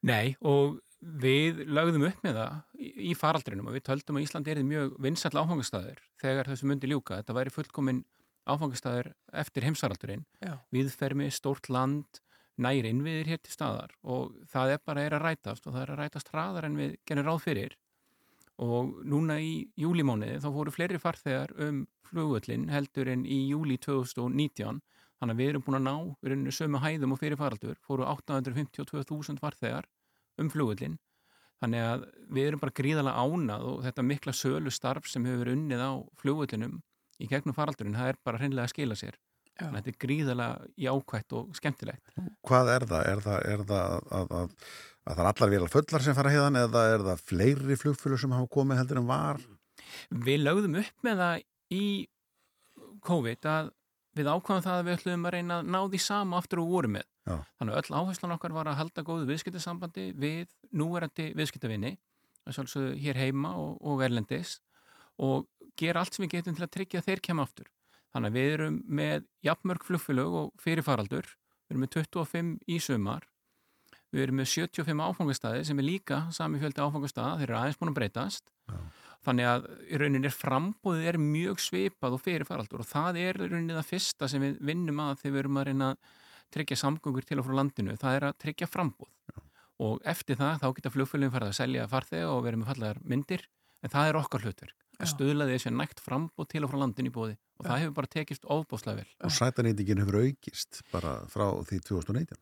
[0.06, 0.80] Nei og
[1.24, 5.36] við lögðum upp með það í faraldrinum og við töldum að Íslandi er mjög vinsall
[5.36, 7.20] áfangastæður þegar þessu myndi ljúka.
[7.22, 8.04] Þetta væri fullkomin
[8.50, 9.14] áfangastæður
[9.44, 10.26] eftir heimsfaraldurinn.
[10.44, 10.58] Já.
[10.76, 12.22] Viðfermi, stórt land,
[12.62, 15.94] næri innviðir hér til staðar og það er bara er að rætast og það er
[15.94, 17.78] að rætast hraðar en við genum ráð fyrir.
[18.62, 24.84] Og núna í júlimániði þá fóru fleiri farþegar um flugvöllin heldur en í júli 2019
[25.24, 29.88] þannig að við erum búin að ná, sömu hæðum og fyrir faraldur, fóru 852.000 farþegar
[30.42, 30.98] um flugvöllin
[31.64, 35.60] þannig að við erum bara gríðalega ánað og þetta mikla sölu starf sem hefur verið
[35.60, 35.92] unnið á
[36.22, 36.80] flugvöllinum
[37.22, 39.16] í gegnum faraldurinn, það er bara hreinlega að skila sér
[39.54, 39.68] Já.
[39.68, 42.16] þannig að þetta er gríðalega jákvætt og skemmtilegt
[42.50, 43.04] Hvað er það?
[43.12, 44.56] Er það, er það að, að, að,
[45.04, 48.34] að það er allar vel fullar sem fara hérðan eða er það fleiri flugfélur sem
[48.34, 49.44] hafa komið heldur en var?
[50.26, 51.46] Við lögðum upp með það
[51.78, 51.86] í
[53.04, 53.72] COVID að
[54.18, 56.96] við ákvæðum það að við ætlum að reyna að ná því sama aftur og vorum
[56.98, 57.08] með.
[57.24, 57.36] Já.
[57.60, 61.94] Þannig að öll áherslan okkar var að halda góðu viðskiptasambandi við núverandi viðskiptavinni,
[62.50, 64.58] sjálfsögðu hér heima og, og erlendis
[65.24, 65.48] og
[65.80, 67.70] gera allt sem við getum til að tryggja að þeir kemur aftur.
[68.14, 71.30] Þannig að við erum með jafnmörg flugfélög og fyrirfaraldur,
[71.66, 73.30] við erum með 25 í sumar,
[74.14, 77.94] við erum með 75 áfangastæði sem er líka sami fjöldi áfangastæða, þeir eru aðeins búin
[77.94, 78.52] að breytast.
[79.24, 83.48] Þannig að í rauninni er frambúðið er mjög svipað og fyrirfaraldur og það er í
[83.48, 86.20] rauninni það fyrsta sem við vinnum að þegar við erum að reyna að
[86.54, 89.40] tryggja samgöngur til og frá landinu, það er að tryggja frambúð
[89.84, 93.48] og eftir það þá geta flugfélagin farið að selja farþega og vera með fallegar myndir
[93.84, 97.14] en það er okkar hlutverk að að sé nægt frambúð til og frá landinu í
[97.14, 99.10] bóði og það hefur bara tekist ofbóðslega vel.
[99.26, 102.38] Og sætanýtingin hefur aukist bara frá því 2019.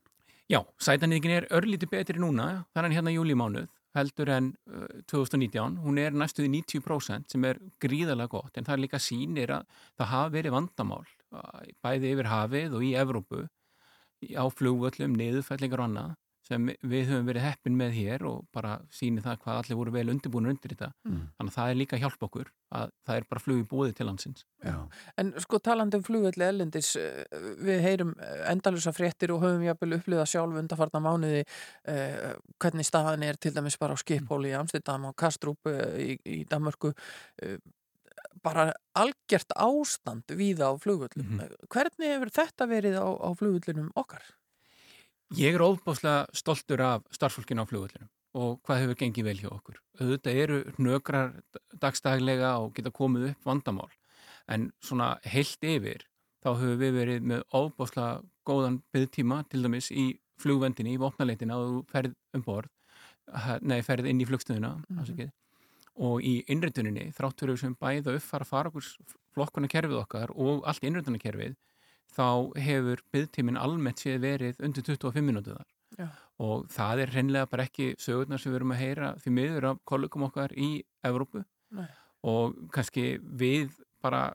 [0.51, 6.15] Já, sætanýtingin er örlítið betri núna, þannig hérna júlimánuð heldur en uh, 2019, hún er
[6.15, 9.65] næstuði 90% sem er gríðarlega gott en það er líka sýnir að
[9.99, 13.45] það hafa verið vandamál uh, bæði yfir hafið og í Evrópu
[14.37, 16.17] á flugvöllum, niðurfællingar og annað
[16.51, 20.11] sem við höfum verið heppin með hér og bara sýnir það hvað allir voru vel
[20.13, 20.91] undirbúin undir þetta.
[21.07, 21.23] Mm.
[21.37, 22.51] Þannig að það er líka að hjálpa okkur
[22.81, 24.45] að það er bara flug í búið til landsins.
[24.63, 24.77] Já.
[25.21, 27.25] En sko talandi um flugvelli ellendis, eh,
[27.59, 28.13] við heyrum
[28.51, 33.79] endalusa fréttir og höfum jafnvel upplýða sjálf undarfarna mánuði eh, hvernig staðan er til dæmis
[33.81, 36.93] bara á skiphóli í Amsterdam og Kastrup eh, í, í Danmörku
[37.43, 37.59] eh,
[38.41, 41.41] bara algjört ástand víða á flugvöllum.
[41.71, 44.23] Hvernig hefur þetta verið á, á flugvöllinum okkar?
[45.37, 49.77] Ég er óbáslega stoltur af starffólkinu á flugvöllunum og hvað hefur gengið vel hjá okkur.
[49.99, 51.33] Auðvitað eru hnökrar
[51.79, 53.91] dagstæðlega og geta komið upp vandamál
[54.51, 56.03] en svona heilt yfir
[56.43, 60.05] þá höfum við verið með óbáslega góðan byggtíma til dæmis í
[60.41, 62.69] flugvendinni, í vopnaleitina og ferð um borð,
[63.61, 65.29] nei ferð inn í flugstöðuna Mhm.
[66.01, 68.83] og í innrituninni þrátt fyrir sem bæða uppfara fara okkur
[69.35, 71.55] flokkuna kerfið okkar og allt innritunarkerfið
[72.15, 72.27] þá
[72.59, 75.67] hefur byggtíminn almennt séð verið undir 25 minútuðar
[75.97, 76.07] Já.
[76.43, 79.81] og það er hreinlega bara ekki sögurnar sem við erum að heyra því miður af
[79.87, 80.71] kollegum okkar í
[81.07, 81.43] Evrópu
[81.75, 81.87] Nei.
[82.27, 84.31] og kannski við bara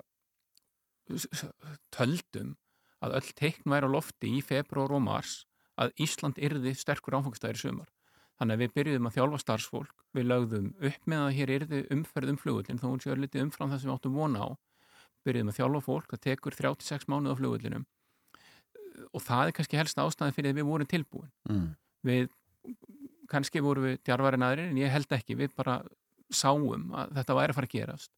[1.95, 2.57] töldum
[3.05, 5.45] að öll teikn væri á lofti í februar og mars
[5.81, 7.91] að Ísland yrði sterkur áfangstæðir sumar.
[8.37, 12.33] Þannig að við byrjuðum að þjálfa starfsfólk, við lögðum upp með að hér yrði umferð
[12.33, 14.49] um flugullin, þó hún sé örlítið umfram það sem við áttum vona á.
[15.27, 17.87] Byrjuðum að þjálfa fólk, það tekur 36 mánuð á flugullinum
[19.13, 21.33] og það er kannski helst ástæði fyrir að við vorum tilbúin.
[21.51, 21.67] Mm.
[22.07, 22.29] Við,
[23.31, 25.81] kannski vorum við djarvarinn aðrir en ég held ekki, við bara
[26.33, 28.13] sáum að þetta væri að fara að gerast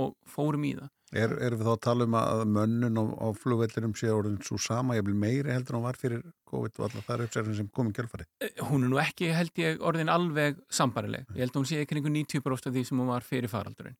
[0.00, 0.90] og fórum í það.
[1.12, 4.56] Er, erum við þá að tala um að mönnun á, á flugvellinum sé orðin svo
[4.56, 7.68] sama, ég vil meiri heldur en hún var fyrir COVID og allar þar uppsærfinn sem
[7.68, 8.24] kom í kjölfari?
[8.70, 11.26] hún er nú ekki, held ég, orðin alveg sambarileg.
[11.36, 13.98] Ég held að hún sé ekki einhver 90% af því sem hún var fyrir faraldurinn.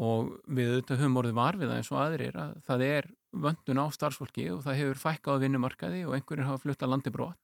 [0.00, 3.08] Og við auðvitað höfum orðið var við það eins og aðrir að það er
[3.44, 7.12] vöndun á starfsfólki og það hefur fækkað á vinnumarkaði og einhverjir hafa flutt að landi
[7.14, 7.42] brott.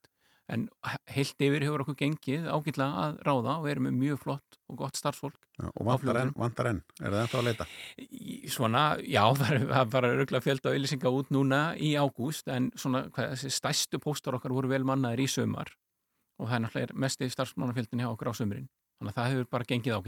[0.49, 0.69] en
[1.11, 4.95] heilt yfir hefur okkur gengið ágætlega að ráða og erum með mjög flott og gott
[4.97, 7.67] starfsfólk Já, og vantar enn, vantar enn, er það ennþá að leita?
[7.99, 13.33] Í- Svona, já, það bara örgulega fjölda auðlýsinga út núna í ágúst en svona, hvað,
[13.35, 15.75] þessi stærstu póstar okkar voru vel mannaðir í sömar
[16.39, 18.71] og það er náttúrulega mesti starfsmannafjöldin hjá okkur á sömurinn
[19.01, 19.99] þannig að það hefur bara gengið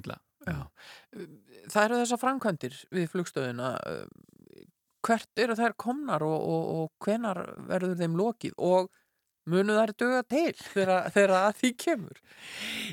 [0.49, 4.05] ágætlega Það eru þessar framkvæmdir við flugstöðuna uh,
[5.07, 8.91] hvert eru þær komnar og, og, og hvenar verður þeim lokið og
[9.49, 12.21] munu þær döga til þegar, að því kemur?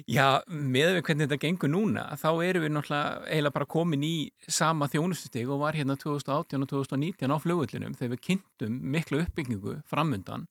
[0.07, 4.15] Já, með við hvernig þetta gengur núna þá erum við náttúrulega eiginlega bara komin í
[4.48, 9.80] sama þjónustustig og var hérna 2018 og 2019 á flugullinum þegar við kynntum miklu uppbyggingu
[9.90, 10.48] framundan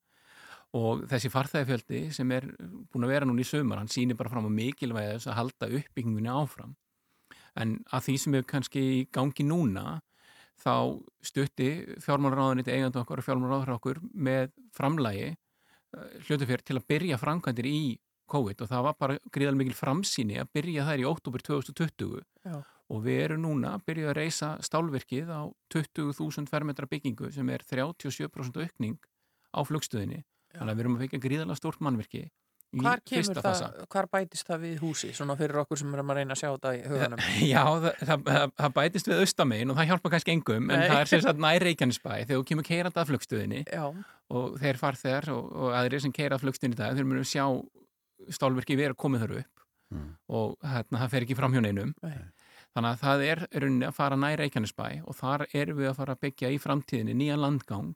[0.75, 2.49] og þessi farþæðifjöldi sem er
[2.91, 5.71] búin að vera núna í sömur, hann sýnir bara fram á mikilvægi þess að halda
[5.79, 6.75] uppbyggingunni áfram
[7.61, 10.01] en að því sem er kannski í gangi núna
[10.61, 11.71] þá stutti
[12.03, 15.33] fjármálaráðaniti eigandi okkar og fjármálaráður okkur með framlægi
[16.27, 17.81] hlutufjör til að byrja framkvæmdir í
[18.31, 18.63] COVID.
[18.65, 22.57] Og það var bara gríðal mikil framsýni að byrja þær í óttúber 2020 Já.
[22.65, 25.43] og við erum núna að byrja að reysa stálvirkið á
[25.75, 28.99] 20.000 fermetra byggingu sem er 37% aukning
[29.55, 30.25] á flugstöðinni.
[30.55, 32.31] Þannig að við erum að fekja gríðalega stórt mannvirki í
[32.83, 36.13] Hvar kemur fyrsta það, fasa hvar bætist það við húsi svona fyrir okkur sem erum
[36.13, 37.25] að reyna að sjá þetta í huganum
[37.55, 40.87] Já, það, það, það, það bætist við austamegin og það hjálpa kannski engum en Nei.
[40.91, 43.85] það er sem sagt nær Reykjanesbæ þegar þú kemur keirandi að flugstöðinni Já.
[44.39, 47.45] og þeir farþegar og, og aðrir sem keira að flugstöðinni í dag þeir munu sjá
[48.33, 49.65] stálverki vera komið þar upp
[50.35, 52.17] og hérna, það fer ekki fram hjá neinum Nei.
[52.75, 55.99] þannig að það er í rauninni að fara nær Reykjanesbæ og þar erum við að
[56.01, 57.93] fara að byggja í framtíðinni nýjan landgang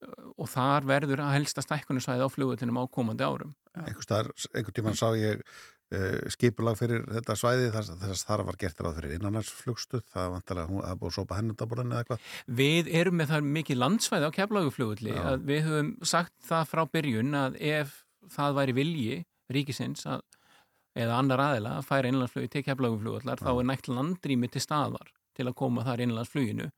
[0.00, 3.52] og þar verður að helsta stækkunarsvæði á flugvöldinum á komandi árum.
[3.76, 8.98] Einhver tíman sá ég uh, skipulag fyrir þetta svæði þess að þar var gert ráð
[9.00, 12.26] fyrir innanhansflugstuð það vantarlega hún að búið að sopa hennundaborðinu eða eitthvað.
[12.62, 15.22] Við erum með það mikið landsvæði á keflaguflugulli Já.
[15.32, 17.96] að við höfum sagt það frá byrjun að ef
[18.30, 20.24] það væri vilji ríkisins að,
[20.98, 25.48] eða annar aðila að færa innlandsflugi til keflaguflugullar þá er nægt landrými til staðar til
[25.48, 26.70] að koma þar innlandsfluginu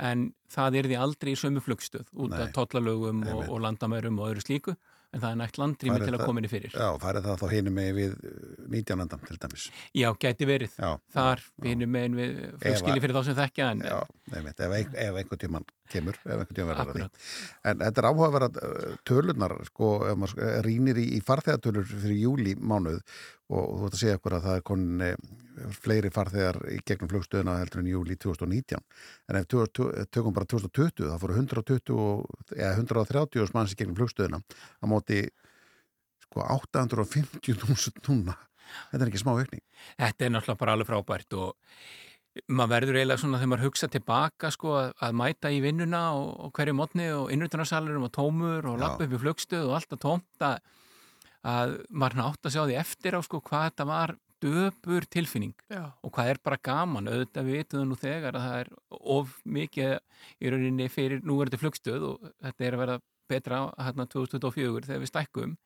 [0.00, 4.32] en það er því aldrei í sömu flugstöð út af tollalögum og, og landamærum og
[4.32, 4.76] öðru slíku.
[5.10, 6.70] En það er nægt landrými til að koma henni fyrir.
[6.70, 8.12] Já, færið það þá hinum með við
[8.70, 9.00] 19.
[9.02, 9.64] andan til dæmis.
[9.98, 10.76] Já, gæti verið.
[10.78, 13.96] Já, Þar vinum megin við flugskili fyrir þá sem þekkja en Já,
[14.36, 17.26] nefnt, ef, ein- ef einhvern tíman kemur, ef einhvern tíman verður að því.
[17.72, 22.22] En þetta er áhugaverða uh, tölunar sko, ef maður uh, rýnir í, í farþegatölur fyrir
[22.28, 23.02] júli mánuð
[23.50, 25.16] og þú ert að segja okkur að það er konin eh,
[25.80, 28.80] fleiri farþegar í gegnum flugstöðuna heldur en júli 2019
[29.28, 33.78] en ef tö- tö- tökum bara 2020 það fóru 120 og- eða 130 manns í
[33.80, 35.22] gegnum flugstöðuna á móti
[36.26, 38.36] sko 850.000 núna.
[38.92, 39.62] Þetta er ekki smá aukning.
[39.98, 41.56] Þetta er náttúrulega bara alveg frábært og
[42.46, 46.52] maður verður eiginlega svona þegar maður hugsa tilbaka sko að, mæta í vinnuna og, og
[46.54, 50.60] hverju mótni og innrýttunarsalurum og tómur og lappa upp í flugstöð og tómt að,
[51.42, 55.54] að maður átt að sjá því eftir á sko hvað þetta var döpur tilfinning.
[55.70, 55.92] Já.
[56.02, 57.08] og hvað er bara gaman?
[57.10, 58.70] Auðvitað við vitum það nú þegar að það er
[59.16, 59.96] of mikið
[60.40, 63.00] í rauninni fyrir núverandi flugstöð og þetta er að vera
[63.30, 65.58] betra hérna 2024 þegar við stækkum.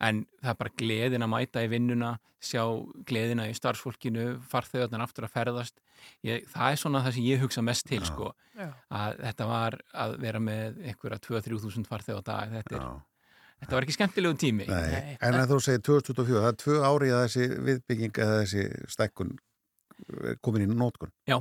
[0.00, 2.62] En það er bara gleðin að mæta í vinnuna sjá
[3.04, 5.82] gleðina í starfsfólkinu farþegarnar aftur að ferðast.
[6.24, 8.70] Ég, það er svona það sem ég hugsa mest til sko, Já.
[8.88, 12.86] að þetta var að vera með einhverja 2-3 þúsund farþegar á dag þetta, er,
[13.60, 15.16] þetta var ekki skemmtilegu tími Nei.
[15.26, 18.66] En að þú segir 2024, það er tvö ári að þessi viðbygging eða þessi
[18.96, 19.36] stækkun
[20.30, 21.12] er komin í nótkun.
[21.28, 21.38] Já,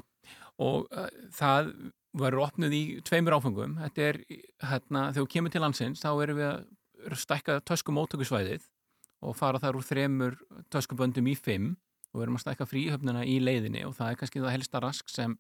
[0.59, 1.73] og uh, það
[2.19, 3.77] verður opnuð í tveimur áfengum.
[3.83, 4.19] Þetta er,
[4.71, 8.65] hérna, þegar við kemur til landsins, þá erum við að stækka töskumótökusvæðið
[9.23, 10.35] og fara þar úr þremur
[10.73, 11.75] töskuböndum í fimm
[12.09, 15.11] og við erum að stækka fríhöfnuna í leiðinni og það er kannski það helsta rask
[15.11, 15.37] sem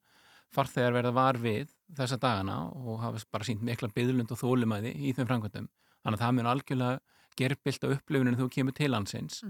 [0.53, 5.13] farþegar verða var við þessa dagana og hafa bara sínt mikla byðlund og þólumæði í
[5.17, 5.69] þeim framkvæmdum.
[6.03, 6.99] Þannig að það mun algjörlega
[7.39, 9.41] gerbilt á upplifuninu þegar þú kemur til landsins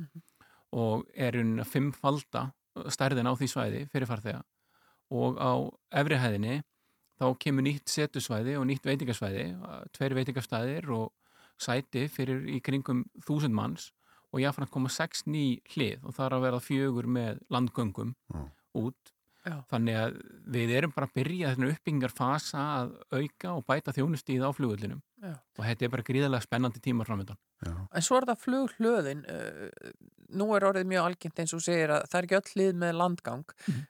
[0.70, 2.50] og er unna fimmfalda
[2.94, 4.42] stærðin á því svæði fyrir farþega.
[5.10, 5.54] Og á
[6.02, 6.60] efri hæðinni
[7.20, 9.46] þá kemur nýtt setusvæði og nýtt veitingasvæði,
[9.96, 11.10] tveir veitingastæðir og
[11.60, 13.90] sæti fyrir í kringum þúsund manns
[14.30, 18.14] og jáfnframt koma sex ný hlið og það er að vera fjögur með landgöngum
[18.80, 19.14] út
[19.46, 19.56] Já.
[19.72, 20.18] þannig að
[20.52, 25.36] við erum bara að byrja þennan uppbyggingarfasa að auka og bæta þjónustíð á flugullinum Já.
[25.36, 29.90] og þetta er bara gríðarlega spennandi tímar framöndan En svo er það flughlöðin, uh,
[30.40, 32.94] nú er orðið mjög algengt eins og segir að það er ekki öll hlið með
[33.02, 33.44] landgang.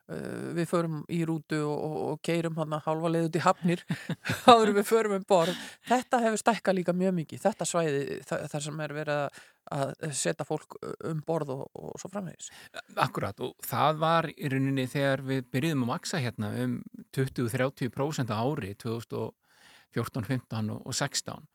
[0.10, 3.84] Uh, við förum í rútu og, og, keirum hann að hálfa leið út í hafnir
[4.50, 5.62] áður en við förum um borð.
[5.86, 8.02] Þetta hefur stækkað líka mjög mikið, þetta svæði
[8.32, 10.78] þa þar sem er verið að- að setja fólk
[11.08, 12.50] um borð og, og svo framvegis.
[12.96, 16.80] Akkurat og það var í rauninni þegar við byrjuðum að maksa hérna um
[17.16, 21.48] 20-30% á ári 2014, 15 og og 16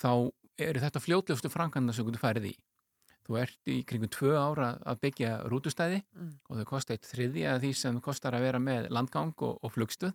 [0.00, 0.10] þá
[0.64, 2.54] eru þetta fljótlegustu framkvæmda sem þú færið í.
[3.24, 6.32] Þú ert í kringum tvö ára að byggja rútustæði Mm.
[6.50, 9.72] og þau kosta eitt þriðja af því sem kostar að vera með landgang og, og
[9.72, 10.12] flugstuð.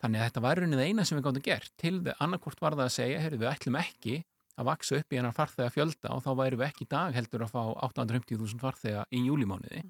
[0.00, 1.72] Þannig að þetta var runnið eina sem við gáttum gert.
[1.76, 4.16] Til þau annarkvort var það að segja, heyrðu, við ætlum ekki
[4.56, 7.44] að vaksa upp í hennar farþega fjölda og þá væri við ekki í dag heldur
[7.44, 9.82] að fá 850.000 farþega í júlimánuði.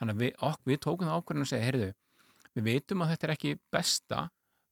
[0.00, 1.90] Þannig að við, ok, við tókum það ákvörðin að segja, heyrðu,
[2.56, 4.22] við vitum að þetta er ekki besta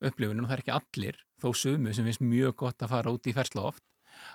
[0.09, 3.29] upplifunin og það er ekki allir, þó sumu sem finnst mjög gott að fara út
[3.29, 3.85] í fersla oft,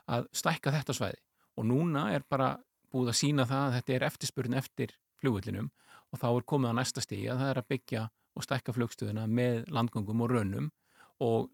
[0.05, 1.21] að stækka þetta svæði.
[1.57, 2.53] Og núna er bara
[2.93, 5.71] búið að sína það að þetta er eftirspurn eftir flugullinum
[6.13, 8.03] og þá er komið á næsta stíð að það er að byggja
[8.33, 10.69] og stækka flugstöðuna með landgöngum og raunum
[11.23, 11.49] og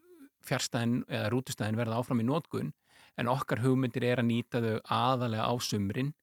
[0.47, 2.71] fjárstæðin eða rútustæðin verða áfram í nótkun
[3.19, 6.13] en okkar hugmyndir er að nýta þau aðalega á sumrin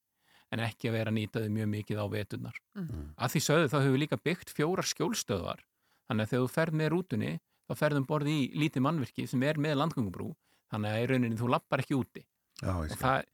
[0.55, 2.57] en ekki að vera að nýta þau mjög mikið á veturnar.
[2.79, 3.05] Mhm.
[3.19, 5.61] Að því sögðu þá hefur við líka byggt fjórar skjólstöðvar
[6.09, 7.33] þannig að þegar þú ferð með rútunni
[7.67, 10.29] þá ferðum borð í lítið mannvirki sem er með landgöngubrú
[10.71, 12.23] þannig að í rauninni þú lappar ekki úti
[12.63, 13.01] Já, ég og skil.
[13.03, 13.25] það,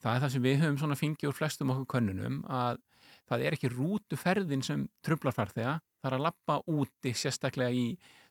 [0.00, 2.78] það er það sem við höfum svona fengið úr flestum okkur könnunum að
[3.28, 7.84] það er ekki rútuferðin sem trublar farþega, það er að lappa úti sérstaklega í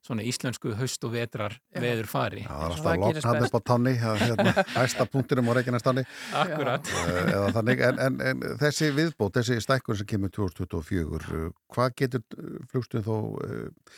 [0.06, 1.82] svona íslensku haust og vetrar Já.
[1.84, 5.54] veður fari Já, það er alltaf lokn hann upp á tanni, hérna, hæsta punktinum á
[5.60, 6.06] Reykjanestanni.
[6.40, 6.92] Akkurat.
[7.04, 11.96] Eh, Eða þannig, en, en, en þessi viðbót, þessi stækkun sem kemur 2024, eh, hvað
[12.04, 12.26] getur
[12.72, 13.16] flugstuð þó
[13.46, 13.94] eh,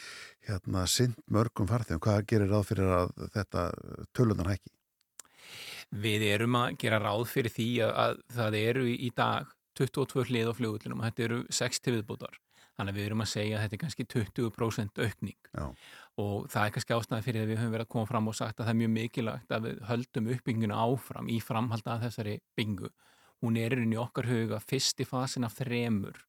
[0.49, 2.01] hérna sinn mörgum farþegum?
[2.03, 3.67] Hvað gerir ráð fyrir að þetta
[4.17, 4.73] tölunar hækki?
[6.01, 10.51] Við erum að gera ráð fyrir því að, að það eru í, dag 22 hlið
[10.51, 12.39] á flugullinum og þetta eru 60 viðbútar.
[12.79, 15.65] Þannig að við erum að segja að þetta er kannski 20% aukning Já.
[16.23, 18.59] og það er kannski ástæði fyrir að við höfum verið að koma fram og sagt
[18.59, 22.91] að það er mjög mikilvægt að við höldum uppbygginguna áfram í framhalda að þessari byggingu.
[23.41, 26.23] Hún er inn í okkar huga fyrsti fasin af þremur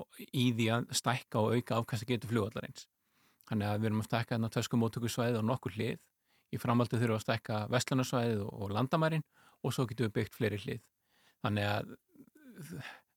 [0.00, 2.86] og í því að stækka og auka afkast að geta flugvallarins.
[3.48, 6.00] Þannig að við erum að stækka þarna töskumótökusvæðið á nokkur hlið
[6.52, 9.24] í framhaldi þurfum við að stækka vestlunarsvæðið og, og landamærin
[9.62, 10.82] og svo getum við byggt fleiri hlið.
[11.42, 11.94] Þannig að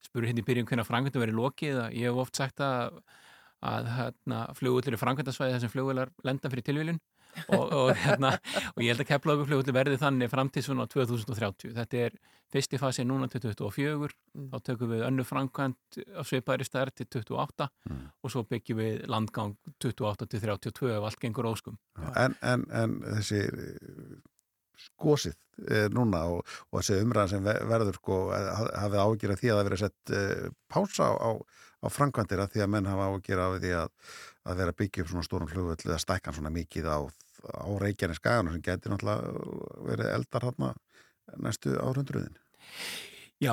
[0.05, 3.01] spuru hérna í byrjun hvernig framkvæmdu verið lokið að ég hef oft sagt að,
[3.65, 7.01] að hérna, flugullir er framkvæmdarsvæði þar sem flugullar lenda fyrir tilvílun
[7.51, 8.35] og, og, hérna,
[8.73, 11.73] og ég held að kepplaugur flugullir verði þannig fram til svona 2030.
[11.75, 12.17] Þetta er
[12.53, 14.11] fyrsti fasi núna til 24,
[14.51, 19.57] þá tökum við önnu framkvæmt á sveipaðri stær til 28 og svo byggjum við landgang
[19.81, 21.79] 28 til 32 ef allt gengur óskum.
[22.13, 23.43] En, en, en þessi
[24.81, 25.35] skosið
[25.69, 26.41] eh, núna og,
[26.71, 29.83] og þessi umræðan sem ve- verður sko, eh, ha- hafið ágjörð því að það verið
[29.85, 31.29] sett eh, pása á, á,
[31.85, 33.89] á framkvæmdir að því að menn hafa ágjörð af því að,
[34.45, 36.99] að vera byggja upp svona stórum flugvöld eða stækkan svona mikið á,
[37.45, 40.71] á Reykjanes skaganu sem getur náttúrulega verið eldar þarna
[41.41, 42.35] næstu árundruðin.
[43.43, 43.51] Já,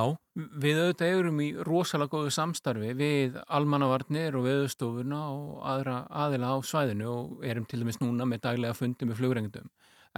[0.63, 6.57] við auðvitað erum í rosalega góðu samstarfi við almannavarnir og veðustofuna og aðra aðila á
[6.63, 9.67] svæðinu og erum til dæmis núna með daglega fundi með flugrengdum.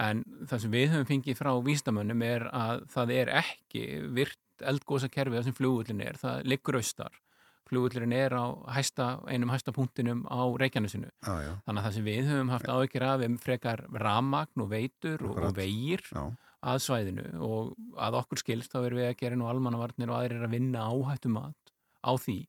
[0.01, 3.83] En það sem við höfum fengið frá vístamönnum er að það er ekki
[4.15, 7.15] virt eldgósa kerfið sem flugullin er, það liggur austar.
[7.65, 8.45] Flugullin er á
[8.75, 11.09] hæsta, einum hæsta punktinum á Reykjanesinu.
[11.25, 11.55] Já.
[11.65, 15.39] Þannig að það sem við höfum haft áhyggjur af um frekar ramagn og veitur og,
[15.47, 16.27] og vegir Já.
[16.61, 20.45] að svæðinu og að okkur skilst þá erum við að gera nú almannavarnir og aðrir
[20.45, 22.39] að vinna áhættum á því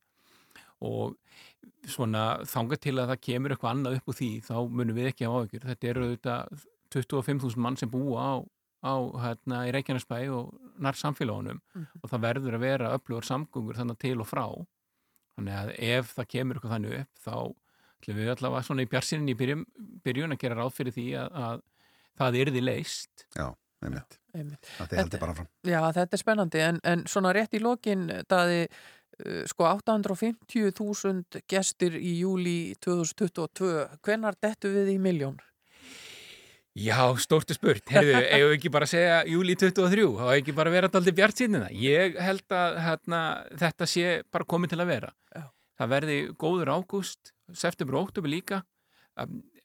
[0.85, 1.17] og
[1.89, 5.27] svona þanga til að það kemur eitthvað annað upp úr því þá munum við ekki
[5.27, 5.69] hafa áhyggjur.
[5.71, 8.35] Þetta eru auðvitað 25.000 mann sem búa á,
[8.87, 8.95] á
[9.25, 11.87] hérna í Reykjanesbæ og nær samfélagunum Mhm.
[12.03, 14.47] og það verður að vera öflugur samgöngur þannig til og frá.
[15.37, 17.55] Þannig að ef það kemur eitthvað þannig upp þá
[17.97, 19.65] ætlum við allavega svona í bjarsinni í byrjun,
[20.05, 21.63] byrjun að gera ráð fyrir því að, að
[22.19, 23.27] það yrði leist.
[23.37, 23.49] Já,
[23.83, 24.19] einmitt.
[24.37, 24.69] Einmitt.
[24.79, 25.49] Það þið heldur bara fram.
[25.65, 28.69] Já, þetta er spennandi, en, en svona rétt í lokin, daði,
[29.27, 35.39] uh, sko 850.000 gestir í júli 2022, hvenar dettu við í miljón?
[36.77, 37.87] Já, stórtu spurt.
[37.89, 41.17] Herðu, eigum við ekki bara að segja júli 23, þá hefur ekki bara verið alltaf
[41.17, 41.71] bjart sínina.
[41.73, 43.21] Ég held að hérna,
[43.63, 45.13] þetta sé bara komið til að vera.
[45.33, 45.47] Já.
[45.81, 48.61] Það verði góður ágúst, september og óttubur líka.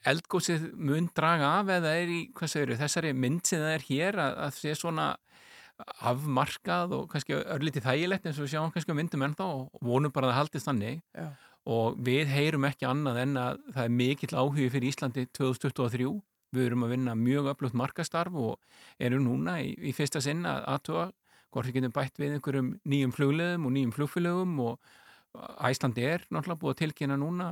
[0.07, 4.21] Eldgósið mun draga af eða er í, hvað segir þessari mynd sem það er hér
[4.23, 5.11] að, að sé svona
[5.99, 10.29] afmarkað og kannski örlítið þægilegt eins og við sjáum kannski myndum ennþá og vonum bara
[10.29, 11.27] að það haldist þannig Já.
[11.75, 16.11] og við heyrum ekki annað en að það er mikill áhugi fyrir Íslandi 2023
[16.55, 18.59] við erum að vinna mjög öflugt markastarf og
[18.99, 21.05] erum núna í, í fyrsta sinn að aðtúa
[21.51, 24.91] hvort við getum bætt við einhverjum nýjum flugleðum og nýjum flugfélögum og
[25.63, 27.45] Æslandi er náttúrulega búið að tilkynna núna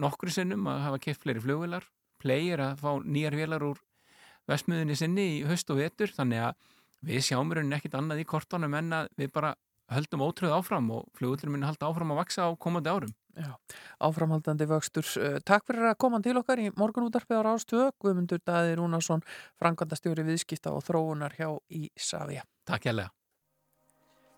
[0.00, 1.84] nokkru sinnum að hafa keft fleiri flugvélar
[2.22, 3.82] Play er að fá nýjar vélar úr
[4.48, 6.72] vestmiðinni sinni í höst og vetur þannig að
[7.06, 9.52] við sjáum raunin ekkit annað í kortunum en að við bara
[9.92, 13.12] höldum ótröð áfram og flugvöldurinn muni halda áfram að vaksa á komandi árum.
[13.36, 13.52] Já,
[14.00, 15.04] áframhaldandi vöxtur.
[15.20, 19.24] Uh, takk fyrir að koma til okkar í morgunútarfið á Rástöð, Guðmundur Dæði Rúnarsson,
[19.60, 22.46] Frankandastjóri viðskipta og þróunar hjá Ísafja.
[22.64, 23.12] Takk hérlega.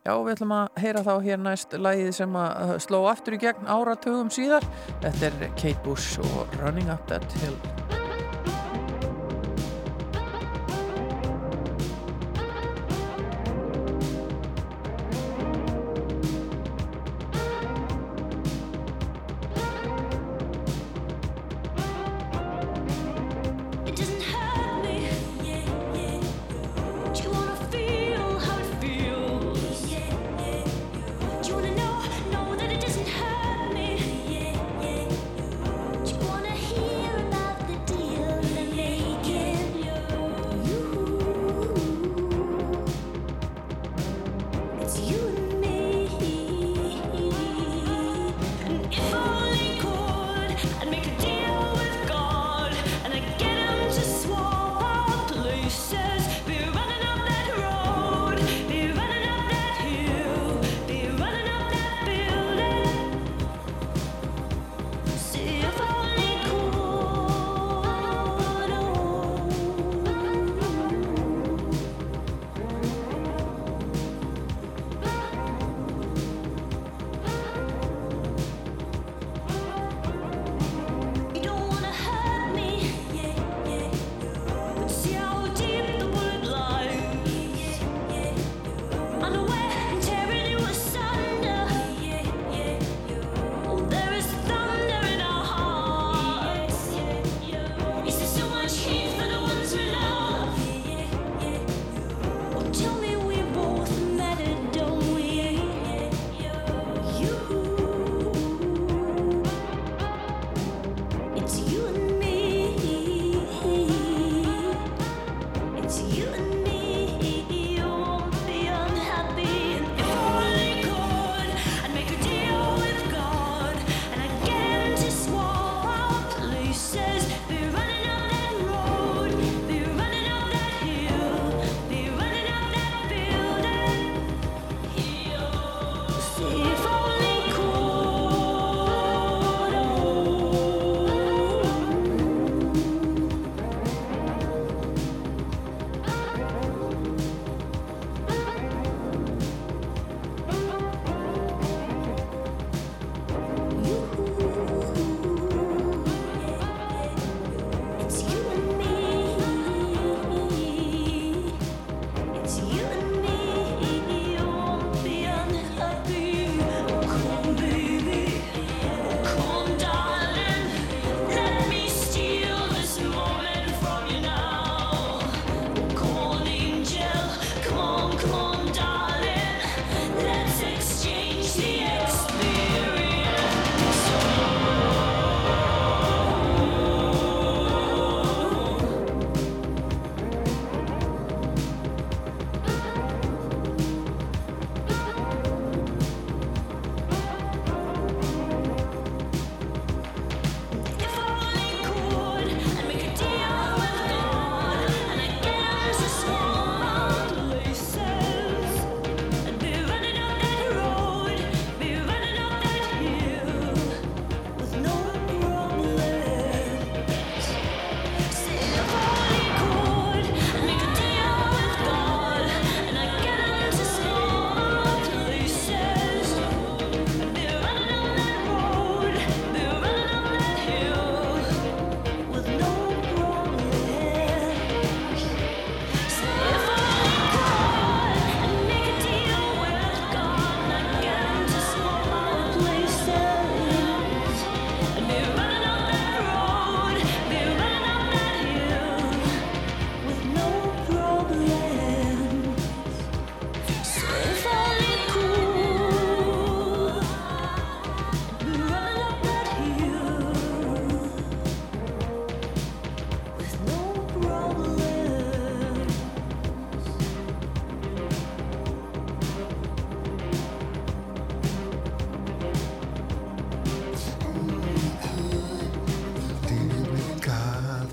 [0.06, 3.42] Já, við ætlum að heyra þá hér næst lægið sem að uh, sló aftur í
[3.42, 4.66] gegn áratugum síðar.
[5.04, 7.58] Þetta er Kate Bush og Running Up That Hill.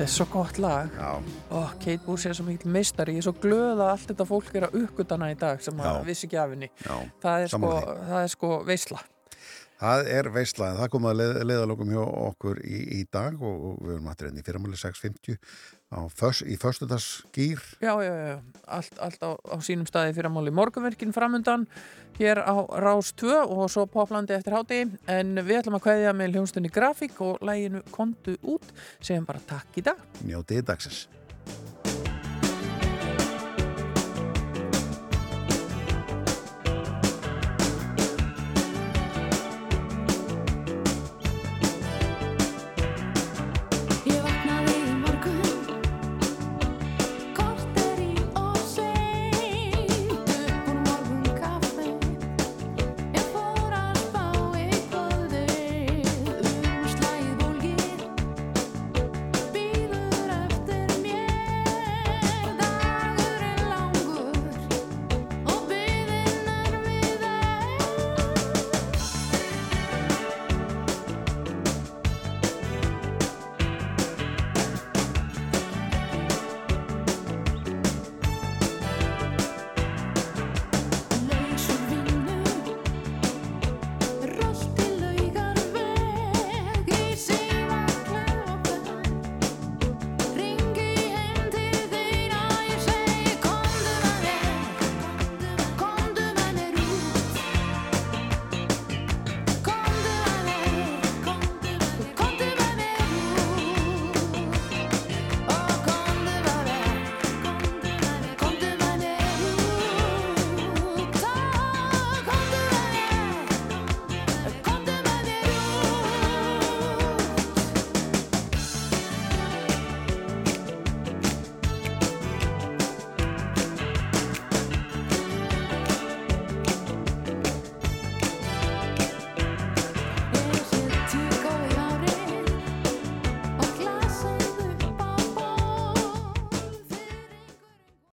[0.06, 0.98] Þetta er svo gott lag.
[1.50, 4.52] Og Kate Bush er svo mikil meistar ég er svo glöð að allt þetta fólk
[4.54, 6.70] er að uppgötana í dag sem maður vissi ekki af henni.
[7.24, 7.96] Það er Samanlega.
[8.06, 9.02] sko, sko veysla
[9.86, 13.76] Það er veistlaðin, það kom að leið, leiðalokum hjá okkur í, í dag og, og
[13.84, 15.36] við erum aftur enn í fyrramáli 6.50
[15.94, 17.62] á fös, í föstudagsgýr.
[17.84, 18.38] Já, já, já,
[18.78, 21.68] allt, allt á, á sínum staði fyrir að máli morgunverkin framundan
[22.18, 24.82] hér á Rás 2 og svo poplandi eftir háti
[25.12, 29.78] en við ætlum að kveðja með hljónstunni grafík og læginu kontu út segjum bara takk
[29.78, 31.06] í dag Njótið dagsins.